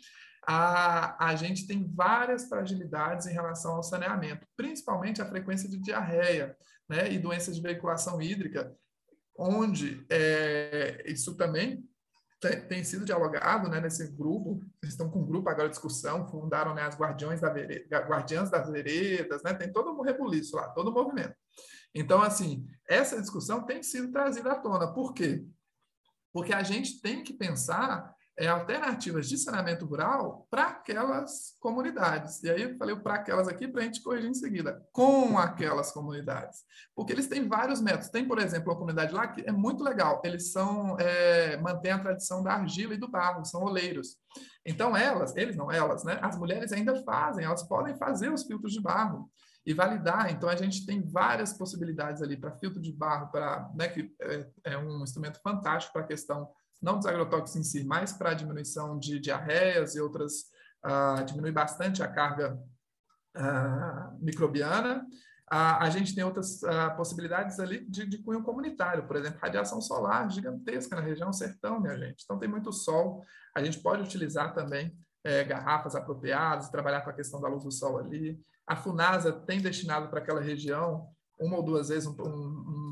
a, 0.47 1.29
a 1.29 1.37
gente 1.37 1.67
tem 1.67 1.87
várias 1.95 2.49
fragilidades 2.49 3.27
em 3.27 3.33
relação 3.33 3.77
ao 3.77 3.83
saneamento, 3.83 4.47
principalmente 4.57 5.21
a 5.21 5.29
frequência 5.29 5.69
de 5.69 5.79
diarreia 5.79 6.57
né, 6.89 7.13
e 7.13 7.19
doenças 7.19 7.57
de 7.57 7.63
veiculação 7.63 8.21
hídrica, 8.21 8.75
onde 9.37 10.05
é, 10.09 11.03
isso 11.07 11.35
também 11.37 11.85
tem, 12.41 12.61
tem 12.67 12.85
sido 12.85 13.05
dialogado 13.05 13.69
né, 13.69 13.81
nesse 13.81 14.07
grupo, 14.13 14.61
eles 14.83 14.95
estão 14.95 15.11
com 15.11 15.21
um 15.21 15.27
grupo 15.27 15.49
agora 15.49 15.69
de 15.69 15.75
discussão, 15.75 16.29
fundaram 16.29 16.75
né, 16.75 16.83
as 16.83 16.97
Guardiões 16.97 17.41
da 17.41 17.51
Vereda, 17.51 17.99
Guardiãs 18.01 18.51
das 18.51 18.69
Veredas, 18.71 19.43
né, 19.43 19.55
tem 19.55 19.73
todo 19.73 19.91
um 19.91 20.03
rebuliço 20.03 20.57
lá, 20.57 20.69
todo 20.69 20.89
o 20.89 20.93
movimento. 20.93 21.35
Então, 21.95 22.21
assim, 22.21 22.67
essa 22.89 23.21
discussão 23.21 23.65
tem 23.65 23.83
sido 23.83 24.11
trazida 24.11 24.53
à 24.53 24.57
tona. 24.57 24.93
Por 24.93 25.15
quê? 25.15 25.47
Porque 26.33 26.53
a 26.53 26.63
gente 26.63 27.01
tem 27.01 27.23
que 27.23 27.33
pensar 27.33 28.14
é, 28.37 28.49
alternativas 28.49 29.29
de 29.29 29.39
saneamento 29.39 29.87
rural 29.87 30.47
para 30.51 30.69
aquelas 30.69 31.57
comunidades. 31.61 32.43
E 32.43 32.51
aí 32.51 32.63
eu 32.63 32.77
falei 32.77 32.97
para 32.97 33.15
aquelas 33.15 33.47
aqui 33.47 33.69
para 33.69 33.83
a 33.83 33.85
gente 33.85 34.03
corrigir 34.03 34.31
em 34.31 34.35
seguida, 34.35 34.85
com 34.93 35.39
aquelas 35.39 35.93
comunidades. 35.93 36.61
Porque 36.95 37.13
eles 37.13 37.29
têm 37.29 37.47
vários 37.47 37.81
métodos. 37.81 38.09
Tem, 38.09 38.27
por 38.27 38.39
exemplo, 38.39 38.71
uma 38.71 38.79
comunidade 38.79 39.15
lá 39.15 39.29
que 39.29 39.43
é 39.47 39.53
muito 39.53 39.85
legal. 39.85 40.21
Eles 40.25 40.51
são 40.51 40.99
é, 40.99 41.57
mantêm 41.59 41.93
a 41.93 41.99
tradição 41.99 42.43
da 42.43 42.55
argila 42.55 42.95
e 42.95 42.99
do 42.99 43.09
barro, 43.09 43.45
são 43.45 43.63
oleiros. 43.63 44.17
Então 44.67 44.97
elas, 44.97 45.37
eles 45.37 45.57
não 45.57 45.71
elas, 45.71 46.05
né? 46.05 46.19
As 46.21 46.37
mulheres 46.37 46.73
ainda 46.73 47.03
fazem, 47.05 47.45
elas 47.45 47.63
podem 47.63 47.97
fazer 47.97 48.33
os 48.33 48.45
filtros 48.45 48.73
de 48.73 48.81
barro 48.81 49.31
e 49.67 49.73
validar. 49.73 50.31
Então, 50.31 50.49
a 50.49 50.57
gente 50.57 50.85
tem 50.85 51.03
várias 51.03 51.53
possibilidades 51.53 52.23
ali 52.23 52.37
para 52.37 52.57
filtro 52.59 52.81
de 52.81 52.93
barro, 52.93 53.31
para, 53.31 53.71
né, 53.75 53.89
que 53.89 54.15
é, 54.21 54.47
é, 54.65 54.79
um 54.79 55.03
instrumento 55.03 55.41
fantástico 55.43 55.93
para 55.93 56.03
a 56.03 56.07
questão 56.07 56.49
não 56.85 56.99
dos 56.99 57.07
agrotóxicos 57.07 57.57
em 57.57 57.65
si, 57.65 57.85
mas 57.85 58.13
para 58.13 58.35
diminuição 58.35 58.99
de 58.99 59.19
diarreias 59.19 59.95
e 59.95 60.01
outras, 60.01 60.45
uh, 60.85 61.25
diminui 61.25 61.51
bastante 61.51 62.03
a 62.03 62.09
carga 62.09 62.59
uh, 63.37 64.19
microbiana. 64.21 65.05
Uh, 65.53 65.77
a 65.81 65.91
gente 65.91 66.15
tem 66.15 66.25
outras 66.25 66.61
possibilidades 66.97 67.59
ali 67.59 67.85
de, 67.89 68.07
de, 68.07 68.19
cunho 68.19 68.43
comunitário, 68.43 69.07
por 69.07 69.17
exemplo, 69.17 69.39
radiação 69.41 69.81
solar 69.81 70.31
gigantesca 70.31 70.97
na 70.97 71.03
região 71.03 71.33
sertão, 71.33 71.81
minha 71.81 71.97
gente. 71.97 72.23
Então, 72.25 72.39
tem 72.39 72.49
muito 72.49 72.73
sol. 72.73 73.25
A 73.55 73.63
gente 73.63 73.79
pode 73.81 74.03
utilizar 74.03 74.55
também 74.55 74.97
é, 75.25 75.43
garrafas 75.45 75.95
apropriadas, 75.95 76.69
trabalhar 76.71 77.01
com 77.01 77.11
a 77.11 77.15
questão 77.15 77.41
da 77.41 77.49
luz 77.49 77.65
do 77.65 77.73
sol 77.73 77.99
ali. 77.99 78.41
A 78.67 78.77
FUNASA 78.77 79.33
tem 79.33 79.61
destinado 79.61 80.09
para 80.09 80.21
aquela 80.21 80.41
região 80.41 81.09
uma 81.39 81.57
ou 81.57 81.63
duas 81.63 81.89
vezes 81.89 82.07
um, 82.07 82.15
um, 82.21 82.84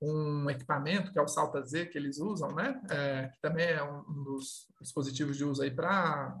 um 0.00 0.48
equipamento, 0.48 1.12
que 1.12 1.18
é 1.18 1.22
o 1.22 1.28
Salta 1.28 1.62
Z, 1.62 1.86
que 1.86 1.98
eles 1.98 2.18
usam, 2.18 2.54
né? 2.54 2.80
É, 2.90 3.28
que 3.28 3.40
também 3.40 3.66
é 3.66 3.82
um, 3.82 4.02
dos 4.24 4.66
dispositivos 4.80 5.36
de 5.36 5.44
uso 5.44 5.62
aí 5.62 5.70
para 5.70 6.38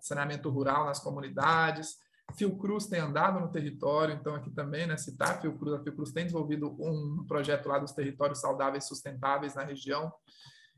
saneamento 0.00 0.50
rural 0.50 0.84
nas 0.84 0.98
comunidades. 0.98 1.96
Fiocruz 2.36 2.86
tem 2.86 3.00
andado 3.00 3.40
no 3.40 3.50
território, 3.50 4.14
então 4.14 4.34
aqui 4.34 4.50
também, 4.50 4.86
né, 4.86 4.98
citar 4.98 5.40
Fiocruz, 5.40 5.74
a 5.74 5.82
Fiocruz 5.82 6.12
tem 6.12 6.24
desenvolvido 6.24 6.76
um 6.78 7.24
projeto 7.26 7.66
lá 7.68 7.78
dos 7.78 7.92
territórios 7.92 8.40
saudáveis 8.40 8.84
e 8.84 8.88
sustentáveis 8.88 9.54
na 9.54 9.64
região. 9.64 10.12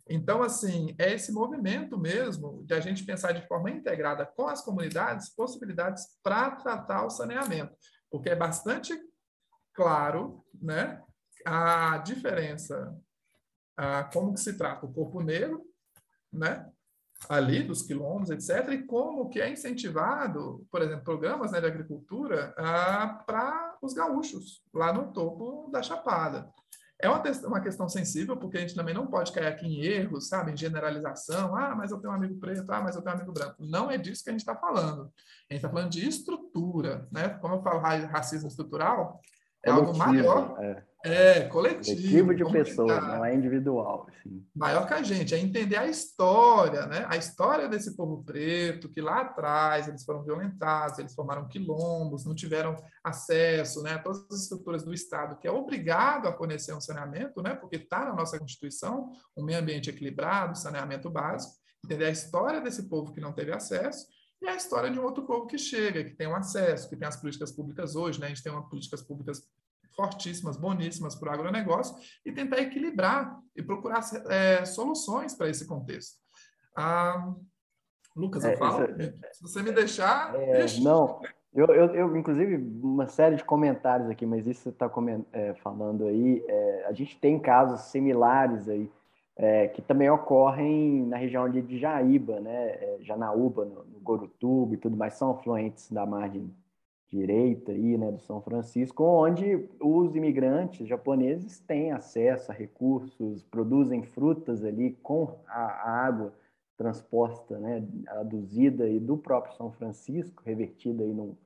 Então, 0.08 0.42
assim, 0.42 0.94
é 0.98 1.12
esse 1.12 1.32
movimento 1.32 1.98
mesmo 1.98 2.64
de 2.64 2.74
a 2.74 2.80
gente 2.80 3.04
pensar 3.04 3.32
de 3.32 3.46
forma 3.46 3.70
integrada 3.70 4.24
com 4.24 4.46
as 4.46 4.62
comunidades 4.62 5.28
possibilidades 5.28 6.04
para 6.22 6.52
tratar 6.52 7.04
o 7.04 7.10
saneamento, 7.10 7.76
porque 8.08 8.30
é 8.30 8.36
bastante 8.36 8.96
claro, 9.74 10.44
né, 10.54 11.02
a 11.44 11.98
diferença, 11.98 12.96
a, 13.76 14.04
como 14.04 14.34
que 14.34 14.40
se 14.40 14.56
trata 14.56 14.86
o 14.86 14.92
corpo 14.92 15.20
negro, 15.20 15.64
né? 16.32 16.70
ali 17.28 17.62
dos 17.62 17.82
quilombos, 17.82 18.30
etc., 18.30 18.72
e 18.72 18.82
como 18.84 19.28
que 19.28 19.40
é 19.40 19.50
incentivado, 19.50 20.66
por 20.70 20.80
exemplo, 20.80 21.04
programas 21.04 21.52
né, 21.52 21.60
de 21.60 21.66
agricultura 21.66 22.54
para 23.26 23.76
os 23.82 23.92
gaúchos, 23.92 24.62
lá 24.72 24.92
no 24.92 25.12
topo 25.12 25.68
da 25.70 25.82
Chapada. 25.82 26.48
É 27.02 27.08
uma, 27.08 27.22
uma 27.46 27.60
questão 27.60 27.88
sensível, 27.88 28.36
porque 28.36 28.58
a 28.58 28.60
gente 28.60 28.74
também 28.74 28.94
não 28.94 29.06
pode 29.06 29.32
cair 29.32 29.46
aqui 29.46 29.66
em 29.66 29.82
erros, 29.82 30.28
sabe, 30.28 30.52
em 30.52 30.56
generalização. 30.56 31.56
Ah, 31.56 31.74
mas 31.74 31.90
eu 31.90 31.98
tenho 31.98 32.12
um 32.12 32.16
amigo 32.16 32.38
preto, 32.38 32.70
ah, 32.70 32.82
mas 32.82 32.94
eu 32.94 33.00
tenho 33.00 33.14
um 33.14 33.18
amigo 33.18 33.32
branco. 33.32 33.56
Não 33.58 33.90
é 33.90 33.96
disso 33.96 34.22
que 34.22 34.28
a 34.28 34.32
gente 34.32 34.40
está 34.40 34.54
falando. 34.54 35.04
A 35.04 35.54
gente 35.54 35.64
está 35.64 35.70
falando 35.70 35.90
de 35.90 36.06
estrutura, 36.06 37.08
né? 37.10 37.30
Como 37.40 37.54
eu 37.54 37.62
falo 37.62 37.80
racismo 37.80 38.48
estrutural, 38.48 39.18
é 39.64 39.70
algo 39.70 39.96
maior. 39.96 40.62
É. 40.62 40.84
É, 41.02 41.42
coletivo. 41.48 41.96
Coletivo 41.96 42.34
de 42.34 42.44
pessoas, 42.52 43.02
não 43.02 43.24
é 43.24 43.34
individual. 43.34 44.06
Assim. 44.08 44.46
Maior 44.54 44.86
que 44.86 44.92
a 44.92 45.02
gente, 45.02 45.34
é 45.34 45.38
entender 45.38 45.76
a 45.76 45.86
história, 45.86 46.86
né? 46.86 47.06
A 47.08 47.16
história 47.16 47.68
desse 47.68 47.96
povo 47.96 48.22
preto, 48.22 48.88
que 48.88 49.00
lá 49.00 49.22
atrás 49.22 49.88
eles 49.88 50.04
foram 50.04 50.22
violentados, 50.22 50.98
eles 50.98 51.14
formaram 51.14 51.48
quilombos, 51.48 52.26
não 52.26 52.34
tiveram 52.34 52.76
acesso 53.02 53.82
né, 53.82 53.94
a 53.94 53.98
todas 53.98 54.26
as 54.30 54.42
estruturas 54.42 54.82
do 54.82 54.92
Estado, 54.92 55.38
que 55.38 55.48
é 55.48 55.50
obrigado 55.50 56.28
a 56.28 56.36
fornecer 56.36 56.74
um 56.74 56.80
saneamento, 56.80 57.42
né? 57.42 57.54
Porque 57.54 57.76
está 57.76 58.04
na 58.04 58.14
nossa 58.14 58.38
Constituição, 58.38 59.10
um 59.36 59.42
meio 59.42 59.58
ambiente 59.58 59.88
equilibrado, 59.88 60.58
saneamento 60.58 61.08
básico. 61.08 61.54
Entender 61.82 62.04
a 62.04 62.10
história 62.10 62.60
desse 62.60 62.88
povo 62.90 63.14
que 63.14 63.20
não 63.22 63.32
teve 63.32 63.52
acesso 63.52 64.06
e 64.42 64.48
a 64.48 64.54
história 64.54 64.90
de 64.90 64.98
um 64.98 65.04
outro 65.04 65.24
povo 65.24 65.46
que 65.46 65.58
chega, 65.58 66.04
que 66.04 66.14
tem 66.14 66.26
um 66.26 66.34
acesso, 66.34 66.88
que 66.88 66.96
tem 66.96 67.08
as 67.08 67.16
políticas 67.16 67.52
públicas 67.52 67.96
hoje, 67.96 68.20
né? 68.20 68.26
A 68.26 68.28
gente 68.28 68.42
tem 68.42 68.52
uma 68.52 68.68
políticas 68.68 69.02
públicas 69.02 69.42
fortíssimas, 70.00 70.56
boníssimas 70.56 71.14
para 71.14 71.30
o 71.30 71.34
agronegócio 71.34 71.94
e 72.24 72.32
tentar 72.32 72.58
equilibrar 72.58 73.38
e 73.54 73.62
procurar 73.62 74.00
é, 74.30 74.64
soluções 74.64 75.34
para 75.34 75.50
esse 75.50 75.66
contexto. 75.66 76.16
Ah, 76.74 77.34
Lucas, 78.16 78.42
eu 78.44 78.52
é, 78.52 78.56
falo? 78.56 78.84
É, 78.84 79.12
Se 79.32 79.42
você 79.42 79.62
me 79.62 79.72
deixar. 79.72 80.34
É, 80.34 80.64
não, 80.80 81.20
Eu, 81.52 81.66
eu, 81.66 81.94
eu, 81.94 82.16
inclusive, 82.16 82.56
uma 82.82 83.06
série 83.06 83.36
de 83.36 83.44
comentários 83.44 84.08
aqui, 84.08 84.24
mas 84.24 84.46
isso 84.46 84.62
você 84.62 84.68
está 84.70 84.90
é, 85.32 85.54
falando 85.54 86.06
aí, 86.06 86.42
é, 86.48 86.86
a 86.86 86.92
gente 86.92 87.18
tem 87.18 87.38
casos 87.38 87.90
similares 87.90 88.68
aí, 88.68 88.90
é, 89.36 89.68
que 89.68 89.82
também 89.82 90.08
ocorrem 90.08 91.04
na 91.06 91.16
região 91.16 91.48
de 91.50 91.78
Jaíba, 91.78 92.40
né, 92.40 92.98
Janaúba, 93.00 93.64
no, 93.64 93.84
no 93.84 94.00
Gorutuba 94.00 94.74
e 94.74 94.78
tudo 94.78 94.96
mais, 94.96 95.14
são 95.14 95.32
afluentes 95.32 95.90
da 95.90 96.06
margem 96.06 96.50
direita 97.10 97.72
aí, 97.72 97.98
né, 97.98 98.12
do 98.12 98.20
São 98.20 98.40
Francisco, 98.40 99.02
onde 99.02 99.68
os 99.80 100.14
imigrantes 100.14 100.86
japoneses 100.86 101.58
têm 101.58 101.90
acesso 101.90 102.52
a 102.52 102.54
recursos, 102.54 103.42
produzem 103.44 104.04
frutas 104.04 104.64
ali 104.64 104.92
com 105.02 105.36
a, 105.46 105.60
a 105.60 105.90
água 106.06 106.32
transposta, 106.76 107.58
né, 107.58 107.84
aduzida 108.08 108.84
aí 108.84 109.00
do 109.00 109.16
próprio 109.16 109.54
São 109.56 109.72
Francisco, 109.72 110.42
revertida 110.46 111.02
aí 111.02 111.12
num, 111.12 111.36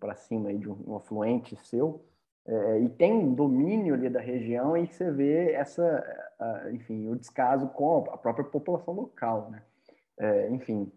para 0.00 0.14
cima 0.14 0.48
aí 0.48 0.58
de 0.58 0.68
um, 0.68 0.76
um 0.86 0.96
afluente 0.96 1.56
seu, 1.56 2.02
é, 2.46 2.80
e 2.80 2.88
tem 2.88 3.12
um 3.12 3.34
domínio 3.34 3.94
ali 3.94 4.08
da 4.08 4.20
região 4.20 4.76
e 4.76 4.86
você 4.86 5.10
vê 5.10 5.52
essa, 5.52 6.04
enfim, 6.72 7.08
o 7.08 7.16
descaso 7.16 7.68
com 7.68 7.98
a 8.10 8.18
própria 8.18 8.44
população 8.44 8.94
local, 8.94 9.50
né? 9.50 9.62
É, 10.18 10.50
enfim, 10.50 10.92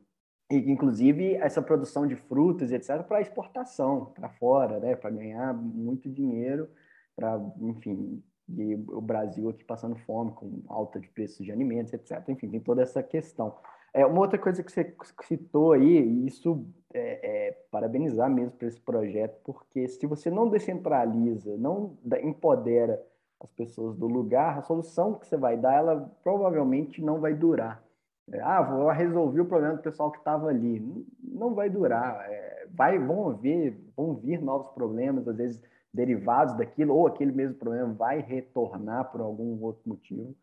inclusive 0.49 1.35
essa 1.35 1.61
produção 1.61 2.07
de 2.07 2.15
frutas, 2.15 2.71
etc., 2.71 3.03
para 3.03 3.21
exportação 3.21 4.05
para 4.05 4.29
fora, 4.29 4.79
né? 4.79 4.95
Para 4.95 5.09
ganhar 5.09 5.53
muito 5.53 6.09
dinheiro, 6.09 6.69
para, 7.15 7.39
enfim, 7.59 8.23
e 8.49 8.75
o 8.75 9.01
Brasil 9.01 9.49
aqui 9.49 9.63
passando 9.63 9.97
fome, 9.97 10.31
com 10.31 10.63
alta 10.67 10.99
de 10.99 11.09
preços 11.09 11.45
de 11.45 11.51
alimentos, 11.51 11.93
etc. 11.93 12.23
Enfim, 12.29 12.49
tem 12.49 12.59
toda 12.59 12.81
essa 12.81 13.03
questão. 13.03 13.55
É, 13.93 14.05
uma 14.05 14.19
outra 14.19 14.37
coisa 14.37 14.63
que 14.63 14.71
você 14.71 14.95
citou 15.23 15.73
aí, 15.73 15.99
e 15.99 16.27
isso 16.27 16.65
é, 16.93 17.47
é 17.47 17.51
parabenizar 17.69 18.29
mesmo 18.29 18.57
para 18.57 18.67
esse 18.67 18.79
projeto, 18.79 19.37
porque 19.43 19.87
se 19.87 20.05
você 20.05 20.29
não 20.29 20.49
descentraliza, 20.49 21.57
não 21.57 21.97
empodera 22.23 23.03
as 23.39 23.51
pessoas 23.51 23.95
do 23.97 24.07
lugar, 24.07 24.57
a 24.57 24.61
solução 24.61 25.13
que 25.13 25.27
você 25.27 25.37
vai 25.37 25.57
dar, 25.57 25.75
ela 25.75 26.11
provavelmente 26.23 27.01
não 27.01 27.19
vai 27.19 27.33
durar. 27.33 27.83
É, 28.31 28.41
ah, 28.41 28.61
vou 28.61 28.89
resolver 28.89 29.41
o 29.41 29.45
problema 29.45 29.75
do 29.75 29.81
pessoal 29.81 30.11
que 30.11 30.17
estava 30.17 30.47
ali. 30.49 30.79
Não 31.23 31.53
vai 31.53 31.69
durar. 31.69 32.25
É, 32.29 32.67
vai, 32.69 32.99
vão 32.99 33.35
ver, 33.35 33.79
vão 33.95 34.15
vir 34.15 34.41
novos 34.41 34.69
problemas, 34.71 35.27
às 35.27 35.37
vezes 35.37 35.61
derivados 35.93 36.55
daquilo, 36.55 36.93
ou 36.93 37.07
aquele 37.07 37.31
mesmo 37.31 37.55
problema 37.55 37.93
vai 37.93 38.19
retornar 38.19 39.11
por 39.11 39.21
algum 39.21 39.61
outro 39.63 39.81
motivo. 39.87 40.35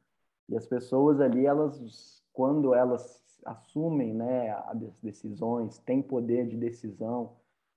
E 0.48 0.56
as 0.56 0.66
pessoas 0.66 1.20
ali, 1.20 1.46
elas, 1.46 2.22
quando 2.32 2.74
elas 2.74 3.22
assumem 3.44 4.14
né, 4.14 4.50
as 4.50 4.80
decisões, 5.02 5.78
têm 5.78 6.02
poder 6.02 6.46
de 6.46 6.56
decisão, 6.56 7.32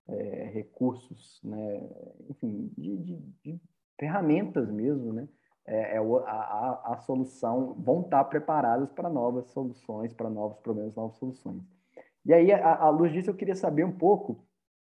é, 0.08 0.50
recursos, 0.52 1.38
né, 1.44 1.88
enfim, 2.30 2.70
de, 2.76 2.96
de, 2.96 3.16
de, 3.44 3.60
ferramentas 3.98 4.70
mesmo, 4.70 5.12
né, 5.12 5.28
é, 5.68 5.96
é 5.96 5.98
a, 5.98 6.30
a, 6.30 6.92
a, 6.94 6.96
solução, 6.98 7.74
vão 7.78 8.00
estar 8.00 8.24
preparadas 8.24 8.90
para 8.90 9.08
novas 9.08 9.46
soluções, 9.50 10.12
para 10.12 10.30
novos 10.30 10.58
problemas, 10.58 10.94
novas 10.94 11.16
soluções. 11.16 11.62
E 12.24 12.32
aí, 12.32 12.52
a, 12.52 12.88
luz 12.88 13.12
disso, 13.12 13.30
eu 13.30 13.34
queria 13.34 13.54
saber 13.54 13.84
um 13.84 13.96
pouco 13.96 14.44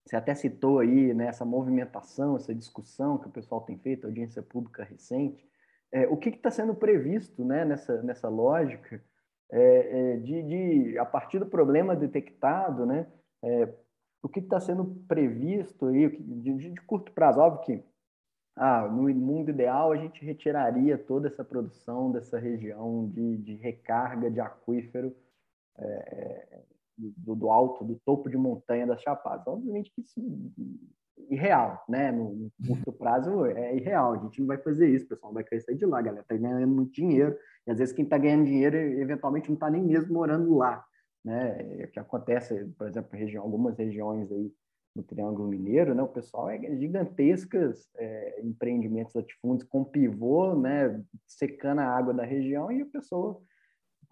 você 0.04 0.16
até 0.16 0.34
citou 0.34 0.80
aí 0.80 1.14
né, 1.14 1.26
essa 1.26 1.44
movimentação, 1.44 2.36
essa 2.36 2.54
discussão 2.54 3.18
que 3.18 3.28
o 3.28 3.30
pessoal 3.32 3.60
tem 3.60 3.78
feito, 3.78 4.06
audiência 4.06 4.42
pública 4.42 4.82
recente. 4.82 5.48
É, 5.92 6.08
o 6.08 6.16
que 6.16 6.30
está 6.30 6.50
sendo 6.50 6.74
previsto 6.74 7.44
né, 7.44 7.64
nessa, 7.64 8.02
nessa 8.02 8.28
lógica 8.28 9.02
é, 9.50 10.14
é, 10.14 10.16
de, 10.16 10.42
de, 10.42 10.98
a 10.98 11.04
partir 11.04 11.38
do 11.38 11.46
problema 11.46 11.94
detectado, 11.94 12.84
né, 12.84 13.06
é, 13.44 13.68
o 14.22 14.28
que 14.28 14.40
está 14.40 14.58
sendo 14.58 14.84
previsto 15.06 15.86
aí 15.86 16.08
de, 16.08 16.70
de, 16.70 16.80
curto 16.82 17.12
prazo? 17.12 17.40
Óbvio 17.40 17.64
que 17.64 17.84
ah, 18.56 18.86
no 18.88 19.02
mundo 19.14 19.50
ideal 19.50 19.92
a 19.92 19.96
gente 19.96 20.24
retiraria 20.24 20.98
toda 20.98 21.28
essa 21.28 21.44
produção 21.44 22.12
dessa 22.12 22.38
região 22.38 23.08
de, 23.08 23.38
de 23.38 23.54
recarga 23.56 24.30
de 24.30 24.40
aquífero 24.40 25.14
é, 25.78 26.60
do, 26.98 27.34
do, 27.34 27.50
alto, 27.50 27.84
do 27.84 27.98
topo 28.04 28.28
de 28.28 28.36
montanha 28.36 28.86
das 28.86 29.00
Chapadas. 29.00 29.46
Obviamente 29.46 29.90
que 29.94 30.02
isso 30.02 30.20
é 30.20 31.34
irreal, 31.34 31.82
né? 31.88 32.12
No, 32.12 32.34
no 32.34 32.50
curto 32.66 32.92
prazo 32.92 33.46
é 33.46 33.76
irreal. 33.76 34.12
A 34.12 34.18
gente 34.18 34.40
não 34.40 34.46
vai 34.46 34.58
fazer 34.58 34.88
isso, 34.88 35.08
pessoal. 35.08 35.32
Vai 35.32 35.44
crescer 35.44 35.74
de 35.74 35.86
lá, 35.86 36.02
galera. 36.02 36.24
Tá 36.28 36.36
ganhando 36.36 36.74
muito 36.74 36.92
dinheiro. 36.92 37.36
E 37.66 37.70
às 37.70 37.78
vezes 37.78 37.94
quem 37.94 38.04
está 38.04 38.18
ganhando 38.18 38.44
dinheiro, 38.44 38.76
eventualmente, 38.76 39.48
não 39.48 39.54
está 39.54 39.70
nem 39.70 39.82
mesmo 39.82 40.12
morando 40.12 40.54
lá. 40.56 40.84
Né? 41.24 41.82
É 41.82 41.84
o 41.86 41.90
que 41.90 42.00
acontece, 42.00 42.66
por 42.76 42.88
exemplo, 42.88 43.16
região, 43.16 43.44
algumas 43.44 43.78
regiões 43.78 44.30
aí 44.30 44.52
no 44.94 45.02
Triângulo 45.02 45.48
Mineiro, 45.48 45.94
né? 45.94 46.02
O 46.02 46.08
pessoal 46.08 46.50
é 46.50 46.58
gigantescas 46.76 47.88
é, 47.96 48.40
empreendimentos 48.42 49.14
latifúndios 49.14 49.68
com 49.68 49.84
pivô, 49.84 50.54
né? 50.54 51.02
Secando 51.26 51.80
a 51.80 51.86
água 51.86 52.12
da 52.12 52.24
região 52.24 52.70
e 52.70 52.82
a 52.82 52.86
pessoa 52.86 53.40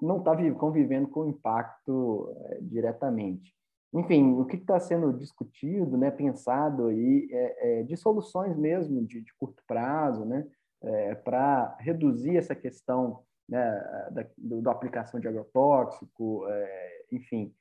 não 0.01 0.19
está 0.19 0.35
convivendo 0.55 1.09
com 1.09 1.21
o 1.21 1.29
impacto 1.29 2.35
é, 2.37 2.59
diretamente. 2.63 3.55
Enfim, 3.93 4.33
o 4.35 4.45
que 4.47 4.57
está 4.57 4.79
sendo 4.79 5.13
discutido, 5.13 5.97
né, 5.99 6.11
pensado 6.13 6.87
aí, 6.87 7.29
é, 7.31 7.81
é 7.81 7.83
de 7.83 7.97
soluções 7.97 8.57
mesmo 8.57 9.05
de, 9.05 9.21
de 9.21 9.35
curto 9.37 9.63
prazo, 9.67 10.25
né, 10.25 10.47
é, 10.83 11.15
para 11.17 11.77
reduzir 11.81 12.37
essa 12.37 12.55
questão 12.55 13.25
né, 13.49 14.09
da, 14.13 14.27
do, 14.39 14.63
da 14.63 14.71
aplicação 14.71 15.19
de 15.19 15.27
agrotóxico, 15.27 16.47
é, 16.49 17.03
enfim, 17.11 17.53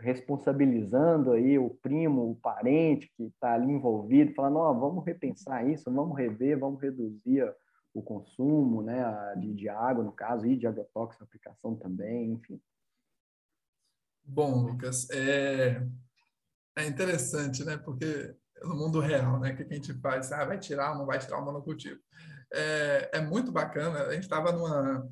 responsabilizando 0.00 1.32
aí 1.32 1.58
o 1.58 1.70
primo, 1.70 2.30
o 2.30 2.36
parente 2.36 3.10
que 3.16 3.24
está 3.24 3.54
ali 3.54 3.70
envolvido, 3.70 4.34
falando, 4.34 4.78
vamos 4.78 5.04
repensar 5.04 5.68
isso, 5.68 5.92
vamos 5.92 6.16
rever, 6.16 6.58
vamos 6.58 6.80
reduzir 6.80 7.44
o 7.94 8.02
consumo 8.02 8.82
né, 8.82 9.02
de, 9.36 9.52
de 9.54 9.68
água, 9.68 10.04
no 10.04 10.12
caso, 10.12 10.46
e 10.46 10.56
de 10.56 10.66
agrotóxico, 10.66 11.24
aplicação 11.24 11.74
também, 11.74 12.32
enfim. 12.32 12.60
Bom, 14.24 14.62
Lucas, 14.62 15.08
é, 15.10 15.82
é 16.76 16.86
interessante, 16.86 17.64
né? 17.64 17.78
Porque 17.78 18.36
no 18.62 18.76
mundo 18.76 19.00
real, 19.00 19.40
né? 19.40 19.52
O 19.52 19.56
que 19.56 19.62
a 19.62 19.74
gente 19.74 19.94
faz? 19.94 20.30
Ah, 20.32 20.44
vai 20.44 20.58
tirar 20.58 20.92
ou 20.92 20.98
não 20.98 21.06
vai 21.06 21.18
tirar 21.18 21.38
o 21.38 21.44
monocultivo? 21.44 21.98
É, 22.52 23.10
é 23.14 23.20
muito 23.20 23.50
bacana. 23.50 24.02
A 24.02 24.12
gente 24.12 24.24
estava 24.24 24.52
numa, 24.52 25.08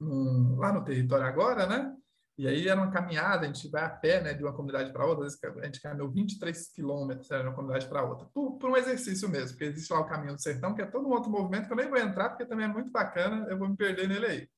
num, 0.00 0.56
lá 0.56 0.72
no 0.72 0.84
território 0.84 1.26
agora, 1.26 1.66
né? 1.66 1.94
E 2.38 2.46
aí 2.46 2.68
era 2.68 2.78
uma 2.78 2.90
caminhada, 2.90 3.44
a 3.44 3.46
gente 3.46 3.66
vai 3.70 3.82
a 3.82 3.88
pé, 3.88 4.20
né, 4.20 4.34
de 4.34 4.42
uma 4.42 4.52
comunidade 4.52 4.92
para 4.92 5.06
outra, 5.06 5.26
a 5.26 5.64
gente 5.64 5.80
caminhou 5.80 6.10
23 6.10 6.68
quilômetros 6.68 7.28
de 7.28 7.34
uma 7.34 7.54
comunidade 7.54 7.88
para 7.88 8.04
outra, 8.04 8.26
por, 8.26 8.58
por, 8.58 8.70
um 8.70 8.76
exercício 8.76 9.26
mesmo, 9.26 9.50
porque 9.50 9.64
existe 9.64 9.90
lá 9.90 10.00
o 10.00 10.06
Caminho 10.06 10.34
do 10.34 10.42
Sertão, 10.42 10.74
que 10.74 10.82
é 10.82 10.86
todo 10.86 11.06
um 11.06 11.12
outro 11.12 11.30
movimento 11.30 11.66
que 11.66 11.72
eu 11.72 11.76
nem 11.76 11.88
vou 11.88 11.98
entrar, 11.98 12.28
porque 12.28 12.44
também 12.44 12.66
é 12.66 12.68
muito 12.68 12.90
bacana, 12.90 13.46
eu 13.48 13.58
vou 13.58 13.68
me 13.68 13.76
perder 13.76 14.06
nele 14.06 14.26
aí. 14.26 14.48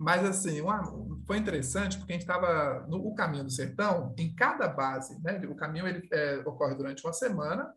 Mas, 0.00 0.24
assim, 0.24 0.62
uma, 0.62 0.82
foi 1.26 1.36
interessante, 1.36 1.98
porque 1.98 2.12
a 2.12 2.14
gente 2.14 2.22
estava 2.22 2.86
no 2.88 3.14
Caminho 3.14 3.44
do 3.44 3.52
Sertão, 3.52 4.14
em 4.16 4.34
cada 4.34 4.66
base, 4.66 5.20
né, 5.22 5.38
o 5.46 5.54
caminho 5.54 5.86
ele 5.86 6.08
é, 6.10 6.36
ocorre 6.46 6.74
durante 6.74 7.04
uma 7.04 7.12
semana, 7.12 7.70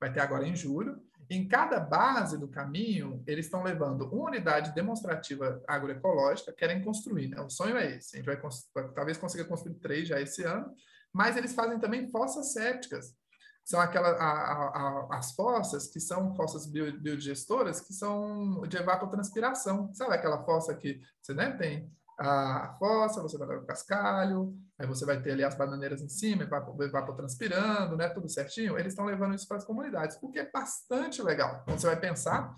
vai 0.00 0.12
ter 0.12 0.20
agora 0.20 0.46
em 0.46 0.54
julho, 0.54 0.96
em 1.28 1.46
cada 1.48 1.80
base 1.80 2.38
do 2.38 2.48
caminho, 2.48 3.22
eles 3.26 3.46
estão 3.46 3.62
levando 3.62 4.02
uma 4.12 4.28
unidade 4.28 4.74
demonstrativa 4.74 5.62
agroecológica, 5.66 6.52
querem 6.52 6.82
construir. 6.82 7.28
Né? 7.28 7.40
O 7.40 7.50
sonho 7.50 7.76
é 7.76 7.96
esse. 7.96 8.16
A 8.16 8.18
gente 8.18 8.26
vai 8.26 8.40
talvez 8.94 9.16
consiga 9.16 9.44
construir 9.44 9.74
três 9.74 10.08
já 10.08 10.20
esse 10.20 10.44
ano, 10.44 10.72
mas 11.12 11.36
eles 11.36 11.54
fazem 11.54 11.78
também 11.78 12.10
fossas 12.10 12.52
sépticas. 12.52 13.14
São 13.64 13.80
aquelas 13.80 14.16
as 15.10 15.32
fossas 15.32 15.88
que 15.88 15.98
são 15.98 16.36
fossas 16.36 16.66
bio, 16.66 17.00
biodigestoras, 17.00 17.80
que 17.80 17.92
são 17.92 18.60
de 18.68 18.76
evapotranspiração. 18.76 19.92
Sabe 19.92 20.14
aquela 20.14 20.44
fossa 20.44 20.72
que 20.74 21.00
você 21.20 21.34
né, 21.34 21.50
tem 21.56 21.90
a 22.18 22.74
fossa, 22.78 23.20
você 23.20 23.36
vai 23.36 23.46
dar 23.46 23.58
o 23.58 23.66
cascalho, 23.66 24.56
aí 24.78 24.86
você 24.86 25.04
vai 25.04 25.20
ter 25.20 25.32
ali 25.32 25.44
as 25.44 25.54
bananeiras 25.54 26.00
em 26.00 26.08
cima, 26.08 26.44
evapotranspirando, 26.44 27.96
né, 27.96 28.08
tudo 28.08 28.28
certinho. 28.28 28.78
Eles 28.78 28.92
estão 28.92 29.04
levando 29.04 29.34
isso 29.34 29.46
para 29.46 29.58
as 29.58 29.64
comunidades, 29.64 30.18
o 30.22 30.30
que 30.30 30.38
é 30.38 30.50
bastante 30.50 31.22
legal. 31.22 31.60
Então, 31.62 31.78
você 31.78 31.86
vai 31.86 32.00
pensar 32.00 32.54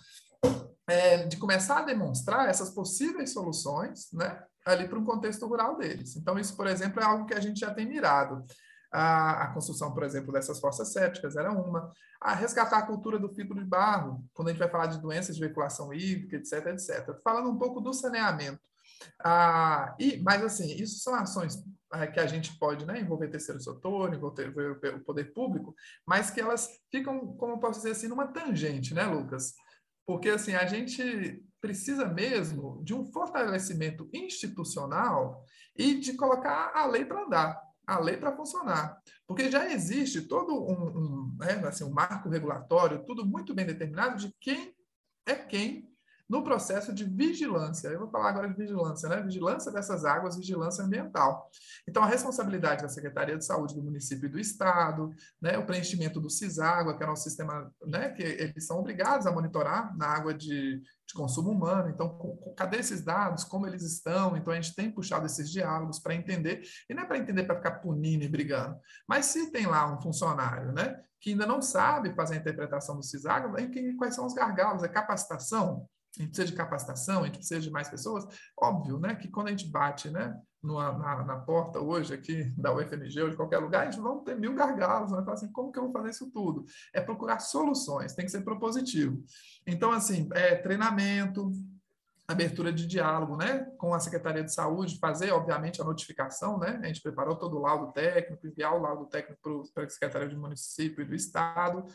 é, 0.87 1.27
de 1.27 1.37
começar 1.37 1.79
a 1.79 1.85
demonstrar 1.85 2.49
essas 2.49 2.71
possíveis 2.71 3.33
soluções, 3.33 4.13
né, 4.13 4.41
ali 4.65 4.87
para 4.87 4.99
um 4.99 5.05
contexto 5.05 5.47
rural 5.47 5.77
deles. 5.77 6.17
Então, 6.17 6.39
isso, 6.39 6.57
por 6.57 6.67
exemplo, 6.67 7.01
é 7.01 7.05
algo 7.05 7.27
que 7.27 7.35
a 7.35 7.41
gente 7.41 7.59
já 7.59 7.75
tem 7.75 7.87
mirado. 7.87 8.45
A, 8.93 9.45
a, 9.45 9.53
construção, 9.53 9.93
por 9.93 10.03
exemplo, 10.03 10.33
dessas 10.33 10.61
fossas 10.61 10.93
sépticas 10.93 11.37
era 11.37 11.53
uma. 11.53 11.93
A 12.21 12.35
resgatar 12.35 12.79
a 12.79 12.87
cultura 12.87 13.19
do 13.19 13.29
filtro 13.29 13.55
de 13.55 13.65
barro, 13.65 14.25
quando 14.33 14.49
a 14.49 14.51
gente 14.51 14.61
vai 14.61 14.69
falar 14.69 14.87
de 14.87 15.01
doenças 15.01 15.37
de 15.37 15.43
veiculação 15.43 15.93
hídrica, 15.93 16.37
etc, 16.37 16.67
etc. 16.69 17.21
Falando 17.23 17.51
um 17.51 17.59
pouco 17.59 17.81
do 17.81 17.93
saneamento. 17.93 18.61
Ah, 19.25 19.95
e, 19.99 20.19
mas, 20.19 20.43
assim, 20.43 20.67
isso 20.75 20.99
são 21.01 21.15
ações 21.15 21.63
é, 21.95 22.07
que 22.07 22.21
a 22.21 22.27
gente 22.27 22.59
pode 22.59 22.85
né, 22.85 23.01
envolver 23.01 23.29
terceiro 23.29 23.61
setor, 23.61 24.13
envolver 24.15 24.95
o 24.95 25.05
poder 25.05 25.33
público, 25.33 25.75
mas 26.07 26.31
que 26.31 26.41
elas 26.41 26.69
ficam, 26.91 27.35
como 27.37 27.61
posso 27.61 27.81
dizer 27.81 27.93
assim, 27.93 28.09
numa 28.09 28.29
tangente, 28.29 28.95
né, 28.95 29.05
Lucas? 29.05 29.55
Porque, 30.07 30.31
assim, 30.31 30.55
a 30.55 30.67
gente 30.67 31.43
precisa 31.61 32.07
mesmo 32.07 32.81
de 32.85 32.95
um 32.95 33.05
fortalecimento 33.13 34.09
institucional 34.13 35.45
e 35.77 35.95
de 35.99 36.15
colocar 36.15 36.73
a 36.75 36.87
lei 36.87 37.05
para 37.05 37.25
andar. 37.25 37.61
a 37.87 37.99
lei 37.99 38.19
para 38.19 38.37
funcionar. 38.37 39.01
Porque 39.27 39.51
já 39.51 39.71
existe 39.73 40.23
todo 40.23 40.53
um, 40.53 40.89
um, 40.89 41.37
né, 41.39 41.55
assim, 41.67 41.85
um 41.85 41.91
marco 41.91 42.29
regulatório, 42.29 43.05
tudo 43.07 43.25
muito 43.25 43.55
bem 43.55 43.65
determinado 43.65 44.19
de 44.19 44.31
quem 44.41 44.75
é 45.27 45.35
quem 45.35 45.89
no 46.29 46.45
processo 46.45 46.93
de 46.93 47.05
vigilância. 47.05 47.89
Eu 47.89 48.01
vou 48.01 48.11
falar 48.11 48.29
agora 48.29 48.49
de 48.49 48.55
vigilância, 48.55 49.09
né? 49.09 49.23
Vigilância 49.23 49.73
dessas 49.73 50.05
águas, 50.05 50.37
vigilância 50.37 50.85
ambiental. 50.85 51.51
Então, 51.89 52.03
a 52.03 52.07
responsabilidade 52.07 52.83
da 52.83 52.89
Secretaria 52.89 53.39
de 53.39 53.45
Saúde 53.45 53.75
do 53.75 53.83
município 53.83 54.27
e 54.27 54.29
do 54.29 54.39
Estado, 54.39 55.11
né? 55.41 55.57
o 55.57 55.65
preenchimento 55.65 56.21
do 56.21 56.29
CISÁGUA, 56.29 56.97
que 56.97 57.03
é 57.03 57.07
o 57.07 57.09
nosso 57.09 57.25
sistema, 57.25 57.73
né? 57.87 58.11
que 58.11 58.23
eles 58.23 58.67
são 58.67 58.79
obrigados 58.79 59.27
a 59.27 59.33
monitorar 59.33 59.97
na 59.97 60.07
água 60.07 60.35
de, 60.35 60.81
de 60.81 61.15
consumo 61.15 61.51
humano. 61.51 61.89
Então, 61.89 62.11
com, 62.11 62.37
com, 62.37 62.55
cadê 62.55 62.77
esses 62.79 63.03
dados? 63.03 63.45
Como 63.45 63.67
eles 63.67 63.83
estão? 63.83 64.37
Então, 64.37 64.53
a 64.53 64.57
gente 64.57 64.75
tem 64.75 64.91
puxado 64.91 65.25
esses 65.25 65.51
diálogos 65.51 65.99
para 65.99 66.15
entender, 66.15 66.63
e 66.91 66.95
não 66.95 67.05
é 67.05 67.07
para 67.07 67.19
entender 67.19 67.45
para 67.45 67.57
ficar 67.57 67.79
punindo 67.81 68.25
e 68.25 68.29
brigando, 68.29 68.77
mas 69.09 69.27
se 69.27 69.51
tem 69.51 69.67
lá 69.67 69.91
um 69.91 70.01
funcionário, 70.01 70.73
né? 70.73 71.01
que 71.21 71.31
ainda 71.31 71.47
não 71.47 71.61
sabe 71.61 72.15
fazer 72.15 72.35
a 72.35 72.39
interpretação 72.39 72.97
do 72.97 73.03
CISAGA, 73.03 73.51
quais 73.99 74.15
são 74.15 74.25
os 74.25 74.35
gargalos? 74.35 74.85
É 74.85 74.89
capacitação? 74.89 75.89
A 76.17 76.23
gente 76.23 76.31
precisa 76.31 76.47
de 76.47 76.57
capacitação, 76.57 77.23
a 77.23 77.27
gente 77.27 77.39
precisa 77.39 77.61
de 77.61 77.71
mais 77.71 77.89
pessoas. 77.89 78.25
Óbvio, 78.61 78.99
né, 78.99 79.15
que 79.15 79.29
quando 79.29 79.49
a 79.49 79.51
gente 79.51 79.69
bate, 79.69 80.11
né, 80.11 80.35
numa, 80.63 80.93
na, 80.93 81.25
na, 81.25 81.37
porta 81.37 81.79
hoje 81.79 82.13
aqui 82.13 82.45
da 82.57 82.75
UFMG 82.75 83.23
ou 83.23 83.31
de 83.31 83.37
qualquer 83.37 83.59
lugar, 83.59 83.87
a 83.87 83.91
gente 83.91 84.01
vai 84.03 84.19
ter 84.25 84.37
mil 84.37 84.55
gargalos, 84.55 85.11
vai 85.11 85.23
falar 85.23 85.35
assim, 85.35 85.53
como 85.53 85.71
que 85.71 85.79
eu 85.79 85.85
vou 85.85 85.93
fazer 85.93 86.11
isso 86.11 86.31
tudo? 86.31 86.65
É 86.93 87.01
procurar 87.01 87.39
soluções, 87.39 88.15
tem 88.15 88.25
que 88.25 88.31
ser 88.31 88.43
propositivo. 88.43 89.23
Então, 89.67 89.93
assim, 89.93 90.29
é 90.33 90.57
treinamento, 90.57 91.53
abertura 92.27 92.71
de 92.71 92.87
diálogo, 92.87 93.37
né, 93.37 93.65
com 93.79 93.95
a 93.95 94.01
Secretaria 94.01 94.45
de 94.45 94.53
Saúde, 94.53 94.99
fazer, 94.99 95.31
obviamente, 95.33 95.81
a 95.81 95.85
notificação, 95.85 96.59
né, 96.59 96.79
a 96.83 96.87
gente 96.87 97.01
preparou 97.01 97.37
todo 97.37 97.57
o 97.57 97.61
laudo 97.61 97.93
técnico, 97.93 98.47
enviar 98.47 98.75
o 98.75 98.83
laudo 98.83 99.07
técnico 99.07 99.63
para 99.73 99.85
a 99.85 99.89
Secretaria 99.89 100.29
de 100.29 100.37
Município 100.37 101.03
e 101.03 101.07
do 101.07 101.15
Estado, 101.15 101.87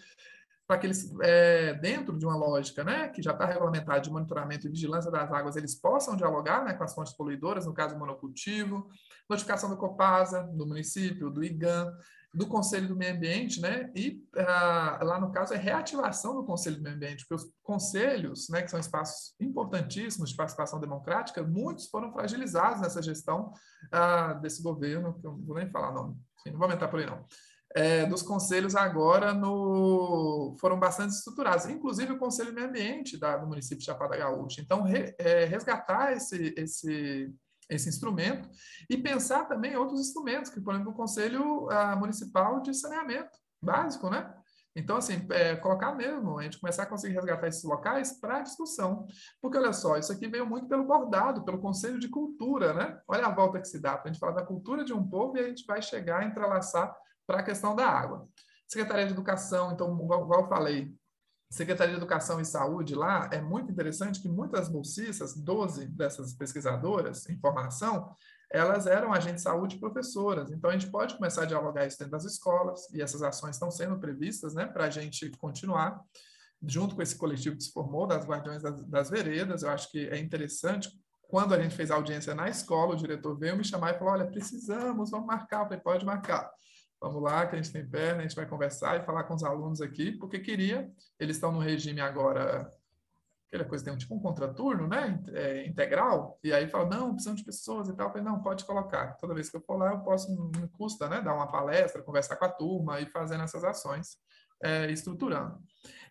para 0.68 0.78
que 0.78 0.88
eles, 0.88 1.14
é, 1.22 1.74
dentro 1.74 2.18
de 2.18 2.26
uma 2.26 2.36
lógica 2.36 2.84
né, 2.84 3.10
que 3.10 3.22
já 3.22 3.32
está 3.32 3.46
regulamentada 3.46 4.00
de 4.00 4.10
monitoramento 4.10 4.66
e 4.66 4.70
vigilância 4.70 5.12
das 5.12 5.32
águas, 5.32 5.56
eles 5.56 5.76
possam 5.76 6.16
dialogar 6.16 6.64
né, 6.64 6.74
com 6.74 6.84
as 6.84 6.94
fontes 6.94 7.14
poluidoras, 7.14 7.66
no 7.66 7.74
caso 7.74 7.94
do 7.94 8.00
monocultivo, 8.00 8.90
notificação 9.30 9.70
do 9.70 9.78
Copasa, 9.78 10.44
do 10.44 10.66
município, 10.66 11.30
do 11.30 11.44
IGAM, 11.44 11.94
do 12.34 12.48
Conselho 12.48 12.88
do 12.88 12.96
Meio 12.96 13.16
Ambiente, 13.16 13.62
né? 13.62 13.92
E 13.96 14.20
ah, 14.36 15.00
lá 15.04 15.20
no 15.20 15.32
caso 15.32 15.54
é 15.54 15.58
reativação 15.58 16.34
do 16.34 16.44
Conselho 16.44 16.78
do 16.78 16.82
Meio 16.82 16.96
Ambiente, 16.96 17.26
porque 17.28 17.44
os 17.44 17.54
conselhos, 17.62 18.50
né, 18.50 18.64
que 18.64 18.72
são 18.72 18.80
espaços 18.80 19.36
importantíssimos 19.40 20.32
de 20.32 20.36
participação 20.36 20.80
democrática, 20.80 21.44
muitos 21.44 21.88
foram 21.90 22.12
fragilizados 22.12 22.82
nessa 22.82 23.04
gestão 23.04 23.52
ah, 23.92 24.34
desse 24.34 24.64
governo, 24.64 25.14
que 25.20 25.28
eu 25.28 25.34
não 25.34 25.46
vou 25.46 25.58
nem 25.58 25.70
falar 25.70 25.92
nome, 25.92 26.16
não 26.48 26.54
vou 26.54 26.64
aumentar 26.64 26.88
por 26.88 27.00
aí 27.00 27.06
não 27.06 27.24
é, 27.76 28.06
dos 28.06 28.22
conselhos 28.22 28.76
agora 28.76 29.34
no, 29.34 30.56
foram 30.60 30.80
bastante 30.80 31.12
estruturados, 31.12 31.66
inclusive 31.66 32.14
o 32.14 32.20
Conselho 32.20 32.50
de 32.50 32.56
Meio 32.56 32.68
Ambiente 32.68 33.18
da, 33.18 33.38
do 33.38 33.48
município 33.48 33.80
de 33.80 33.86
Chapada 33.86 34.18
Gaúcha. 34.18 34.62
Então, 34.62 34.84
re, 34.84 35.16
é, 35.18 35.46
resgatar 35.46 36.14
esse, 36.14 36.54
esse, 36.56 37.34
esse 37.70 37.90
instrumento 37.90 38.48
e 38.90 38.98
pensar 38.98 39.46
também 39.46 39.76
outros 39.76 40.02
instrumentos, 40.02 40.52
que, 40.52 40.62
por 40.62 40.74
exemplo, 40.74 40.92
o 40.92 40.96
Conselho 40.96 41.70
a, 41.72 41.96
Municipal 41.96 42.62
de 42.62 42.74
Saneamento 42.74 43.38
Básico, 43.62 44.10
né? 44.10 44.32
Então, 44.76 44.98
assim, 44.98 45.26
é, 45.30 45.56
colocar 45.56 45.94
mesmo, 45.94 46.40
a 46.40 46.44
gente 46.44 46.60
começar 46.60 46.84
a 46.84 46.88
conseguir 46.88 47.14
resgatar 47.14 47.48
esses 47.48 47.64
locais 47.64 48.20
para 48.20 48.42
discussão. 48.42 49.06
Porque, 49.40 49.58
olha 49.58 49.72
só, 49.72 49.98
isso 49.98 50.12
aqui 50.12 50.28
veio 50.28 50.48
muito 50.48 50.68
pelo 50.68 50.84
bordado, 50.84 51.46
pelo 51.46 51.60
Conselho 51.60 52.00
de 52.00 52.08
Cultura, 52.08 52.74
né? 52.74 53.00
Olha 53.08 53.28
a 53.28 53.34
volta 53.34 53.60
que 53.60 53.68
se 53.68 53.80
dá 53.80 53.96
para 53.96 54.10
a 54.10 54.14
gente 54.14 54.20
falar 54.20 54.34
da 54.34 54.46
cultura 54.46 54.84
de 54.84 54.94
um 54.94 55.08
povo 55.08 55.38
e 55.38 55.42
a 55.42 55.48
gente 55.48 55.66
vai 55.66 55.82
chegar 55.82 56.22
a 56.22 56.26
entrelaçar 56.26 56.96
para 57.26 57.40
a 57.40 57.44
questão 57.44 57.76
da 57.76 57.88
água. 57.88 58.28
Secretaria 58.68 59.06
de 59.06 59.14
Educação, 59.14 59.72
então, 59.72 59.94
igual, 59.96 60.42
eu 60.42 60.48
falei, 60.48 60.94
Secretaria 61.50 61.94
de 61.94 62.00
Educação 62.00 62.42
e 62.42 62.46
Saúde 62.46 62.96
lá, 62.96 63.30
é 63.32 63.40
muito 63.40 63.72
interessante 63.72 64.20
que 64.20 64.28
muitas 64.28 64.68
bolsistas, 64.68 65.36
12 65.36 65.88
dessas 65.88 66.34
pesquisadoras 66.34 67.30
em 67.30 67.40
formação, 67.40 68.16
elas 68.50 68.88
eram 68.88 69.14
agentes 69.14 69.38
de 69.38 69.42
saúde 69.42 69.76
e 69.76 69.80
professoras. 69.80 70.52
Então, 70.52 70.70
a 70.70 70.74
gente 70.74 70.90
pode 70.92 71.16
começar 71.16 71.44
a 71.44 71.46
dialogar 71.46 71.86
isso 71.86 72.00
dentro 72.00 72.12
das 72.12 72.26
escolas, 72.26 72.90
e 72.92 73.02
essas 73.02 73.22
ações 73.22 73.56
estão 73.56 73.70
sendo 73.70 74.00
previstas 74.00 74.54
né, 74.54 74.66
para 74.66 74.86
a 74.86 74.90
gente 74.90 75.30
continuar, 75.38 76.02
junto 76.66 76.96
com 76.96 77.02
esse 77.02 77.16
coletivo 77.16 77.58
que 77.58 77.64
se 77.64 77.72
formou, 77.72 78.08
das 78.08 78.26
Guardiões 78.26 78.62
das, 78.62 78.82
das 78.86 79.10
Veredas. 79.10 79.64
Eu 79.64 79.70
acho 79.70 79.92
que 79.92 80.08
é 80.08 80.18
interessante. 80.18 80.90
Quando 81.28 81.54
a 81.54 81.62
gente 81.62 81.76
fez 81.76 81.92
a 81.92 81.96
audiência 81.96 82.34
na 82.34 82.48
escola, 82.48 82.94
o 82.94 82.98
diretor 82.98 83.38
veio 83.38 83.58
me 83.58 83.64
chamar 83.64 83.96
e 83.96 83.98
falou: 83.98 84.14
Olha, 84.14 84.28
precisamos, 84.28 85.12
vamos 85.12 85.28
marcar. 85.28 85.62
Eu 85.62 85.66
falei: 85.66 85.80
Pode 85.80 86.06
marcar. 86.06 86.50
Vamos 87.04 87.22
lá, 87.22 87.46
que 87.46 87.54
a 87.54 87.62
gente 87.62 87.74
tem 87.74 87.86
perna, 87.86 88.20
a 88.20 88.22
gente 88.22 88.36
vai 88.36 88.46
conversar 88.46 88.98
e 88.98 89.04
falar 89.04 89.26
com 89.26 89.34
os 89.34 89.44
alunos 89.44 89.82
aqui, 89.82 90.14
porque 90.14 90.40
queria, 90.40 90.90
eles 91.20 91.36
estão 91.36 91.52
no 91.52 91.60
regime 91.60 92.00
agora, 92.00 92.74
aquela 93.50 93.66
coisa, 93.66 93.84
tem 93.84 93.94
um 93.94 93.98
tipo 93.98 94.16
um 94.16 94.22
contraturno, 94.22 94.88
né, 94.88 95.22
é, 95.34 95.68
integral, 95.68 96.40
e 96.42 96.54
aí 96.54 96.66
fala, 96.70 96.86
não, 96.86 97.12
precisamos 97.12 97.42
de 97.42 97.46
pessoas 97.46 97.90
e 97.90 97.94
tal, 97.94 98.08
eu 98.08 98.12
falei, 98.14 98.26
não, 98.26 98.42
pode 98.42 98.64
colocar. 98.64 99.18
Toda 99.18 99.34
vez 99.34 99.50
que 99.50 99.58
eu 99.58 99.62
for 99.62 99.76
lá, 99.76 99.92
eu 99.92 100.00
posso, 100.00 100.34
não 100.34 100.66
custa, 100.70 101.10
né, 101.10 101.20
dar 101.20 101.36
uma 101.36 101.52
palestra, 101.52 102.02
conversar 102.02 102.38
com 102.38 102.46
a 102.46 102.50
turma 102.50 103.02
e 103.02 103.06
fazendo 103.06 103.44
essas 103.44 103.66
ações, 103.66 104.16
é, 104.64 104.92
estruturando. 104.92 105.62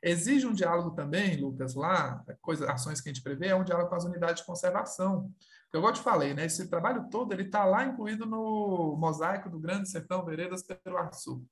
Exige 0.03 0.47
um 0.47 0.53
diálogo 0.53 0.91
também, 0.93 1.41
Lucas, 1.41 1.75
lá, 1.75 2.25
coisa, 2.41 2.71
ações 2.71 3.01
que 3.01 3.09
a 3.09 3.13
gente 3.13 3.23
prevê, 3.23 3.49
é 3.49 3.57
um 3.57 3.65
diálogo 3.65 3.89
com 3.89 3.97
as 3.97 4.05
unidades 4.05 4.41
de 4.41 4.47
conservação, 4.47 5.33
eu 5.73 5.79
igual 5.79 5.93
te 5.93 6.01
falei, 6.01 6.35
né, 6.35 6.45
esse 6.45 6.69
trabalho 6.69 7.09
todo 7.09 7.33
ele 7.33 7.45
está 7.45 7.65
lá 7.65 7.85
incluído 7.85 8.27
no 8.27 8.95
mosaico 8.99 9.49
do 9.49 9.59
Grande 9.59 9.89
Sertão 9.89 10.25
Veredas 10.25 10.63
Peruaçu. 10.63 11.43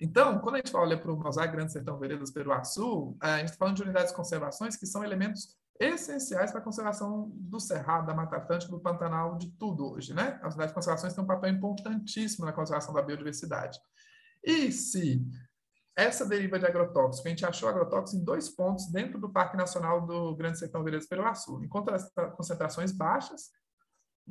Então, 0.00 0.38
quando 0.38 0.54
a 0.54 0.58
gente 0.58 0.76
olha 0.76 0.96
para 0.96 1.12
o 1.12 1.16
mosaico 1.16 1.56
Grande 1.56 1.72
Sertão 1.72 1.98
Veredas 1.98 2.30
Peruaçu, 2.30 3.16
é, 3.20 3.30
a 3.30 3.38
gente 3.38 3.48
está 3.48 3.58
falando 3.58 3.76
de 3.76 3.82
unidades 3.82 4.10
de 4.10 4.16
conservações 4.16 4.76
que 4.76 4.86
são 4.86 5.02
elementos 5.02 5.58
essenciais 5.80 6.52
para 6.52 6.60
a 6.60 6.64
conservação 6.64 7.32
do 7.34 7.58
Cerrado, 7.58 8.06
da 8.06 8.14
Mata 8.14 8.36
Atlântica, 8.36 8.70
do 8.70 8.80
Pantanal, 8.80 9.36
de 9.36 9.50
tudo 9.52 9.92
hoje, 9.92 10.14
né? 10.14 10.38
As 10.42 10.54
unidades 10.54 10.70
de 10.70 10.74
conservações 10.74 11.14
têm 11.14 11.24
um 11.24 11.26
papel 11.26 11.50
importantíssimo 11.50 12.44
na 12.44 12.52
conservação 12.52 12.94
da 12.94 13.02
biodiversidade. 13.02 13.78
E 14.44 14.70
se 14.70 15.20
essa 15.98 16.24
deriva 16.24 16.60
de 16.60 16.64
agrotóxico, 16.64 17.26
a 17.26 17.30
gente 17.30 17.44
achou 17.44 17.68
agrotóxico 17.68 18.20
em 18.20 18.24
dois 18.24 18.48
pontos 18.48 18.86
dentro 18.86 19.18
do 19.18 19.32
Parque 19.32 19.56
Nacional 19.56 20.06
do 20.06 20.36
Grande 20.36 20.56
Sertão 20.56 20.84
Veredas 20.84 21.08
Peruaçu, 21.08 21.60
em 21.60 21.68
concentrações 21.68 22.92
baixas, 22.92 23.50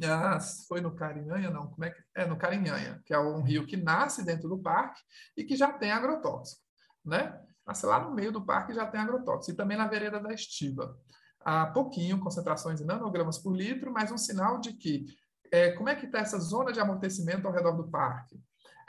ah, 0.02 0.40
foi 0.66 0.80
no 0.80 0.96
Carinhanha, 0.96 1.50
não, 1.50 1.68
como 1.68 1.84
é 1.84 1.90
que 1.90 2.02
é 2.16 2.26
no 2.26 2.38
Carinhanha, 2.38 3.02
que 3.06 3.14
é 3.14 3.20
um 3.20 3.42
rio 3.42 3.66
que 3.66 3.76
nasce 3.76 4.24
dentro 4.24 4.48
do 4.48 4.60
parque 4.60 5.02
e 5.36 5.44
que 5.44 5.58
já 5.58 5.74
tem 5.74 5.92
agrotóxico, 5.92 6.62
né? 7.04 7.38
Nasce 7.66 7.86
lá 7.86 8.00
no 8.00 8.16
meio 8.16 8.32
do 8.32 8.46
parque 8.46 8.74
já 8.74 8.88
tem 8.88 9.02
agrotóxico, 9.02 9.52
e 9.52 9.58
também 9.58 9.76
na 9.76 9.88
vereda 9.88 10.22
da 10.22 10.34
Estiva. 10.34 10.98
Há 11.42 11.66
pouquinho, 11.66 12.22
concentrações 12.22 12.80
em 12.80 12.86
nanogramas 12.86 13.40
por 13.40 13.54
litro, 13.54 13.92
mas 13.92 14.10
um 14.10 14.18
sinal 14.18 14.58
de 14.60 14.72
que 14.72 15.06
é, 15.52 15.72
como 15.72 15.90
é 15.90 15.96
que 15.96 16.06
está 16.06 16.20
essa 16.20 16.40
zona 16.40 16.72
de 16.72 16.80
amortecimento 16.80 17.46
ao 17.46 17.54
redor 17.54 17.74
do 17.74 17.90
parque? 17.90 18.40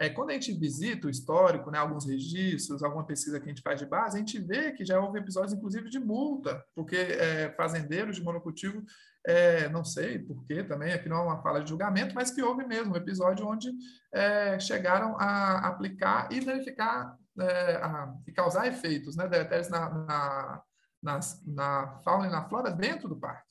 É, 0.00 0.08
quando 0.08 0.30
a 0.30 0.34
gente 0.34 0.52
visita 0.52 1.08
o 1.08 1.10
histórico, 1.10 1.72
né, 1.72 1.78
alguns 1.78 2.06
registros, 2.06 2.84
alguma 2.84 3.04
pesquisa 3.04 3.40
que 3.40 3.46
a 3.46 3.48
gente 3.48 3.62
faz 3.62 3.80
de 3.80 3.86
base, 3.86 4.16
a 4.16 4.20
gente 4.20 4.38
vê 4.38 4.70
que 4.70 4.84
já 4.84 5.00
houve 5.00 5.18
episódios, 5.18 5.52
inclusive, 5.52 5.90
de 5.90 5.98
multa, 5.98 6.64
porque 6.72 6.96
é, 6.96 7.52
fazendeiros 7.56 8.14
de 8.14 8.22
monocultivo, 8.22 8.84
é, 9.26 9.68
não 9.68 9.84
sei 9.84 10.20
porquê 10.20 10.62
também, 10.62 10.92
aqui 10.92 11.08
não 11.08 11.16
é 11.16 11.22
uma 11.22 11.42
fala 11.42 11.62
de 11.62 11.68
julgamento, 11.68 12.14
mas 12.14 12.30
que 12.30 12.40
houve 12.40 12.64
mesmo 12.64 12.92
um 12.92 12.96
episódio 12.96 13.44
onde 13.44 13.72
é, 14.14 14.60
chegaram 14.60 15.16
a 15.18 15.66
aplicar 15.66 16.28
e 16.30 16.38
verificar 16.38 17.16
é, 17.40 17.76
a, 17.76 18.14
e 18.24 18.32
causar 18.32 18.68
efeitos 18.68 19.16
né, 19.16 19.26
deletérios 19.26 19.68
na, 19.68 20.62
na, 21.02 21.20
na 21.44 22.00
fauna 22.04 22.28
e 22.28 22.30
na 22.30 22.48
flora 22.48 22.70
dentro 22.70 23.08
do 23.08 23.16
parque. 23.16 23.47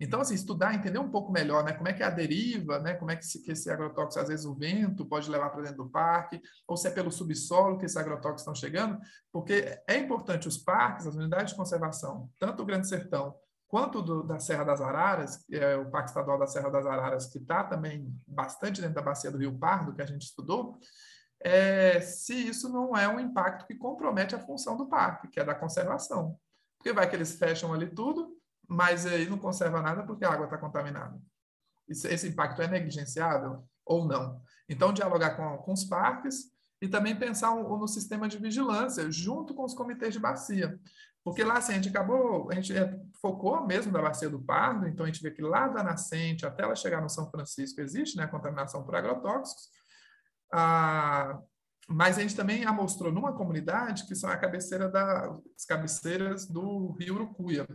Então, 0.00 0.20
assim, 0.22 0.34
estudar, 0.34 0.74
entender 0.74 0.98
um 0.98 1.10
pouco 1.10 1.30
melhor, 1.30 1.62
né, 1.62 1.74
como 1.74 1.88
é 1.88 1.92
que 1.92 2.02
é 2.02 2.06
a 2.06 2.10
deriva, 2.10 2.78
né, 2.78 2.94
como 2.94 3.10
é 3.10 3.16
que, 3.16 3.24
esse, 3.24 3.42
que 3.42 3.52
esse 3.52 3.70
agrotóxico, 3.70 4.22
às 4.22 4.28
vezes, 4.28 4.46
o 4.46 4.54
vento 4.54 5.04
pode 5.04 5.30
levar 5.30 5.50
para 5.50 5.62
dentro 5.62 5.84
do 5.84 5.90
parque, 5.90 6.40
ou 6.66 6.76
se 6.76 6.88
é 6.88 6.90
pelo 6.90 7.12
subsolo 7.12 7.76
que 7.76 7.84
esses 7.84 7.98
agrotóxicos 7.98 8.40
estão 8.40 8.54
chegando, 8.54 8.98
porque 9.30 9.78
é 9.86 9.96
importante 9.98 10.48
os 10.48 10.56
parques, 10.56 11.06
as 11.06 11.14
unidades 11.14 11.50
de 11.50 11.56
conservação, 11.56 12.30
tanto 12.38 12.62
o 12.62 12.66
Grande 12.66 12.88
Sertão 12.88 13.34
quanto 13.70 14.02
do, 14.02 14.24
da 14.24 14.40
Serra 14.40 14.64
das 14.64 14.80
Araras, 14.80 15.44
é 15.48 15.76
o 15.76 15.88
Parque 15.90 16.08
Estadual 16.08 16.38
da 16.38 16.46
Serra 16.46 16.70
das 16.70 16.84
Araras, 16.84 17.26
que 17.26 17.38
está 17.38 17.62
também 17.62 18.12
bastante 18.26 18.80
dentro 18.80 18.96
da 18.96 19.02
bacia 19.02 19.30
do 19.30 19.38
Rio 19.38 19.56
Pardo, 19.56 19.94
que 19.94 20.02
a 20.02 20.06
gente 20.06 20.22
estudou, 20.22 20.76
é, 21.40 22.00
se 22.00 22.34
isso 22.48 22.68
não 22.68 22.96
é 22.96 23.08
um 23.08 23.20
impacto 23.20 23.66
que 23.66 23.76
compromete 23.76 24.34
a 24.34 24.40
função 24.40 24.76
do 24.76 24.88
parque, 24.88 25.28
que 25.28 25.38
é 25.38 25.44
da 25.44 25.54
conservação. 25.54 26.36
Porque 26.76 26.92
vai 26.92 27.08
que 27.08 27.14
eles 27.14 27.36
fecham 27.36 27.72
ali 27.72 27.86
tudo, 27.86 28.39
mas 28.70 29.04
aí 29.04 29.28
não 29.28 29.36
conserva 29.36 29.82
nada 29.82 30.04
porque 30.04 30.24
a 30.24 30.32
água 30.32 30.44
está 30.44 30.56
contaminada. 30.56 31.20
esse 31.88 32.28
impacto 32.28 32.62
é 32.62 32.68
negligenciável 32.68 33.64
ou 33.84 34.06
não? 34.06 34.40
Então, 34.68 34.92
dialogar 34.92 35.36
com, 35.36 35.58
com 35.58 35.72
os 35.72 35.82
parques 35.82 36.52
e 36.80 36.86
também 36.86 37.18
pensar 37.18 37.50
um, 37.50 37.76
no 37.76 37.88
sistema 37.88 38.28
de 38.28 38.38
vigilância 38.38 39.10
junto 39.10 39.54
com 39.54 39.64
os 39.64 39.74
comitês 39.74 40.14
de 40.14 40.20
bacia. 40.20 40.78
Porque 41.24 41.42
lá, 41.42 41.58
assim, 41.58 41.72
a 41.72 41.74
gente 41.74 41.88
acabou, 41.88 42.48
a 42.48 42.54
gente 42.54 42.74
é, 42.74 42.96
focou 43.20 43.66
mesmo 43.66 43.92
da 43.92 44.00
bacia 44.00 44.30
do 44.30 44.40
Pardo, 44.40 44.86
então 44.86 45.04
a 45.04 45.08
gente 45.08 45.20
vê 45.20 45.32
que 45.32 45.42
lá 45.42 45.66
da 45.66 45.82
nascente 45.82 46.46
até 46.46 46.62
ela 46.62 46.76
chegar 46.76 47.02
no 47.02 47.10
São 47.10 47.28
Francisco 47.28 47.80
existe 47.80 48.16
né, 48.16 48.22
a 48.22 48.28
contaminação 48.28 48.84
por 48.84 48.94
agrotóxicos, 48.94 49.68
Ah, 50.52 51.40
mas 51.88 52.18
a 52.18 52.22
gente 52.22 52.36
também 52.36 52.64
amostrou 52.64 53.12
numa 53.12 53.32
comunidade 53.32 54.06
que 54.06 54.14
são 54.14 54.30
a 54.30 54.36
cabeceira 54.36 54.88
da, 54.88 55.36
as 55.56 55.64
cabeceiras 55.64 56.46
do 56.46 56.92
Rio 56.92 57.16
Urucuia. 57.16 57.66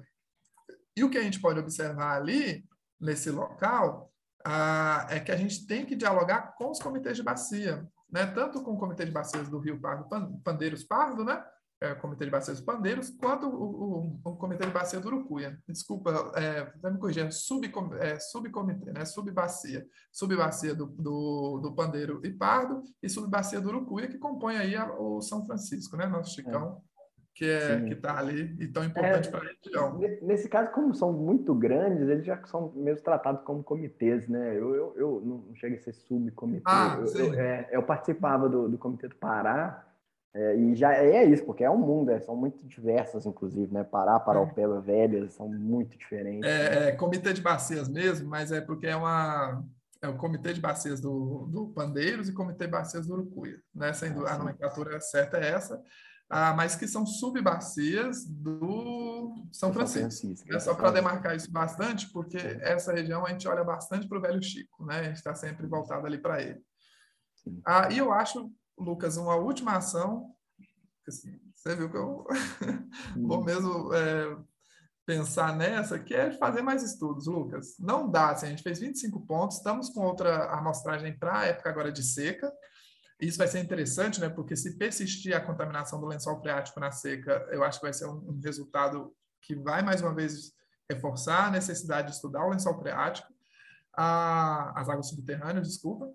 E 0.96 1.04
o 1.04 1.10
que 1.10 1.18
a 1.18 1.24
gente 1.24 1.42
pode 1.42 1.60
observar 1.60 2.16
ali, 2.16 2.66
nesse 3.00 3.30
local, 3.30 4.12
ah, 4.46 5.08
é 5.10 5.20
que 5.20 5.32
a 5.32 5.36
gente 5.36 5.66
tem 5.66 5.86
que 5.86 5.96
dialogar 5.96 6.56
com 6.56 6.72
os 6.72 6.80
comitês 6.80 7.18
de 7.18 7.24
bacia, 7.24 7.88
né? 8.12 8.26
tanto 8.28 8.64
com 8.64 8.74
o 8.74 8.78
Comitê 8.78 9.04
de 9.04 9.12
Bacias 9.12 9.50
do 9.50 9.60
Rio 9.60 9.80
Pardo, 9.80 10.08
Pandeiros 10.44 10.84
Pardo, 10.84 11.24
né? 11.24 11.44
É, 11.82 11.92
o 11.92 12.00
Comitê 12.00 12.24
de 12.24 12.32
Bacias 12.32 12.62
Pandeiros, 12.62 13.10
quanto 13.10 13.48
o, 13.48 14.20
o, 14.24 14.32
o, 14.32 14.36
Comitê 14.38 14.66
de 14.66 14.72
Bacia 14.72 15.00
do 15.00 15.08
Urucuia. 15.08 15.60
Desculpa, 15.68 16.32
é, 16.36 16.72
vai 16.80 16.92
me 16.92 16.98
corrigir, 16.98 17.26
é, 17.26 17.32
subcom, 17.32 17.94
é 17.96 18.18
subcomitê, 18.18 18.94
né? 18.94 19.04
subbacia. 19.04 19.86
Subbacia 20.10 20.74
do, 20.74 20.86
do, 20.86 21.60
do 21.60 21.76
Pandeiro 21.76 22.22
e 22.24 22.32
Pardo 22.32 22.82
e 23.04 23.10
subbacia 23.10 23.60
do 23.60 23.68
Urucuia, 23.68 24.08
que 24.08 24.18
compõe 24.18 24.56
aí 24.58 24.76
a, 24.76 24.90
o 24.94 25.22
São 25.22 25.46
Francisco, 25.46 25.98
né? 25.98 26.08
Nosso 26.08 26.34
Chicão. 26.34 26.82
É 26.92 26.95
que 27.36 27.44
é 27.44 27.82
que 27.82 27.94
está 27.94 28.18
ali 28.18 28.56
e 28.62 28.68
tão 28.68 28.82
importante 28.86 29.28
é, 29.28 29.32
para 29.32 29.42
a 29.42 29.44
região. 29.44 30.00
Nesse 30.22 30.48
caso, 30.48 30.72
como 30.72 30.96
são 30.96 31.12
muito 31.12 31.54
grandes, 31.54 32.08
eles 32.08 32.26
já 32.26 32.42
são 32.46 32.72
mesmo 32.74 33.04
tratados 33.04 33.44
como 33.44 33.62
comitês, 33.62 34.26
né? 34.30 34.58
Eu, 34.58 34.74
eu, 34.74 34.94
eu 34.96 35.22
não 35.24 35.54
chego 35.56 35.76
a 35.76 35.80
ser 35.80 35.92
subcomitê. 35.92 36.64
Ah, 36.66 36.98
eu, 36.98 37.26
eu, 37.26 37.34
é, 37.34 37.68
eu, 37.72 37.84
participava 37.84 38.48
do, 38.48 38.70
do 38.70 38.78
Comitê 38.78 39.10
do 39.10 39.16
Pará 39.16 39.86
é, 40.34 40.56
e 40.56 40.76
já 40.76 40.94
é 40.94 41.26
isso, 41.26 41.44
porque 41.44 41.66
é 41.66 41.70
um 41.70 41.78
mundo, 41.78 42.12
é, 42.12 42.22
são 42.22 42.38
muito 42.38 42.66
diversas, 42.66 43.26
inclusive, 43.26 43.74
né? 43.74 43.84
Pará, 43.84 44.18
Paraupeba, 44.18 44.78
é. 44.78 44.82
Velhas, 44.82 45.34
são 45.34 45.50
muito 45.50 45.98
diferentes. 45.98 46.50
É, 46.50 46.70
né? 46.70 46.90
é, 46.90 46.92
Comitê 46.94 47.34
de 47.34 47.42
Bacias 47.42 47.90
mesmo, 47.90 48.30
mas 48.30 48.54
é 48.54 48.62
porque 48.62 48.88
é 48.88 48.96
uma 48.96 49.62
é 50.02 50.08
o 50.08 50.16
Comitê 50.16 50.54
de 50.54 50.62
Bacias 50.62 51.02
do, 51.02 51.48
do 51.48 51.68
Pandeiros 51.68 52.30
e 52.30 52.34
Comitê 52.34 52.64
de 52.64 52.72
Bacias 52.72 53.08
do 53.08 53.14
Urucuia. 53.14 53.60
Né? 53.74 53.92
Sendo, 53.92 54.26
ah, 54.26 54.36
a 54.36 54.38
nomenclatura 54.38 55.02
certa 55.02 55.38
é 55.38 55.52
essa 55.52 55.84
ah, 56.30 56.54
mas 56.54 56.76
que 56.76 56.88
são 56.88 57.06
subbacias 57.06 58.26
do 58.26 59.48
São 59.52 59.72
Francisco. 59.72 60.28
Francisco 60.28 60.54
é 60.54 60.60
só 60.60 60.74
para 60.74 60.92
demarcar 60.92 61.36
isso 61.36 61.52
bastante, 61.52 62.10
porque 62.12 62.38
essa 62.38 62.92
região 62.92 63.26
a 63.26 63.30
gente 63.30 63.48
olha 63.48 63.64
bastante 63.64 64.08
para 64.08 64.18
o 64.18 64.22
Velho 64.22 64.42
Chico, 64.42 64.86
né? 64.86 65.00
A 65.00 65.04
gente 65.04 65.18
está 65.18 65.36
sempre 65.36 65.68
voltado 65.68 66.08
ali 66.08 66.18
para 66.18 66.42
ele. 66.42 66.60
Ah, 67.66 67.90
e 67.92 68.00
eu 68.00 68.12
acho, 68.12 68.52
Lucas, 68.78 69.18
uma 69.18 69.36
última 69.36 69.78
ação, 69.78 70.34
assim, 71.08 71.40
você 71.56 71.76
viu 71.76 71.92
que 71.92 71.98
eu 71.98 72.26
vou 73.16 73.44
mesmo 73.44 73.94
é, 73.94 74.36
pensar 75.06 75.56
nessa, 75.56 76.00
que 76.00 76.16
é 76.16 76.32
fazer 76.32 76.64
mais 76.64 76.82
estudos, 76.82 77.28
Lucas. 77.28 77.76
Não 77.80 78.10
dá, 78.10 78.32
assim, 78.32 78.48
a 78.48 78.50
gente 78.50 78.64
fez 78.64 78.80
25 78.80 79.26
pontos, 79.28 79.58
estamos 79.58 79.90
com 79.90 80.02
outra 80.02 80.52
amostragem 80.58 81.18
para 81.18 81.40
a 81.40 81.46
época 81.46 81.70
agora 81.70 81.92
de 81.92 82.04
seca, 82.04 82.52
isso 83.20 83.38
vai 83.38 83.48
ser 83.48 83.60
interessante, 83.60 84.20
né? 84.20 84.30
Porque 84.30 84.56
se 84.56 84.78
persistir 84.78 85.36
a 85.36 85.42
contaminação 85.42 86.00
do 86.00 86.08
lençol 86.08 86.40
freático 86.42 86.80
na 86.80 86.92
seca, 86.92 87.48
eu 87.52 87.64
acho 87.64 87.80
que 87.80 87.86
vai 87.86 87.94
ser 87.94 88.08
um, 88.08 88.30
um 88.30 88.42
resultado 88.44 89.16
que 89.42 89.56
vai 89.56 89.82
mais 89.82 90.02
uma 90.02 90.14
vez 90.14 90.54
reforçar 90.90 91.48
a 91.48 91.52
necessidade 91.52 92.10
de 92.10 92.16
estudar 92.16 92.46
o 92.46 92.50
lençol 92.50 92.78
freático, 92.78 93.28
ah, 93.98 94.74
as 94.76 94.90
águas 94.90 95.10
subterrâneas, 95.10 95.68
desculpa. 95.68 96.10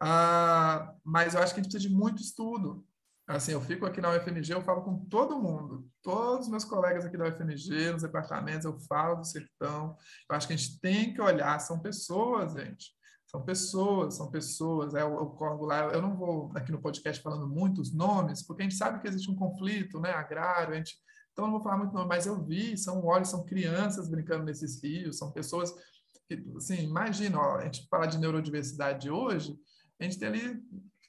Ah, 0.00 0.94
mas 1.04 1.34
eu 1.34 1.42
acho 1.42 1.52
que 1.54 1.60
a 1.60 1.62
gente 1.62 1.72
precisa 1.72 1.90
de 1.90 1.94
muito 1.94 2.22
estudo. 2.22 2.84
Assim, 3.28 3.52
eu 3.52 3.60
fico 3.60 3.86
aqui 3.86 4.00
na 4.00 4.10
UFMG, 4.10 4.52
eu 4.52 4.62
falo 4.62 4.82
com 4.82 5.04
todo 5.04 5.40
mundo, 5.40 5.88
todos 6.02 6.46
os 6.46 6.50
meus 6.50 6.64
colegas 6.64 7.04
aqui 7.04 7.16
da 7.16 7.28
UFMG, 7.28 7.92
nos 7.92 8.02
departamentos, 8.02 8.64
eu 8.64 8.76
falo 8.80 9.16
do 9.16 9.24
sertão. 9.24 9.96
Eu 10.28 10.34
acho 10.34 10.48
que 10.48 10.54
a 10.54 10.56
gente 10.56 10.80
tem 10.80 11.14
que 11.14 11.20
olhar, 11.20 11.60
são 11.60 11.78
pessoas, 11.78 12.54
gente. 12.54 12.92
São 13.30 13.44
pessoas, 13.44 14.16
são 14.16 14.28
pessoas. 14.28 14.92
É, 14.92 15.04
o, 15.04 15.26
Corvo 15.30 15.64
lá, 15.64 15.84
eu 15.92 16.02
não 16.02 16.16
vou 16.16 16.50
aqui 16.56 16.72
no 16.72 16.80
podcast 16.80 17.22
falando 17.22 17.48
muitos 17.48 17.94
nomes, 17.94 18.42
porque 18.44 18.62
a 18.62 18.64
gente 18.64 18.74
sabe 18.74 19.00
que 19.00 19.06
existe 19.06 19.30
um 19.30 19.36
conflito 19.36 20.00
né, 20.00 20.10
agrário, 20.10 20.74
a 20.74 20.76
gente, 20.76 20.96
então 21.30 21.44
não 21.44 21.52
vou 21.52 21.62
falar 21.62 21.78
muito 21.78 21.94
nome, 21.94 22.08
mas 22.08 22.26
eu 22.26 22.44
vi, 22.44 22.76
são 22.76 23.04
olhos, 23.04 23.28
são 23.28 23.44
crianças 23.44 24.08
brincando 24.08 24.44
nesses 24.44 24.82
rios, 24.82 25.16
são 25.16 25.30
pessoas 25.30 25.72
que, 26.26 26.44
assim, 26.56 26.82
imagina, 26.82 27.38
ó, 27.38 27.58
a 27.58 27.64
gente 27.66 27.86
fala 27.88 28.06
de 28.06 28.18
neurodiversidade 28.18 29.08
hoje, 29.08 29.56
a 30.00 30.04
gente 30.04 30.18
tem 30.18 30.26
ali, 30.26 30.60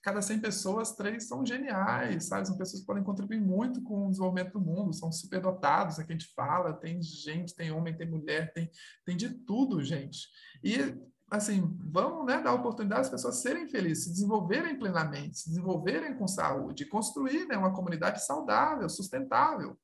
cada 0.04 0.22
100 0.22 0.42
pessoas, 0.42 0.96
três 0.96 1.28
são 1.28 1.44
geniais, 1.44 2.26
sabe? 2.26 2.48
São 2.48 2.58
pessoas 2.58 2.82
que 2.82 2.88
podem 2.88 3.04
contribuir 3.04 3.42
muito 3.42 3.82
com 3.82 4.06
o 4.06 4.10
desenvolvimento 4.12 4.54
do 4.54 4.62
mundo, 4.62 4.94
são 4.94 5.12
superdotados, 5.12 5.98
é 5.98 6.04
que 6.04 6.12
a 6.12 6.16
gente 6.16 6.32
fala, 6.36 6.72
tem 6.74 7.02
gente, 7.02 7.56
tem 7.56 7.72
homem, 7.72 7.98
tem 7.98 8.08
mulher, 8.08 8.54
tem, 8.54 8.70
tem 9.06 9.18
de 9.18 9.30
tudo, 9.30 9.84
gente. 9.84 10.28
E 10.64 10.96
assim, 11.32 11.78
vamos 11.80 12.26
né, 12.26 12.42
dar 12.42 12.54
oportunidade 12.54 13.04
às 13.04 13.10
pessoas 13.10 13.38
serem 13.42 13.70
felizes, 13.70 14.04
se 14.04 14.10
desenvolverem 14.12 14.78
plenamente, 14.78 15.40
se 15.40 15.50
desenvolverem 15.50 16.14
com 16.14 16.28
saúde, 16.28 16.86
construir 16.86 17.48
né, 17.48 17.56
uma 17.56 17.74
comunidade 17.74 18.24
saudável, 18.26 18.90
sustentável. 18.90 19.80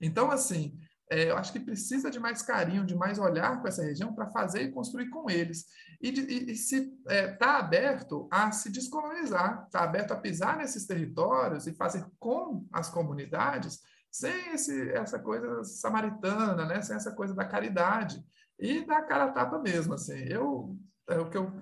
Então, 0.00 0.28
assim, 0.28 0.76
é, 1.08 1.30
eu 1.30 1.38
acho 1.38 1.52
que 1.52 1.60
precisa 1.60 2.10
de 2.10 2.18
mais 2.18 2.42
carinho, 2.42 2.84
de 2.84 2.96
mais 2.96 3.16
olhar 3.16 3.62
com 3.62 3.68
essa 3.68 3.82
região 3.82 4.12
para 4.12 4.26
fazer 4.26 4.62
e 4.62 4.72
construir 4.72 5.08
com 5.08 5.30
eles. 5.30 5.66
E, 6.02 6.10
de, 6.10 6.20
e, 6.22 6.50
e 6.50 6.56
se 6.56 6.76
está 6.76 7.14
é, 7.14 7.28
tá 7.28 7.58
aberto 7.58 8.28
a 8.28 8.50
se 8.50 8.68
descolonizar, 8.68 9.64
está 9.66 9.84
aberto 9.84 10.10
a 10.10 10.16
pisar 10.16 10.56
nesses 10.56 10.84
territórios 10.84 11.68
e 11.68 11.72
fazer 11.74 12.04
com 12.18 12.66
as 12.72 12.90
comunidades 12.90 13.80
sem 14.10 14.52
esse, 14.52 14.90
essa 14.90 15.18
coisa 15.18 15.62
samaritana, 15.62 16.66
né? 16.66 16.82
sem 16.82 16.96
essa 16.96 17.12
coisa 17.12 17.34
da 17.34 17.44
caridade 17.44 18.20
e 18.58 18.84
da 18.84 19.02
cara 19.02 19.24
a 19.24 19.32
tapa 19.32 19.58
mesmo, 19.58 19.94
assim. 19.94 20.18
Eu, 20.24 20.76
é 21.08 21.18
o 21.18 21.30
que 21.30 21.36
eu, 21.36 21.52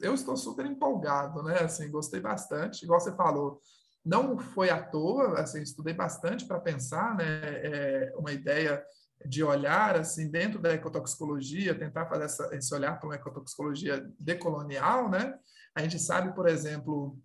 eu 0.00 0.14
estou 0.14 0.36
super 0.36 0.64
empolgado, 0.66 1.42
né? 1.42 1.60
Assim, 1.60 1.90
gostei 1.90 2.20
bastante, 2.20 2.84
igual 2.84 3.00
você 3.00 3.14
falou, 3.14 3.60
não 4.04 4.38
foi 4.38 4.70
à 4.70 4.82
toa, 4.82 5.40
assim, 5.40 5.60
estudei 5.60 5.92
bastante 5.92 6.46
para 6.46 6.60
pensar, 6.60 7.16
né? 7.16 7.40
É 7.42 8.14
uma 8.16 8.32
ideia 8.32 8.82
de 9.24 9.42
olhar 9.42 9.96
assim 9.96 10.30
dentro 10.30 10.60
da 10.60 10.72
ecotoxicologia, 10.74 11.74
tentar 11.74 12.06
fazer 12.06 12.24
essa, 12.24 12.54
esse 12.54 12.74
olhar 12.74 12.98
para 12.98 13.08
uma 13.08 13.14
ecotoxicologia 13.14 14.06
decolonial, 14.20 15.10
né? 15.10 15.34
A 15.74 15.82
gente 15.82 15.98
sabe, 15.98 16.34
por 16.34 16.48
exemplo, 16.48 17.18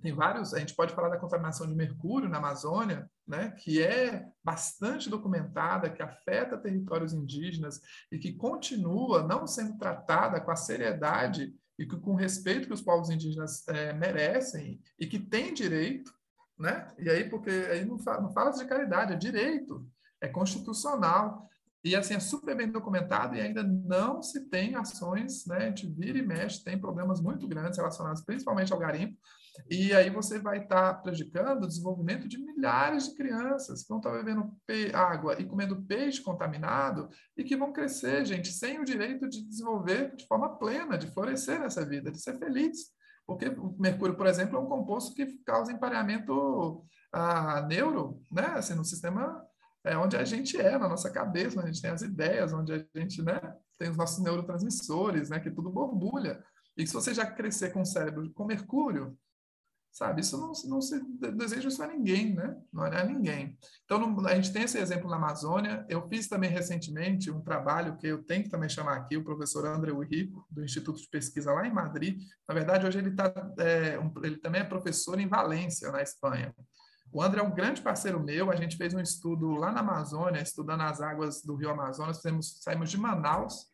tem 0.00 0.14
vários, 0.14 0.54
a 0.54 0.58
gente 0.58 0.74
pode 0.74 0.94
falar 0.94 1.08
da 1.08 1.18
contaminação 1.18 1.66
de 1.66 1.74
mercúrio 1.74 2.28
na 2.28 2.38
Amazônia, 2.38 3.08
né, 3.26 3.50
que 3.50 3.82
é 3.82 4.26
bastante 4.42 5.08
documentada, 5.08 5.90
que 5.90 6.02
afeta 6.02 6.58
territórios 6.58 7.12
indígenas 7.12 7.80
e 8.10 8.18
que 8.18 8.32
continua 8.32 9.22
não 9.22 9.46
sendo 9.46 9.78
tratada 9.78 10.40
com 10.40 10.50
a 10.50 10.56
seriedade 10.56 11.54
e 11.78 11.86
com 11.86 12.12
o 12.12 12.16
respeito 12.16 12.66
que 12.66 12.74
os 12.74 12.82
povos 12.82 13.08
indígenas 13.08 13.66
é, 13.68 13.92
merecem 13.92 14.80
e 14.98 15.06
que 15.06 15.18
têm 15.18 15.54
direito, 15.54 16.12
né? 16.58 16.88
E 16.98 17.08
aí, 17.08 17.28
porque 17.28 17.50
aí 17.50 17.84
não 17.86 17.98
fala, 17.98 18.20
não 18.20 18.32
fala 18.32 18.50
de 18.50 18.66
caridade, 18.66 19.14
é 19.14 19.16
direito, 19.16 19.88
é 20.20 20.28
constitucional. 20.28 21.48
E 21.82 21.96
assim, 21.96 22.14
é 22.14 22.20
super 22.20 22.54
bem 22.54 22.70
documentado 22.70 23.34
e 23.34 23.40
ainda 23.40 23.62
não 23.62 24.22
se 24.22 24.48
tem 24.48 24.74
ações, 24.74 25.46
né? 25.46 25.56
A 25.56 25.66
gente 25.68 25.86
vira 25.86 26.18
e 26.18 26.26
mexe, 26.26 26.62
tem 26.62 26.78
problemas 26.78 27.20
muito 27.20 27.48
grandes 27.48 27.78
relacionados 27.78 28.22
principalmente 28.22 28.72
ao 28.72 28.78
garimpo, 28.78 29.16
e 29.68 29.92
aí 29.92 30.10
você 30.10 30.38
vai 30.38 30.62
estar 30.62 30.94
tá 30.94 31.00
prejudicando 31.00 31.64
o 31.64 31.66
desenvolvimento 31.66 32.28
de 32.28 32.38
milhares 32.38 33.08
de 33.08 33.14
crianças 33.16 33.82
que 33.82 33.88
vão 33.88 33.98
estar 33.98 34.10
tá 34.10 34.16
bebendo 34.16 34.52
água 34.94 35.40
e 35.40 35.44
comendo 35.44 35.82
peixe 35.82 36.22
contaminado 36.22 37.08
e 37.36 37.44
que 37.44 37.56
vão 37.56 37.72
crescer, 37.72 38.24
gente, 38.24 38.52
sem 38.52 38.78
o 38.78 38.84
direito 38.84 39.28
de 39.28 39.42
desenvolver 39.42 40.14
de 40.16 40.26
forma 40.26 40.56
plena, 40.58 40.96
de 40.96 41.08
florescer 41.08 41.60
nessa 41.60 41.84
vida, 41.84 42.10
de 42.10 42.20
ser 42.20 42.38
feliz. 42.38 42.90
Porque 43.26 43.48
o 43.48 43.76
mercúrio, 43.78 44.16
por 44.16 44.26
exemplo, 44.26 44.56
é 44.56 44.60
um 44.60 44.68
composto 44.68 45.14
que 45.14 45.26
causa 45.44 45.72
empareamento 45.72 46.84
a 47.12 47.62
neuro, 47.62 48.22
né? 48.30 48.46
Assim, 48.54 48.74
no 48.74 48.84
sistema 48.84 49.44
é 49.84 49.96
onde 49.96 50.16
a 50.16 50.24
gente 50.24 50.56
é, 50.60 50.78
na 50.78 50.88
nossa 50.88 51.10
cabeça, 51.10 51.58
onde 51.58 51.68
a 51.68 51.72
gente 51.72 51.82
tem 51.82 51.90
as 51.90 52.02
ideias, 52.02 52.52
onde 52.52 52.72
a 52.72 52.84
gente, 52.94 53.22
né, 53.22 53.40
tem 53.78 53.90
os 53.90 53.96
nossos 53.96 54.22
neurotransmissores, 54.22 55.30
né, 55.30 55.40
que 55.40 55.50
tudo 55.50 55.70
borbulha. 55.70 56.42
E 56.76 56.86
se 56.86 56.92
você 56.92 57.14
já 57.14 57.26
crescer 57.26 57.72
com 57.72 57.82
o 57.82 57.86
cérebro 57.86 58.30
com 58.32 58.44
mercúrio, 58.44 59.18
sabe? 59.92 60.20
Isso 60.20 60.38
não, 60.38 60.52
não 60.68 60.80
se 60.80 61.00
deseja 61.36 61.68
isso 61.68 61.82
a 61.82 61.86
ninguém, 61.86 62.34
né? 62.34 62.56
Não 62.72 62.86
é 62.86 63.00
a 63.00 63.04
ninguém. 63.04 63.58
Então, 63.84 64.18
a 64.26 64.34
gente 64.34 64.52
tem 64.52 64.62
esse 64.62 64.78
exemplo 64.78 65.10
na 65.10 65.16
Amazônia. 65.16 65.84
Eu 65.88 66.08
fiz 66.08 66.28
também 66.28 66.50
recentemente 66.50 67.30
um 67.30 67.40
trabalho 67.40 67.96
que 67.96 68.06
eu 68.06 68.22
tenho 68.22 68.44
que 68.44 68.50
também 68.50 68.68
chamar 68.68 68.96
aqui, 68.96 69.16
o 69.16 69.24
professor 69.24 69.66
André 69.66 69.92
Rico, 69.92 70.46
do 70.50 70.64
Instituto 70.64 71.00
de 71.00 71.08
Pesquisa 71.08 71.52
lá 71.52 71.66
em 71.66 71.72
Madrid. 71.72 72.22
Na 72.48 72.54
verdade, 72.54 72.86
hoje 72.86 72.98
ele, 72.98 73.10
tá, 73.10 73.32
é, 73.58 73.98
um, 73.98 74.12
ele 74.22 74.36
também 74.36 74.60
é 74.60 74.64
professor 74.64 75.18
em 75.18 75.28
Valência, 75.28 75.90
na 75.90 76.02
Espanha. 76.02 76.54
O 77.12 77.22
André 77.22 77.40
é 77.40 77.44
um 77.44 77.54
grande 77.54 77.82
parceiro 77.82 78.20
meu. 78.20 78.50
A 78.50 78.56
gente 78.56 78.76
fez 78.76 78.94
um 78.94 79.00
estudo 79.00 79.52
lá 79.54 79.72
na 79.72 79.80
Amazônia, 79.80 80.40
estudando 80.40 80.82
as 80.82 81.00
águas 81.00 81.42
do 81.42 81.56
Rio 81.56 81.70
Amazonas. 81.70 82.18
Fizemos, 82.18 82.60
saímos 82.62 82.90
de 82.90 82.98
Manaus, 82.98 83.66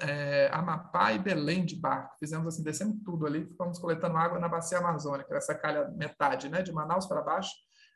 é, 0.00 0.50
Amapá 0.52 1.12
e 1.12 1.18
Belém 1.18 1.64
de 1.64 1.76
barco. 1.76 2.16
Fizemos 2.18 2.46
assim, 2.46 2.62
descemos 2.62 2.98
tudo 3.04 3.26
ali, 3.26 3.46
ficamos 3.46 3.78
coletando 3.78 4.16
água 4.16 4.38
na 4.38 4.48
bacia 4.48 4.78
amazônica, 4.78 5.34
essa 5.34 5.54
calha 5.54 5.88
metade, 5.96 6.48
né, 6.48 6.62
de 6.62 6.72
Manaus 6.72 7.06
para 7.06 7.22
baixo, 7.22 7.52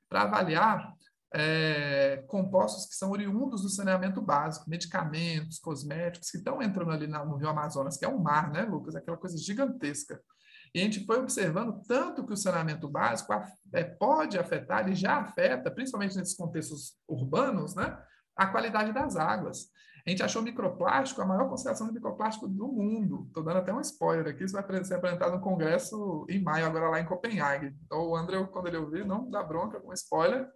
para 0.08 0.22
avaliar 0.22 0.92
é, 1.32 2.24
compostos 2.26 2.86
que 2.86 2.94
são 2.94 3.11
oriundos 3.11 3.62
do 3.62 3.68
saneamento 3.68 4.20
básico, 4.20 4.68
medicamentos, 4.68 5.58
cosméticos, 5.58 6.30
que 6.30 6.38
estão 6.38 6.61
entrando 6.61 6.90
ali 6.90 7.06
no 7.06 7.36
Rio 7.36 7.48
Amazonas, 7.48 7.96
que 7.96 8.04
é 8.04 8.08
um 8.08 8.18
mar, 8.18 8.50
né, 8.50 8.62
Lucas? 8.62 8.96
Aquela 8.96 9.16
coisa 9.16 9.36
gigantesca. 9.38 10.20
E 10.74 10.80
a 10.80 10.84
gente 10.84 11.04
foi 11.04 11.18
observando 11.18 11.82
tanto 11.86 12.24
que 12.24 12.32
o 12.32 12.36
saneamento 12.36 12.88
básico 12.88 13.32
é, 13.72 13.84
pode 13.84 14.38
afetar 14.38 14.88
e 14.88 14.94
já 14.94 15.16
afeta, 15.16 15.70
principalmente 15.70 16.16
nesses 16.16 16.36
contextos 16.36 16.94
urbanos, 17.08 17.74
né, 17.74 17.98
a 18.36 18.46
qualidade 18.46 18.92
das 18.92 19.16
águas. 19.16 19.68
A 20.06 20.10
gente 20.10 20.22
achou 20.22 20.42
microplástico 20.42 21.20
a 21.20 21.26
maior 21.26 21.48
concentração 21.48 21.86
de 21.86 21.92
microplástico 21.92 22.48
do 22.48 22.68
mundo. 22.68 23.26
Estou 23.26 23.42
dando 23.42 23.58
até 23.58 23.72
um 23.72 23.80
spoiler 23.80 24.26
aqui, 24.28 24.44
isso 24.44 24.54
vai 24.54 24.84
ser 24.84 24.94
apresentado 24.94 25.32
no 25.32 25.40
congresso 25.40 26.24
em 26.28 26.42
maio, 26.42 26.66
agora 26.66 26.88
lá 26.88 27.00
em 27.00 27.04
Copenhague. 27.04 27.76
Então, 27.84 28.08
o 28.08 28.16
André, 28.16 28.42
quando 28.44 28.68
ele 28.68 28.78
ouvir, 28.78 29.04
não 29.04 29.28
dá 29.30 29.42
bronca 29.42 29.78
com 29.78 29.92
spoiler, 29.92 30.48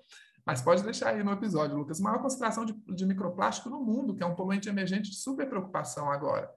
mas 0.46 0.62
pode 0.62 0.82
deixar 0.82 1.10
aí 1.10 1.22
no 1.22 1.32
episódio, 1.32 1.76
Lucas. 1.76 2.00
Maior 2.00 2.20
concentração 2.20 2.64
de, 2.64 2.72
de 2.72 3.06
microplástico 3.06 3.68
no 3.68 3.82
mundo, 3.82 4.14
que 4.14 4.22
é 4.22 4.26
um 4.26 4.34
poluente 4.34 4.68
emergente 4.68 5.10
de 5.10 5.16
super 5.16 5.48
preocupação 5.48 6.10
agora. 6.10 6.50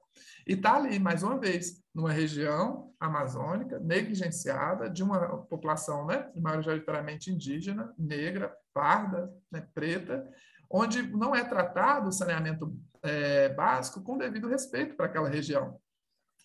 E 0.46 0.54
está 0.54 0.76
ali, 0.76 1.00
mais 1.00 1.24
uma 1.24 1.38
vez, 1.38 1.84
numa 1.94 2.12
região 2.12 2.94
amazônica, 3.00 3.80
negligenciada, 3.80 4.90
de 4.90 5.04
uma 5.04 5.44
população 5.44 6.06
né, 6.06 6.32
majoritariamente 6.36 7.32
indígena, 7.32 7.94
negra, 7.98 8.56
parda, 8.74 9.32
né, 9.52 9.68
preta, 9.74 10.28
onde 10.70 11.02
não 11.04 11.36
é 11.36 11.44
tratado 11.44 12.10
o 12.10 12.12
saneamento 12.12 12.78
é, 13.02 13.50
básico 13.50 14.02
com 14.02 14.18
devido 14.18 14.48
respeito 14.48 14.96
para 14.96 15.06
aquela 15.06 15.30
região. 15.30 15.80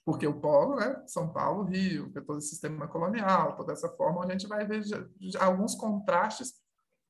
Porque 0.05 0.27
o 0.27 0.41
polo, 0.41 0.77
né, 0.77 1.03
São 1.07 1.33
Paulo, 1.33 1.65
Rio, 1.65 2.11
é 2.17 2.21
todo 2.21 2.39
esse 2.39 2.49
sistema 2.49 2.89
colonial, 2.89 3.57
toda 3.57 3.73
essa 3.73 3.89
forma, 3.89 4.25
a 4.25 4.31
gente 4.31 4.49
vai 4.49 4.67
ver 4.67 4.83
alguns 5.39 5.75
contrastes 5.75 6.55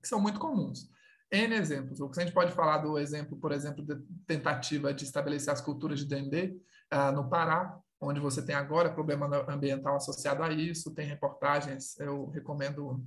que 0.00 0.08
são 0.08 0.20
muito 0.20 0.38
comuns. 0.38 0.90
N 1.32 1.54
exemplos. 1.54 1.98
O 1.98 2.10
que 2.10 2.20
a 2.20 2.24
gente 2.24 2.34
pode 2.34 2.52
falar 2.52 2.78
do 2.78 2.98
exemplo, 2.98 3.38
por 3.38 3.52
exemplo, 3.52 3.82
de 3.84 3.96
tentativa 4.26 4.92
de 4.92 5.04
estabelecer 5.04 5.52
as 5.52 5.62
culturas 5.62 5.98
de 5.98 6.06
Dendê 6.06 6.56
uh, 6.92 7.10
no 7.12 7.28
Pará, 7.28 7.78
onde 7.98 8.20
você 8.20 8.44
tem 8.44 8.54
agora 8.54 8.92
problema 8.92 9.26
ambiental 9.48 9.96
associado 9.96 10.42
a 10.42 10.52
isso, 10.52 10.94
tem 10.94 11.06
reportagens, 11.06 11.98
eu 11.98 12.28
recomendo 12.30 13.02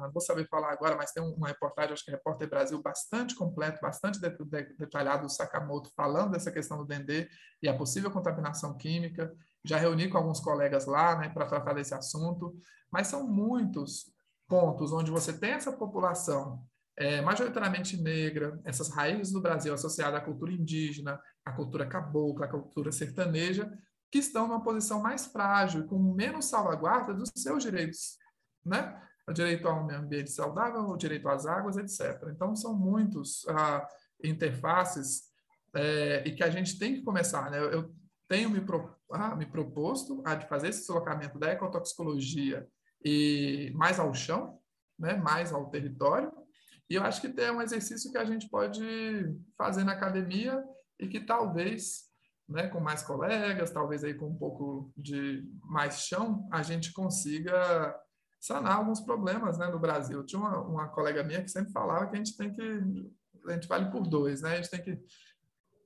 não 0.00 0.10
vou 0.10 0.20
saber 0.20 0.46
falar 0.48 0.72
agora, 0.72 0.96
mas 0.96 1.12
tem 1.12 1.22
uma 1.22 1.48
reportagem, 1.48 1.92
acho 1.92 2.04
que 2.04 2.10
é 2.10 2.14
Repórter 2.14 2.48
Brasil, 2.48 2.80
bastante 2.82 3.34
completo, 3.34 3.80
bastante 3.80 4.18
detalhado 4.18 5.26
do 5.26 5.32
Sakamoto, 5.32 5.90
falando 5.94 6.32
dessa 6.32 6.50
questão 6.50 6.76
do 6.78 6.84
Dendê 6.84 7.28
e 7.62 7.68
a 7.68 7.76
possível 7.76 8.10
contaminação 8.10 8.76
química. 8.76 9.32
Já 9.64 9.78
reuni 9.78 10.08
com 10.08 10.18
alguns 10.18 10.40
colegas 10.40 10.86
lá 10.86 11.16
né, 11.16 11.28
para 11.28 11.46
tratar 11.46 11.74
desse 11.74 11.94
assunto, 11.94 12.54
mas 12.90 13.06
são 13.06 13.26
muitos 13.26 14.12
pontos 14.48 14.92
onde 14.92 15.10
você 15.10 15.32
tem 15.32 15.52
essa 15.52 15.72
população 15.72 16.66
é, 16.96 17.20
majoritariamente 17.20 17.96
negra, 17.96 18.60
essas 18.64 18.88
raízes 18.88 19.32
do 19.32 19.40
Brasil 19.40 19.74
associadas 19.74 20.20
à 20.20 20.24
cultura 20.24 20.52
indígena, 20.52 21.20
à 21.44 21.52
cultura 21.52 21.86
cabocla, 21.86 22.46
à 22.46 22.48
cultura 22.48 22.92
sertaneja, 22.92 23.70
que 24.10 24.18
estão 24.18 24.46
numa 24.46 24.62
posição 24.62 25.02
mais 25.02 25.26
frágil 25.26 25.86
com 25.86 25.98
menos 26.14 26.46
salvaguarda 26.46 27.12
dos 27.12 27.32
seus 27.36 27.62
direitos, 27.62 28.16
né? 28.64 29.00
o 29.28 29.32
direito 29.32 29.66
a 29.66 29.74
um 29.74 29.90
ambiente 29.90 30.30
saudável, 30.30 30.82
o 30.82 30.96
direito 30.96 31.28
às 31.28 31.46
águas, 31.46 31.76
etc. 31.76 32.28
Então, 32.30 32.54
são 32.54 32.78
muitos 32.78 33.46
ah, 33.48 33.86
interfaces 34.22 35.32
é, 35.74 36.22
e 36.26 36.32
que 36.32 36.44
a 36.44 36.50
gente 36.50 36.78
tem 36.78 36.94
que 36.94 37.02
começar. 37.02 37.50
Né? 37.50 37.58
Eu 37.58 37.94
tenho 38.28 38.50
me, 38.50 38.60
pro, 38.60 38.94
ah, 39.10 39.34
me 39.34 39.46
proposto 39.46 40.22
a 40.26 40.34
de 40.34 40.46
fazer 40.46 40.68
esse 40.68 40.80
deslocamento 40.80 41.38
da 41.38 41.50
ecotoxicologia 41.50 42.66
e 43.02 43.72
mais 43.74 43.98
ao 43.98 44.12
chão, 44.14 44.58
né? 44.98 45.16
mais 45.16 45.52
ao 45.52 45.70
território, 45.70 46.30
e 46.88 46.94
eu 46.96 47.02
acho 47.02 47.20
que 47.20 47.40
é 47.40 47.50
um 47.50 47.62
exercício 47.62 48.10
que 48.10 48.18
a 48.18 48.24
gente 48.24 48.48
pode 48.48 48.84
fazer 49.56 49.84
na 49.84 49.92
academia 49.92 50.62
e 50.98 51.08
que 51.08 51.20
talvez, 51.20 52.04
né, 52.48 52.68
com 52.68 52.80
mais 52.80 53.02
colegas, 53.02 53.70
talvez 53.70 54.04
aí 54.04 54.14
com 54.14 54.28
um 54.28 54.36
pouco 54.36 54.92
de 54.96 55.48
mais 55.62 56.00
chão, 56.00 56.46
a 56.52 56.62
gente 56.62 56.92
consiga 56.92 57.98
sanar 58.38 58.76
alguns 58.76 59.00
problemas 59.00 59.56
né, 59.56 59.68
no 59.68 59.78
Brasil. 59.78 60.24
Tinha 60.24 60.40
uma, 60.40 60.60
uma 60.60 60.88
colega 60.88 61.24
minha 61.24 61.42
que 61.42 61.50
sempre 61.50 61.72
falava 61.72 62.06
que 62.06 62.14
a 62.14 62.18
gente 62.18 62.36
tem 62.36 62.52
que. 62.52 63.10
A 63.46 63.52
gente 63.52 63.68
vale 63.68 63.90
por 63.90 64.06
dois, 64.06 64.42
né? 64.42 64.52
A 64.52 64.56
gente 64.56 64.70
tem 64.70 64.82
que 64.82 64.98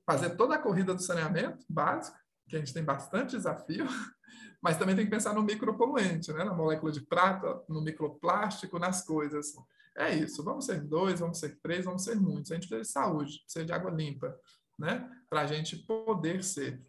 fazer 0.05 0.31
toda 0.31 0.55
a 0.55 0.59
corrida 0.59 0.93
do 0.93 1.01
saneamento 1.01 1.65
básico, 1.69 2.17
que 2.49 2.55
a 2.55 2.59
gente 2.59 2.73
tem 2.73 2.83
bastante 2.83 3.35
desafio, 3.35 3.85
mas 4.61 4.77
também 4.77 4.95
tem 4.95 5.05
que 5.05 5.11
pensar 5.11 5.33
no 5.33 5.43
micropoluente, 5.43 6.33
né? 6.33 6.43
na 6.43 6.53
molécula 6.53 6.91
de 6.91 7.01
prata, 7.01 7.61
no 7.69 7.81
microplástico, 7.81 8.79
nas 8.79 9.05
coisas. 9.05 9.53
É 9.97 10.13
isso, 10.13 10.43
vamos 10.43 10.65
ser 10.65 10.81
dois, 10.81 11.19
vamos 11.19 11.39
ser 11.39 11.59
três, 11.61 11.85
vamos 11.85 12.03
ser 12.03 12.15
muitos. 12.15 12.51
A 12.51 12.55
gente 12.55 12.67
precisa 12.67 12.87
de 12.87 12.91
saúde, 12.91 13.39
precisa 13.43 13.65
de 13.65 13.73
água 13.73 13.91
limpa, 13.91 14.37
né? 14.77 15.09
Para 15.29 15.41
a 15.41 15.45
gente 15.45 15.77
poder 15.77 16.43
ser 16.43 16.81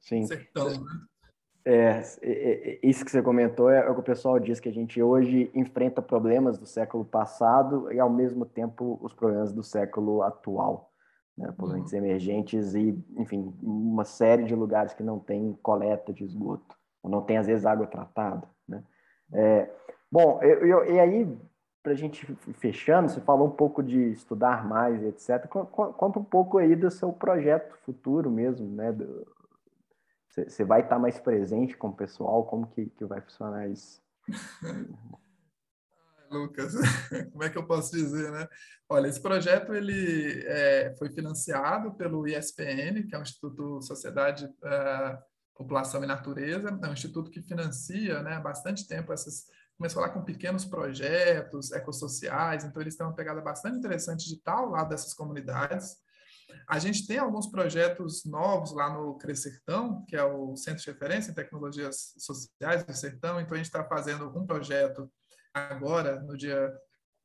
Sim. 0.00 0.26
sertão, 0.26 0.70
né? 0.70 1.06
É, 1.70 2.00
isso 2.82 3.04
que 3.04 3.10
você 3.10 3.20
comentou 3.20 3.68
é 3.68 3.90
o 3.90 3.92
que 3.92 4.00
o 4.00 4.02
pessoal 4.02 4.40
diz 4.40 4.58
que 4.58 4.70
a 4.70 4.72
gente 4.72 5.02
hoje 5.02 5.50
enfrenta 5.54 6.00
problemas 6.00 6.56
do 6.56 6.64
século 6.64 7.04
passado 7.04 7.92
e 7.92 8.00
ao 8.00 8.08
mesmo 8.08 8.46
tempo 8.46 8.98
os 9.02 9.12
problemas 9.12 9.52
do 9.52 9.62
século 9.62 10.22
atual, 10.22 10.87
né? 11.38 11.52
problemas 11.52 11.92
uhum. 11.92 11.98
emergentes 11.98 12.74
e, 12.74 12.98
enfim, 13.16 13.54
uma 13.62 14.04
série 14.04 14.44
de 14.44 14.54
lugares 14.54 14.92
que 14.92 15.02
não 15.02 15.18
tem 15.18 15.56
coleta 15.62 16.12
de 16.12 16.24
esgoto 16.24 16.76
ou 17.02 17.10
não 17.10 17.22
tem 17.22 17.38
às 17.38 17.46
vezes 17.46 17.64
água 17.64 17.86
tratada, 17.86 18.46
né? 18.68 18.82
É, 19.32 19.70
bom, 20.10 20.42
eu, 20.42 20.66
eu, 20.66 20.84
e 20.90 20.98
aí 20.98 21.38
para 21.82 21.92
a 21.92 21.96
gente 21.96 22.26
fechando, 22.54 23.08
você 23.08 23.20
falou 23.20 23.46
um 23.46 23.52
pouco 23.52 23.82
de 23.82 24.10
estudar 24.10 24.66
mais, 24.66 25.02
etc. 25.02 25.46
Conta 25.48 26.18
um 26.18 26.24
pouco 26.24 26.58
aí 26.58 26.74
do 26.74 26.90
seu 26.90 27.12
projeto 27.12 27.78
futuro 27.78 28.30
mesmo, 28.30 28.66
né? 28.68 28.94
Você 30.28 30.64
vai 30.64 30.82
estar 30.82 30.98
mais 30.98 31.18
presente 31.18 31.76
com 31.76 31.88
o 31.88 31.94
pessoal? 31.94 32.44
Como 32.44 32.66
que, 32.66 32.86
que 32.86 33.04
vai 33.04 33.20
funcionar 33.20 33.68
isso? 33.68 34.02
Lucas, 36.30 36.74
como 37.32 37.44
é 37.44 37.50
que 37.50 37.58
eu 37.58 37.66
posso 37.66 37.92
dizer, 37.92 38.30
né? 38.32 38.48
Olha, 38.88 39.08
esse 39.08 39.20
projeto 39.20 39.74
ele 39.74 40.42
é, 40.46 40.94
foi 40.98 41.10
financiado 41.10 41.94
pelo 41.94 42.26
ISPN, 42.26 43.06
que 43.06 43.14
é 43.14 43.18
o 43.18 43.22
Instituto 43.22 43.82
Sociedade, 43.82 44.46
uh, 44.46 45.18
População 45.54 46.02
e 46.04 46.06
Natureza, 46.06 46.78
é 46.82 46.88
um 46.88 46.92
instituto 46.92 47.30
que 47.30 47.42
financia, 47.42 48.22
né, 48.22 48.34
há 48.34 48.40
bastante 48.40 48.86
tempo 48.86 49.12
essas 49.12 49.46
começou 49.78 50.02
lá 50.02 50.08
com 50.08 50.24
pequenos 50.24 50.64
projetos 50.64 51.70
ecossociais, 51.70 52.64
então 52.64 52.82
eles 52.82 52.96
têm 52.96 53.06
uma 53.06 53.14
pegada 53.14 53.40
bastante 53.40 53.78
interessante 53.78 54.28
de 54.28 54.40
ao 54.44 54.70
lado 54.70 54.88
dessas 54.88 55.14
comunidades. 55.14 55.96
A 56.66 56.78
gente 56.80 57.06
tem 57.06 57.18
alguns 57.18 57.46
projetos 57.46 58.24
novos 58.24 58.74
lá 58.74 58.92
no 58.92 59.16
Crescertão, 59.18 60.04
que 60.08 60.16
é 60.16 60.24
o 60.24 60.56
Centro 60.56 60.82
de 60.82 60.90
Referência 60.90 61.30
em 61.30 61.34
Tecnologias 61.34 62.14
Sociais 62.18 62.84
do 62.84 62.92
Sertão. 62.92 63.40
Então, 63.40 63.54
a 63.54 63.56
gente 63.56 63.66
está 63.66 63.84
fazendo 63.84 64.26
um 64.36 64.44
projeto 64.44 65.10
agora, 65.70 66.20
no 66.20 66.36
dia 66.36 66.72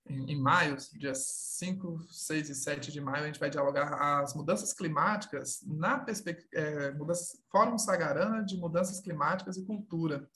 em, 0.10 0.36
maio, 0.36 0.76
dia 0.94 1.14
5, 1.16 2.04
6 2.10 2.50
e 2.50 2.56
7 2.56 2.92
de 2.92 3.00
maio, 3.00 3.24
a 3.24 3.28
gente 3.28 3.40
vai 3.40 3.50
dialogar 3.50 4.22
as 4.22 4.34
mudanças 4.34 4.74
climáticas 4.74 5.62
na 5.66 5.98
perspectiva, 5.98 6.50
é, 6.54 6.94
Fórum 7.50 7.78
Sagarana 7.78 8.44
de 8.44 8.58
Mudanças 8.58 9.00
Climáticas 9.00 9.56
e 9.56 9.66
Cultura. 9.66 10.28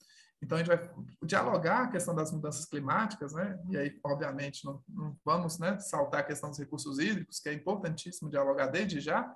Então, 0.41 0.55
a 0.55 0.63
gente 0.63 0.67
vai 0.67 0.89
dialogar 1.23 1.83
a 1.83 1.87
questão 1.87 2.15
das 2.15 2.31
mudanças 2.31 2.65
climáticas, 2.65 3.33
né? 3.33 3.59
E 3.69 3.77
aí, 3.77 3.99
obviamente, 4.05 4.63
não, 4.63 4.81
não 4.87 5.17
vamos 5.25 5.57
né, 5.57 5.79
saltar 5.79 6.21
a 6.21 6.23
questão 6.23 6.49
dos 6.49 6.59
recursos 6.59 6.99
hídricos, 6.99 7.39
que 7.39 7.49
é 7.49 7.53
importantíssimo 7.53 8.29
dialogar 8.29 8.67
desde 8.67 9.01
já, 9.01 9.35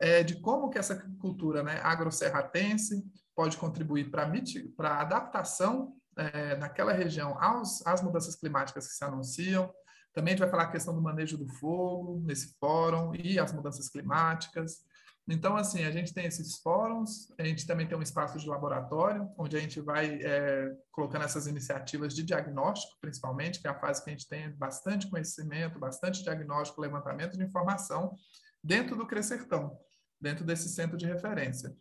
é, 0.00 0.22
de 0.24 0.40
como 0.40 0.70
que 0.70 0.78
essa 0.78 0.96
cultura 1.20 1.62
né, 1.62 1.80
agroserratense 1.82 3.04
pode 3.36 3.56
contribuir 3.58 4.10
para 4.10 4.24
a 4.88 5.00
adaptação 5.00 5.94
é, 6.16 6.56
naquela 6.56 6.92
região 6.92 7.36
aos, 7.42 7.86
às 7.86 8.02
mudanças 8.02 8.36
climáticas 8.36 8.86
que 8.86 8.94
se 8.94 9.04
anunciam. 9.04 9.72
Também 10.12 10.32
a 10.32 10.36
gente 10.36 10.40
vai 10.40 10.50
falar 10.50 10.64
a 10.64 10.70
questão 10.70 10.94
do 10.94 11.00
manejo 11.00 11.38
do 11.38 11.48
fogo 11.48 12.22
nesse 12.24 12.54
fórum 12.58 13.14
e 13.14 13.38
as 13.38 13.52
mudanças 13.52 13.88
climáticas. 13.88 14.84
Então, 15.28 15.56
assim, 15.56 15.84
a 15.84 15.90
gente 15.90 16.12
tem 16.12 16.26
esses 16.26 16.58
fóruns, 16.58 17.32
a 17.38 17.44
gente 17.44 17.64
também 17.64 17.86
tem 17.86 17.96
um 17.96 18.02
espaço 18.02 18.38
de 18.38 18.48
laboratório, 18.48 19.30
onde 19.38 19.56
a 19.56 19.60
gente 19.60 19.80
vai 19.80 20.20
é, 20.20 20.72
colocando 20.90 21.24
essas 21.24 21.46
iniciativas 21.46 22.12
de 22.12 22.24
diagnóstico, 22.24 22.98
principalmente, 23.00 23.60
que 23.60 23.68
é 23.68 23.70
a 23.70 23.78
fase 23.78 24.02
que 24.02 24.10
a 24.10 24.12
gente 24.12 24.28
tem 24.28 24.50
bastante 24.56 25.08
conhecimento, 25.08 25.78
bastante 25.78 26.24
diagnóstico, 26.24 26.80
levantamento 26.80 27.36
de 27.36 27.44
informação, 27.44 28.16
dentro 28.62 28.96
do 28.96 29.06
Crescertão, 29.06 29.78
dentro 30.20 30.44
desse 30.44 30.68
centro 30.68 30.96
de 30.96 31.06
referência. 31.06 31.72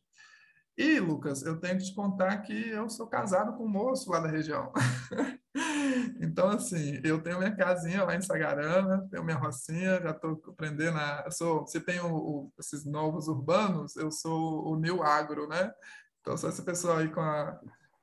E, 0.82 1.00
Lucas, 1.00 1.44
eu 1.44 1.60
tenho 1.60 1.78
que 1.78 1.86
te 1.86 1.94
contar 1.94 2.36
que 2.40 2.70
eu 2.70 2.90
sou 2.90 3.06
casado 3.06 3.56
com 3.56 3.66
um 3.66 3.70
moço 3.70 4.10
lá 4.10 4.20
da 4.20 4.28
região. 4.28 4.74
então, 6.20 6.50
assim, 6.50 7.00
eu 7.04 7.22
tenho 7.22 7.38
minha 7.38 7.56
casinha 7.56 8.04
lá 8.04 8.16
em 8.16 8.22
Sagarana, 8.22 9.08
tenho 9.12 9.24
minha 9.24 9.38
rocinha, 9.38 10.02
já 10.02 10.10
estou 10.10 10.42
aprendendo 10.48 10.98
a... 10.98 11.22
Eu 11.24 11.32
sou, 11.32 11.68
se 11.68 11.80
tem 11.82 12.00
o, 12.00 12.16
o, 12.16 12.54
esses 12.60 12.84
novos 12.84 13.28
urbanos, 13.28 13.96
eu 13.96 14.12
sou 14.12 14.70
o 14.70 14.76
new 14.76 15.04
agro, 15.04 15.48
né? 15.48 15.72
Então, 16.20 16.36
sou 16.36 16.50
essa 16.50 16.64
pessoa 16.64 16.98
aí 16.98 17.10
com 17.10 17.22
a, 17.22 17.60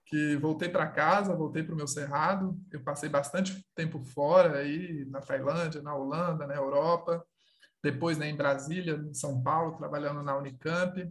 que 0.07 0.37
voltei 0.37 0.69
para 0.69 0.87
casa, 0.87 1.35
voltei 1.35 1.65
para 1.65 1.75
o 1.75 1.77
meu 1.77 1.89
cerrado. 1.89 2.57
Eu 2.71 2.85
passei 2.85 3.09
bastante 3.09 3.61
tempo 3.75 4.05
fora 4.05 4.59
aí, 4.59 5.05
na 5.11 5.21
Tailândia, 5.21 5.83
na 5.83 5.97
Holanda, 5.97 6.47
na 6.47 6.55
Europa. 6.55 7.27
Depois, 7.83 8.19
né, 8.19 8.29
em 8.29 8.37
Brasília, 8.37 8.95
em 8.95 9.15
São 9.15 9.43
Paulo, 9.43 9.77
trabalhando 9.77 10.23
na 10.23 10.37
Unicamp. 10.37 11.11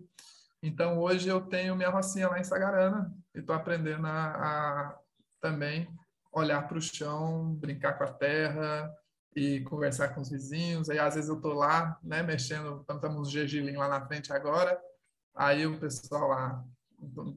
Então, 0.62 0.99
hoje 0.99 1.30
eu 1.30 1.41
tenho 1.41 1.76
minha 1.76 1.89
rocinha 1.89 2.28
lá 2.28 2.39
em 2.39 2.43
Sagarana 2.43 3.14
e 3.36 3.39
estou 3.39 3.55
aprendendo 3.55 4.05
a, 4.08 4.12
a 4.12 4.99
também 5.39 5.88
olhar 6.32 6.68
para 6.68 6.78
o 6.78 6.82
chão, 6.82 7.53
brincar 7.55 7.97
com 7.97 8.03
a 8.03 8.14
terra 8.14 8.91
e 9.36 9.62
conversar 9.62 10.10
com 10.10 10.22
os 10.22 10.30
vizinhos. 10.30 10.89
Aí, 10.89 10.97
às 10.97 11.16
vezes, 11.16 11.30
eu 11.30 11.36
estou 11.36 11.53
lá, 11.53 11.97
né, 12.03 12.24
mexendo, 12.24 12.84
plantamos 12.86 13.28
um 13.28 13.32
gergelim 13.32 13.76
lá 13.76 13.88
na 13.88 14.05
frente 14.05 14.34
agora, 14.34 14.80
aí 15.36 15.66
o 15.68 15.80
pessoal 15.80 16.30
lá, 16.30 16.64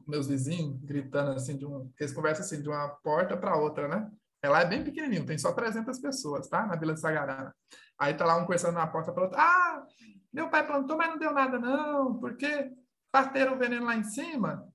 meus 0.07 0.27
vizinhos, 0.27 0.79
gritando 0.83 1.33
assim, 1.33 1.57
de 1.57 1.67
um, 1.67 1.91
eles 2.01 2.13
conversam 2.13 2.45
assim, 2.45 2.63
de 2.63 2.69
uma 2.69 2.89
porta 2.89 3.37
para 3.37 3.57
outra, 3.57 3.87
né? 3.87 4.11
Ela 4.43 4.63
é 4.63 4.67
bem 4.67 4.83
pequenininho, 4.83 5.27
tem 5.27 5.37
só 5.37 5.53
300 5.53 5.99
pessoas, 5.99 6.49
tá? 6.49 6.67
Na 6.67 6.77
Vila 6.77 6.95
de 6.95 7.01
Sagarana. 7.01 7.55
Aí 7.99 8.15
tá 8.15 8.25
lá 8.25 8.37
um 8.37 8.43
conversando 8.43 8.75
na 8.75 8.87
porta 8.87 9.13
para 9.13 9.25
outra. 9.25 9.39
Ah, 9.39 9.87
meu 10.33 10.49
pai 10.49 10.67
plantou, 10.67 10.97
mas 10.97 11.11
não 11.11 11.19
deu 11.19 11.33
nada 11.33 11.59
não, 11.59 12.19
porque 12.19 12.73
parteram 13.11 13.55
o 13.55 13.59
veneno 13.59 13.87
lá 13.87 13.97
em 13.97 14.05
cima, 14.05 14.67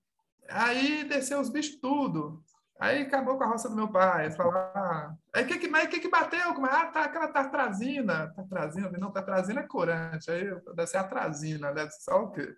aí 0.50 1.04
desceu 1.04 1.40
os 1.40 1.50
bichos 1.50 1.80
tudo. 1.80 2.44
Aí 2.78 3.04
acabou 3.04 3.38
com 3.38 3.44
a 3.46 3.48
roça 3.48 3.70
do 3.70 3.76
meu 3.76 3.88
pai. 3.88 4.32
Falar, 4.32 4.72
ah, 4.76 5.16
aí 5.34 5.46
que 5.46 5.58
que, 5.58 5.68
mas 5.68 5.88
que 5.88 6.00
que 6.00 6.10
bateu? 6.10 6.50
Ah, 6.66 6.88
tá 6.88 7.06
aquela 7.06 7.30
tartrazina. 7.30 8.34
Tartrazina? 8.36 8.92
Não, 8.98 9.12
tartrazina 9.12 9.62
é 9.62 9.68
corante. 9.68 10.30
Aí 10.30 10.44
deve 10.76 10.88
ser 10.88 10.98
atrazina, 10.98 11.74
deve 11.74 11.92
ser 11.92 12.02
só 12.02 12.24
o 12.24 12.32
quê? 12.32 12.54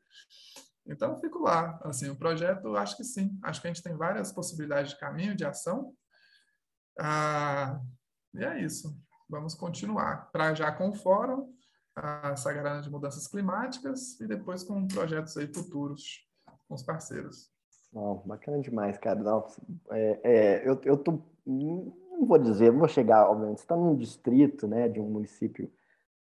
Então 0.88 1.11
eu 1.11 1.17
fico 1.17 1.39
lá. 1.39 1.80
Assim, 1.84 2.09
o 2.09 2.15
projeto, 2.15 2.75
acho 2.75 2.97
que 2.97 3.03
sim. 3.03 3.38
Acho 3.43 3.61
que 3.61 3.67
a 3.67 3.73
gente 3.73 3.84
tem 3.84 3.95
várias 3.95 4.32
possibilidades 4.32 4.91
de 4.91 4.99
caminho, 4.99 5.36
de 5.36 5.45
ação. 5.45 5.93
Ah, 6.99 7.80
e 8.34 8.43
é 8.43 8.59
isso. 8.61 8.97
Vamos 9.30 9.53
continuar. 9.53 10.32
Para 10.32 10.55
já 10.55 10.71
com 10.71 10.89
o 10.89 10.95
fórum, 10.95 11.53
a 11.99 12.35
Sagrada 12.35 12.81
de 12.81 12.91
Mudanças 12.91 13.27
Climáticas 13.27 14.19
e 14.19 14.27
depois 14.27 14.63
com 14.63 14.87
projetos 14.87 15.35
aí 15.37 15.47
futuros 15.47 16.27
com 16.67 16.75
os 16.75 16.83
parceiros. 16.83 17.49
Não, 17.91 18.21
bacana 18.25 18.59
demais, 18.59 18.97
cara. 18.97 19.19
Não, 19.19 19.47
é, 19.91 20.19
é, 20.23 20.69
eu, 20.69 20.79
eu 20.83 20.97
tô, 20.97 21.19
não 21.45 22.25
vou 22.25 22.37
dizer, 22.37 22.71
não 22.71 22.79
vou 22.79 22.87
chegar, 22.87 23.29
obviamente, 23.29 23.57
você 23.57 23.63
está 23.63 23.75
num 23.75 23.95
distrito, 23.95 24.67
né, 24.67 24.87
de 24.87 24.99
um 24.99 25.09
município 25.09 25.71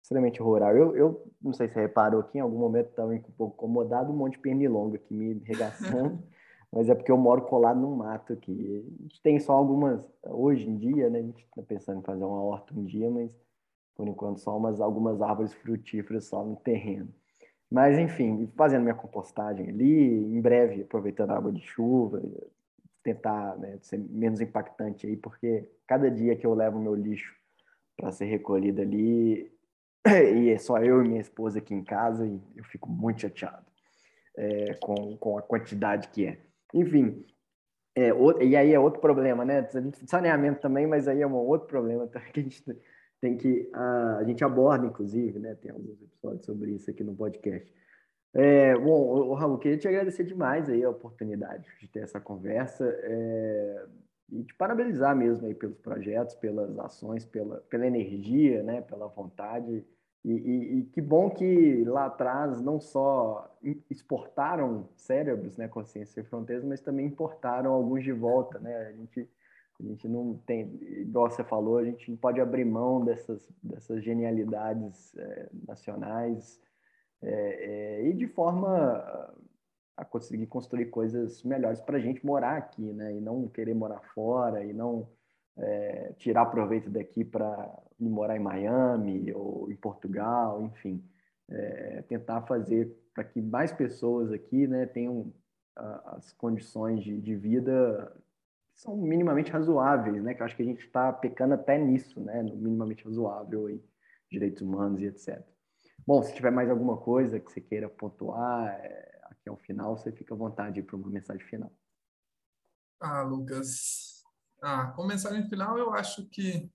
extremamente 0.02 0.42
rural. 0.42 0.76
Eu, 0.78 0.96
eu 0.96 1.34
não 1.42 1.52
sei 1.52 1.68
se 1.68 1.74
você 1.74 1.82
reparou 1.82 2.22
aqui, 2.22 2.38
em 2.38 2.42
algum 2.42 2.60
momento 2.60 2.90
estava 2.90 3.12
um 3.12 3.22
pouco 3.38 3.56
incomodado, 3.56 4.14
um 4.14 4.16
monte 4.16 4.34
de 4.34 4.40
pernilongo 4.40 4.96
aqui 4.96 5.14
me 5.14 5.44
regaçando, 5.44 6.24
mas 6.72 6.88
é 6.88 6.96
porque 6.96 7.12
eu 7.12 7.18
moro 7.18 7.42
colado 7.42 7.80
num 7.80 7.96
mato 7.96 8.32
aqui. 8.32 8.86
A 9.00 9.04
gente 9.04 9.22
tem 9.22 9.40
só 9.40 9.54
algumas, 9.54 10.00
hoje 10.24 10.70
em 10.70 10.78
dia, 10.78 11.10
né, 11.10 11.20
a 11.20 11.24
gente 11.24 11.44
está 11.44 11.64
pensando 11.64 12.00
em 12.00 12.04
fazer 12.04 12.24
uma 12.24 12.42
horta 12.42 12.74
um 12.74 12.86
dia, 12.86 13.10
mas 13.10 13.30
por 13.96 14.08
enquanto 14.08 14.40
só 14.40 14.58
umas, 14.58 14.82
algumas 14.82 15.22
árvores 15.22 15.54
frutíferas 15.54 16.26
só 16.26 16.44
no 16.44 16.56
terreno. 16.58 17.08
Mas, 17.72 17.98
enfim, 17.98 18.50
fazendo 18.56 18.84
minha 18.84 18.96
compostagem 18.96 19.70
ali, 19.70 20.14
em 20.14 20.40
breve 20.40 20.82
aproveitando 20.82 21.32
a 21.32 21.38
água 21.38 21.52
de 21.52 21.62
chuva, 21.62 22.22
tentar 23.02 23.58
né, 23.58 23.78
ser 23.82 23.98
menos 23.98 24.42
impactante 24.42 25.08
aí, 25.08 25.16
porque 25.16 25.68
cada 25.88 26.10
dia 26.10 26.36
que 26.36 26.46
eu 26.46 26.54
levo 26.54 26.80
meu 26.80 26.96
lixo 26.96 27.34
para 27.98 28.12
ser 28.12 28.26
recolhido 28.26 28.82
ali, 28.82 29.52
e 30.06 30.50
é 30.50 30.58
só 30.58 30.78
eu 30.80 31.04
e 31.04 31.08
minha 31.08 31.22
esposa 31.22 31.60
aqui 31.60 31.74
em 31.74 31.84
casa, 31.84 32.26
e 32.26 32.40
eu 32.56 32.64
fico 32.66 32.90
muito 32.90 33.22
chateado 33.22 33.66
é, 34.38 34.74
com, 34.76 35.18
com 35.18 35.38
a 35.38 35.42
quantidade 35.42 36.10
que 36.10 36.26
é. 36.26 36.40
Enfim, 36.74 37.26
é, 37.96 38.10
e 38.44 38.56
aí 38.56 38.74
é 38.74 38.80
outro 38.80 39.00
problema, 39.00 39.46
né? 39.46 39.68
Saneamento 40.06 40.60
também, 40.60 40.86
mas 40.86 41.08
aí 41.08 41.22
é 41.22 41.28
um 41.28 41.34
outro 41.34 41.68
problema 41.68 42.08
que 42.08 42.40
a 42.40 42.44
gente 42.44 42.64
tem 43.20 43.38
que 43.38 43.70
a, 43.74 44.18
a 44.18 44.24
gente 44.24 44.44
aborda, 44.44 44.86
inclusive, 44.86 45.40
né? 45.40 45.56
Tem 45.56 45.72
alguns 45.72 46.02
episódios 46.02 46.46
sobre 46.46 46.72
isso 46.72 46.90
aqui 46.90 47.04
no 47.04 47.16
podcast. 47.16 47.74
É, 48.34 48.78
bom, 48.78 49.34
Raul, 49.34 49.58
queria 49.58 49.78
te 49.78 49.88
agradecer 49.88 50.26
demais 50.26 50.70
aí 50.70 50.84
a 50.84 50.90
oportunidade 50.90 51.70
de 51.80 51.88
ter 51.88 52.02
essa 52.02 52.20
conversa 52.20 52.86
é, 52.86 53.86
e 54.30 54.44
te 54.44 54.54
parabenizar 54.56 55.16
mesmo 55.16 55.48
aí 55.48 55.56
pelos 55.56 55.78
projetos, 55.78 56.36
pelas 56.36 56.78
ações, 56.78 57.24
pela, 57.26 57.62
pela 57.70 57.88
energia, 57.88 58.62
né? 58.62 58.82
Pela 58.82 59.08
vontade. 59.08 59.86
E, 60.26 60.32
e, 60.32 60.80
e 60.80 60.84
que 60.86 61.02
bom 61.02 61.30
que 61.30 61.86
lá 61.86 62.08
atrás 62.08 62.60
não 62.60 62.80
só 62.80 63.56
exportaram 63.90 64.90
cérebros, 64.96 65.56
né, 65.56 65.68
consciência 65.68 66.20
e 66.20 66.24
fronteiras, 66.24 66.66
mas 66.66 66.82
também 66.82 67.06
importaram 67.06 67.72
alguns 67.72 68.04
de 68.04 68.12
volta, 68.12 68.58
né? 68.58 68.76
A 68.88 68.92
gente 68.92 69.30
a 69.80 69.84
gente 69.84 70.08
não 70.08 70.38
tem, 70.46 70.74
igual 71.02 71.30
você 71.30 71.44
falou, 71.44 71.78
a 71.78 71.84
gente 71.84 72.10
não 72.10 72.18
pode 72.18 72.40
abrir 72.40 72.64
mão 72.64 73.04
dessas, 73.04 73.48
dessas 73.62 74.04
genialidades 74.04 75.16
é, 75.18 75.50
nacionais 75.68 76.62
é, 77.22 77.30
é, 78.02 78.08
e 78.08 78.14
de 78.14 78.28
forma 78.28 79.34
a 79.98 80.06
conseguir 80.06 80.48
construir 80.48 80.88
coisas 80.88 81.44
melhores 81.44 81.82
para 81.82 81.98
a 81.98 82.00
gente 82.00 82.26
morar 82.26 82.58
aqui, 82.58 82.92
né? 82.92 83.16
E 83.16 83.22
não 83.22 83.48
querer 83.48 83.74
morar 83.74 84.02
fora 84.14 84.64
e 84.64 84.74
não 84.74 85.08
tirar 86.18 86.48
proveito 86.48 86.90
daqui 86.90 87.24
para 87.24 87.74
morar 87.98 88.36
em 88.36 88.42
Miami 88.42 89.32
ou 89.34 89.72
em 89.72 89.76
Portugal, 89.78 90.62
enfim, 90.62 91.02
tentar 92.10 92.42
fazer 92.42 92.94
para 93.14 93.24
que 93.24 93.42
mais 93.42 93.72
pessoas 93.72 94.34
aqui, 94.34 94.68
né, 94.68 94.86
tenham 94.86 95.32
as 95.78 96.34
condições 96.34 97.02
de, 97.02 97.22
de 97.22 97.36
vida 97.38 98.14
são 98.76 98.96
minimamente 98.98 99.52
razoáveis, 99.52 100.22
né? 100.22 100.34
Que 100.34 100.42
eu 100.42 100.46
acho 100.46 100.56
que 100.56 100.62
a 100.62 100.66
gente 100.66 100.86
está 100.86 101.12
pecando 101.12 101.54
até 101.54 101.78
nisso, 101.78 102.20
né? 102.20 102.44
No 102.44 102.56
minimamente 102.56 103.06
razoável 103.06 103.70
e 103.70 103.84
direitos 104.30 104.62
humanos 104.62 105.02
e 105.02 105.06
etc. 105.06 105.42
Bom, 106.06 106.22
se 106.22 106.36
tiver 106.36 106.52
mais 106.52 106.70
alguma 106.70 106.98
coisa 106.98 107.40
que 107.40 107.52
você 107.52 107.62
queira 107.62 107.90
pontuar 107.90 108.68
é, 108.68 109.22
aqui 109.24 109.50
ao 109.50 109.58
final, 109.58 109.98
você 109.98 110.12
fica 110.12 110.34
à 110.34 110.38
vontade 110.38 110.84
para 110.84 110.96
uma 110.96 111.10
mensagem 111.10 111.46
final. 111.48 111.72
Ah, 113.00 113.24
Lucas. 113.24 114.24
Ah, 114.62 114.88
com 114.96 115.06
mensagem 115.06 115.48
final, 115.48 115.78
eu 115.78 115.94
acho 115.94 116.28
que 116.30 116.72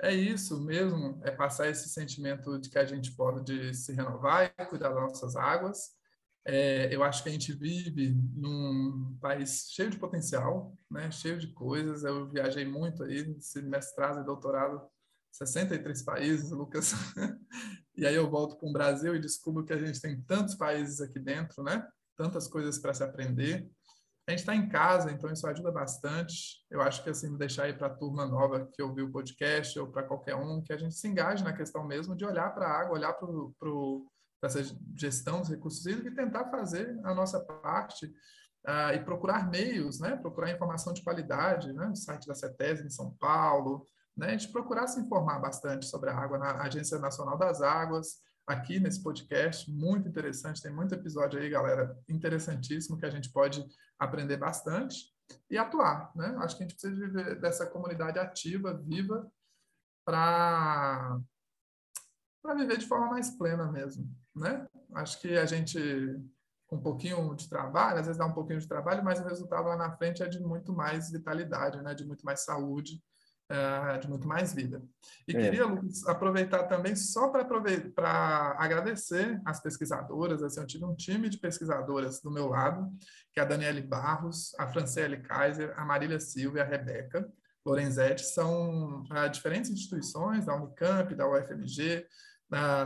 é 0.00 0.12
isso 0.12 0.60
mesmo, 0.64 1.20
é 1.24 1.30
passar 1.30 1.68
esse 1.68 1.88
sentimento 1.88 2.58
de 2.58 2.70
que 2.70 2.78
a 2.78 2.84
gente 2.84 3.14
pode 3.16 3.74
se 3.74 3.92
renovar 3.92 4.44
e 4.44 4.66
cuidar 4.66 4.90
das 4.90 5.02
nossas 5.02 5.36
águas, 5.36 5.97
é, 6.50 6.88
eu 6.90 7.04
acho 7.04 7.22
que 7.22 7.28
a 7.28 7.32
gente 7.32 7.52
vive 7.52 8.14
num 8.34 9.18
país 9.20 9.68
cheio 9.70 9.90
de 9.90 9.98
potencial, 9.98 10.74
né? 10.90 11.10
cheio 11.10 11.38
de 11.38 11.48
coisas. 11.48 12.04
Eu 12.04 12.30
viajei 12.30 12.64
muito 12.64 13.04
aí, 13.04 13.36
mestrado 13.64 14.22
e 14.22 14.24
doutorado, 14.24 14.80
63 15.30 16.00
países, 16.00 16.50
Lucas. 16.50 16.92
e 17.94 18.06
aí 18.06 18.14
eu 18.14 18.30
volto 18.30 18.56
para 18.56 18.66
o 18.66 18.72
Brasil 18.72 19.14
e 19.14 19.20
descubro 19.20 19.62
que 19.62 19.74
a 19.74 19.78
gente 19.78 20.00
tem 20.00 20.22
tantos 20.22 20.54
países 20.54 21.02
aqui 21.02 21.18
dentro, 21.18 21.62
né? 21.62 21.86
Tantas 22.16 22.48
coisas 22.48 22.78
para 22.78 22.94
se 22.94 23.04
aprender. 23.04 23.70
A 24.26 24.30
gente 24.30 24.40
está 24.40 24.56
em 24.56 24.70
casa, 24.70 25.12
então 25.12 25.30
isso 25.30 25.46
ajuda 25.46 25.70
bastante. 25.70 26.64
Eu 26.70 26.80
acho 26.80 27.04
que 27.04 27.10
assim, 27.10 27.36
deixar 27.36 27.64
aí 27.64 27.74
para 27.74 27.88
a 27.88 27.94
turma 27.94 28.24
nova 28.24 28.66
que 28.72 28.82
ouviu 28.82 29.04
o 29.04 29.12
podcast 29.12 29.78
ou 29.78 29.88
para 29.88 30.02
qualquer 30.02 30.34
um, 30.34 30.62
que 30.62 30.72
a 30.72 30.78
gente 30.78 30.94
se 30.94 31.06
engaje 31.08 31.44
na 31.44 31.52
questão 31.52 31.86
mesmo 31.86 32.16
de 32.16 32.24
olhar 32.24 32.54
para 32.54 32.68
a 32.68 32.80
água, 32.80 32.96
olhar 32.96 33.12
para 33.12 33.28
o 33.28 34.06
para 34.40 34.48
essa 34.48 34.76
gestão 34.94 35.40
dos 35.40 35.50
recursos 35.50 35.84
hídricos 35.84 36.12
e 36.12 36.16
tentar 36.16 36.50
fazer 36.50 36.98
a 37.04 37.14
nossa 37.14 37.40
parte 37.40 38.06
uh, 38.06 38.94
e 38.94 39.00
procurar 39.00 39.50
meios, 39.50 40.00
né? 40.00 40.16
procurar 40.16 40.50
informação 40.50 40.92
de 40.92 41.02
qualidade, 41.02 41.72
né? 41.72 41.86
no 41.86 41.96
site 41.96 42.26
da 42.26 42.34
CETES 42.34 42.80
em 42.80 42.90
São 42.90 43.14
Paulo, 43.18 43.86
né? 44.16 44.30
gente 44.38 44.52
procurar 44.52 44.86
se 44.86 45.00
informar 45.00 45.38
bastante 45.38 45.86
sobre 45.86 46.10
a 46.10 46.16
água 46.16 46.38
na 46.38 46.62
Agência 46.62 46.98
Nacional 46.98 47.36
das 47.36 47.60
Águas, 47.60 48.18
aqui 48.46 48.80
nesse 48.80 49.02
podcast, 49.02 49.70
muito 49.70 50.08
interessante, 50.08 50.62
tem 50.62 50.72
muito 50.72 50.94
episódio 50.94 51.38
aí, 51.38 51.50
galera, 51.50 51.94
interessantíssimo, 52.08 52.96
que 52.96 53.04
a 53.04 53.10
gente 53.10 53.30
pode 53.30 53.64
aprender 53.98 54.38
bastante 54.38 55.12
e 55.50 55.58
atuar, 55.58 56.10
né? 56.16 56.34
Acho 56.38 56.56
que 56.56 56.62
a 56.62 56.66
gente 56.66 56.78
precisa 56.78 57.06
viver 57.06 57.38
dessa 57.38 57.66
comunidade 57.66 58.18
ativa, 58.18 58.72
viva, 58.72 59.30
para 60.06 61.20
para 62.48 62.54
viver 62.54 62.78
de 62.78 62.86
forma 62.86 63.10
mais 63.10 63.30
plena 63.30 63.70
mesmo, 63.70 64.10
né? 64.34 64.66
Acho 64.94 65.20
que 65.20 65.36
a 65.36 65.44
gente 65.44 65.78
com 66.66 66.76
um 66.76 66.82
pouquinho 66.82 67.34
de 67.34 67.48
trabalho, 67.48 67.98
às 67.98 68.06
vezes 68.06 68.18
dá 68.18 68.26
um 68.26 68.32
pouquinho 68.32 68.60
de 68.60 68.68
trabalho, 68.68 69.02
mas 69.02 69.20
o 69.20 69.24
resultado 69.24 69.68
lá 69.68 69.76
na 69.76 69.96
frente 69.96 70.22
é 70.22 70.28
de 70.28 70.38
muito 70.38 70.72
mais 70.72 71.10
vitalidade, 71.10 71.82
né? 71.82 71.94
De 71.94 72.06
muito 72.06 72.24
mais 72.24 72.44
saúde, 72.44 73.02
é, 73.50 73.98
de 73.98 74.08
muito 74.08 74.26
mais 74.26 74.54
vida. 74.54 74.82
E 75.26 75.36
é. 75.36 75.40
queria, 75.40 75.66
Lucas, 75.66 76.06
aproveitar 76.06 76.64
também 76.64 76.96
só 76.96 77.28
para 77.28 78.56
agradecer 78.58 79.40
as 79.44 79.60
pesquisadoras. 79.60 80.42
Assim, 80.42 80.60
eu 80.60 80.66
tive 80.66 80.84
um 80.86 80.94
time 80.94 81.28
de 81.28 81.38
pesquisadoras 81.38 82.20
do 82.22 82.30
meu 82.30 82.48
lado, 82.48 82.90
que 83.32 83.40
é 83.40 83.42
a 83.42 83.46
Daniele 83.46 83.82
Barros, 83.82 84.54
a 84.58 84.66
Franciele 84.66 85.18
Kaiser, 85.18 85.74
a 85.76 85.84
Marília 85.84 86.20
Silva 86.20 86.58
e 86.58 86.60
a 86.62 86.64
Rebeca 86.64 87.30
Lorenzetti, 87.68 88.24
são 88.24 89.02
uh, 89.02 89.30
diferentes 89.30 89.70
instituições, 89.70 90.46
da 90.46 90.56
Unicamp, 90.56 91.14
da 91.14 91.28
UFMG, 91.28 92.06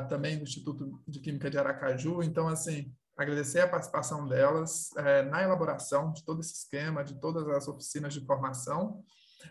também 0.08 0.36
do 0.36 0.44
Instituto 0.44 1.02
de 1.06 1.20
Química 1.20 1.50
de 1.50 1.58
Aracaju. 1.58 2.22
Então, 2.22 2.48
assim, 2.48 2.92
agradecer 3.16 3.60
a 3.60 3.68
participação 3.68 4.26
delas 4.26 4.90
uh, 4.92 5.30
na 5.30 5.42
elaboração 5.42 6.12
de 6.12 6.24
todo 6.24 6.40
esse 6.40 6.54
esquema, 6.54 7.04
de 7.04 7.20
todas 7.20 7.46
as 7.48 7.68
oficinas 7.68 8.14
de 8.14 8.24
formação. 8.26 9.02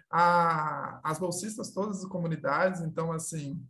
A, 0.10 1.00
as 1.04 1.20
bolsistas, 1.20 1.74
todas 1.74 2.04
as 2.04 2.10
comunidades, 2.10 2.82
então, 2.82 3.12
assim, 3.12 3.62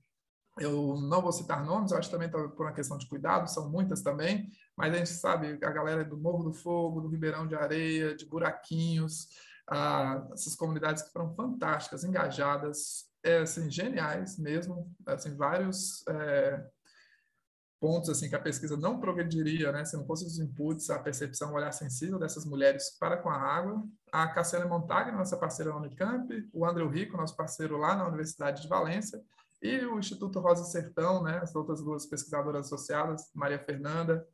Eu 0.58 1.00
não 1.00 1.22
vou 1.22 1.32
citar 1.32 1.64
nomes, 1.66 1.94
acho 1.94 2.10
que 2.10 2.16
também 2.16 2.30
tá 2.30 2.38
por 2.50 2.66
uma 2.66 2.74
questão 2.74 2.98
de 2.98 3.08
cuidado, 3.08 3.50
são 3.50 3.70
muitas 3.70 4.02
também, 4.02 4.52
mas 4.76 4.94
a 4.94 4.98
gente 4.98 5.10
sabe 5.10 5.58
a 5.64 5.72
galera 5.72 6.04
do 6.04 6.18
Morro 6.18 6.44
do 6.44 6.54
Fogo, 6.54 7.02
do 7.02 7.08
Ribeirão 7.08 7.48
de 7.48 7.56
Areia, 7.56 8.16
de 8.16 8.26
Buraquinhos, 8.26 9.28
ah, 9.70 10.28
essas 10.34 10.56
comunidades 10.56 11.04
que 11.04 11.12
foram 11.12 11.34
fantásticas, 11.34 12.04
engajadas, 12.04 13.06
é, 13.24 13.40
assim, 13.40 13.70
geniais 13.70 14.38
mesmo, 14.38 14.94
assim, 15.06 15.36
vários 15.36 16.06
é, 16.08 16.66
pontos 17.82 18.12
assim 18.12 18.30
que 18.30 18.36
a 18.36 18.40
pesquisa 18.40 18.78
não 18.78 19.00
progrediria, 19.00 19.72
né, 19.72 19.84
se 19.84 19.98
não 19.98 20.06
fossem 20.06 20.28
os 20.28 20.38
inputs, 20.38 20.92
a 20.92 21.00
percepção, 21.00 21.52
o 21.52 21.56
olhar 21.56 21.72
sensível 21.72 22.20
dessas 22.20 22.46
mulheres 22.46 22.96
para 23.00 23.18
com 23.18 23.28
a 23.30 23.36
água. 23.36 23.84
A 24.12 24.28
Cassiane 24.28 24.70
Montagna, 24.70 25.18
nossa 25.18 25.36
parceira 25.36 25.72
na 25.72 25.78
Unicamp, 25.78 26.50
o 26.54 26.64
André 26.64 26.86
Rico, 26.88 27.18
nosso 27.18 27.36
parceiro 27.36 27.78
lá 27.78 27.96
na 27.96 28.08
Universidade 28.08 28.62
de 28.62 28.68
Valência, 28.68 29.20
e 29.62 29.84
o 29.86 29.98
Instituto 29.98 30.40
Rosa 30.40 30.64
Sertão, 30.66 31.24
né, 31.24 31.40
as 31.42 31.56
outras 31.56 31.82
duas 31.82 32.06
pesquisadoras 32.06 32.68
associadas, 32.68 33.32
Maria 33.34 33.60
Fernanda, 33.60 34.28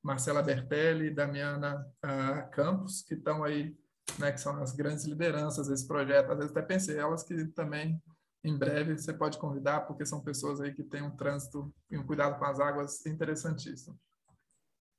Marcela 0.00 0.42
Bertelli 0.42 1.14
Damiana 1.14 1.86
uh, 2.04 2.50
Campos, 2.50 3.02
que 3.02 3.14
estão 3.14 3.42
aí, 3.42 3.76
né, 4.18 4.32
que 4.32 4.40
são 4.40 4.60
as 4.60 4.72
grandes 4.72 5.04
lideranças 5.04 5.68
desse 5.68 5.86
projeto. 5.86 6.32
Às 6.32 6.38
vezes 6.38 6.50
até 6.50 6.62
pensei, 6.62 6.98
elas 6.98 7.22
que 7.22 7.44
também 7.46 8.00
em 8.44 8.56
breve 8.56 8.98
você 8.98 9.12
pode 9.12 9.38
convidar, 9.38 9.82
porque 9.82 10.04
são 10.04 10.20
pessoas 10.20 10.60
aí 10.60 10.72
que 10.72 10.82
têm 10.82 11.02
um 11.02 11.16
trânsito 11.16 11.72
e 11.90 11.96
um 11.96 12.04
cuidado 12.04 12.38
com 12.38 12.44
as 12.44 12.58
águas 12.58 13.04
interessantíssimo. 13.06 13.96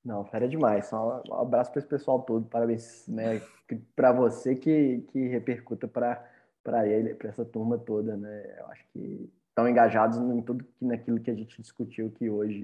Não, 0.04 0.26
fera 0.26 0.48
demais. 0.48 0.88
Só 0.88 1.22
um 1.28 1.34
abraço 1.36 1.72
para 1.72 1.80
esse 1.80 1.88
pessoal 1.88 2.22
todo. 2.22 2.48
Parabéns 2.48 3.08
né, 3.08 3.42
para 3.96 4.12
você 4.12 4.56
que, 4.56 5.02
que 5.10 5.28
repercuta 5.28 5.88
para 5.88 6.88
ele, 6.88 7.16
para 7.16 7.30
essa 7.30 7.46
turma 7.46 7.78
toda. 7.78 8.18
Né? 8.18 8.60
Eu 8.60 8.68
acho 8.68 8.86
que 8.92 9.32
estão 9.50 9.68
engajados 9.68 10.18
em 10.18 10.42
tudo 10.42 10.66
naquilo 10.82 11.20
que 11.20 11.32
a 11.32 11.36
gente 11.36 11.62
discutiu 11.62 12.08
aqui 12.08 12.30
hoje, 12.30 12.64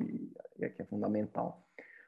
que 0.57 0.81
é 0.81 0.85
fundamental. 0.85 1.63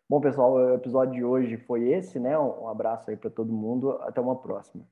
Bom, 0.09 0.19
pessoal, 0.19 0.53
o 0.53 0.73
episódio 0.73 1.13
de 1.13 1.23
hoje 1.23 1.55
foi 1.55 1.87
esse, 1.89 2.19
né? 2.19 2.37
Um 2.37 2.67
abraço 2.67 3.09
aí 3.09 3.15
para 3.15 3.29
todo 3.29 3.53
mundo. 3.53 3.91
Até 4.01 4.19
uma 4.19 4.35
próxima. 4.35 4.85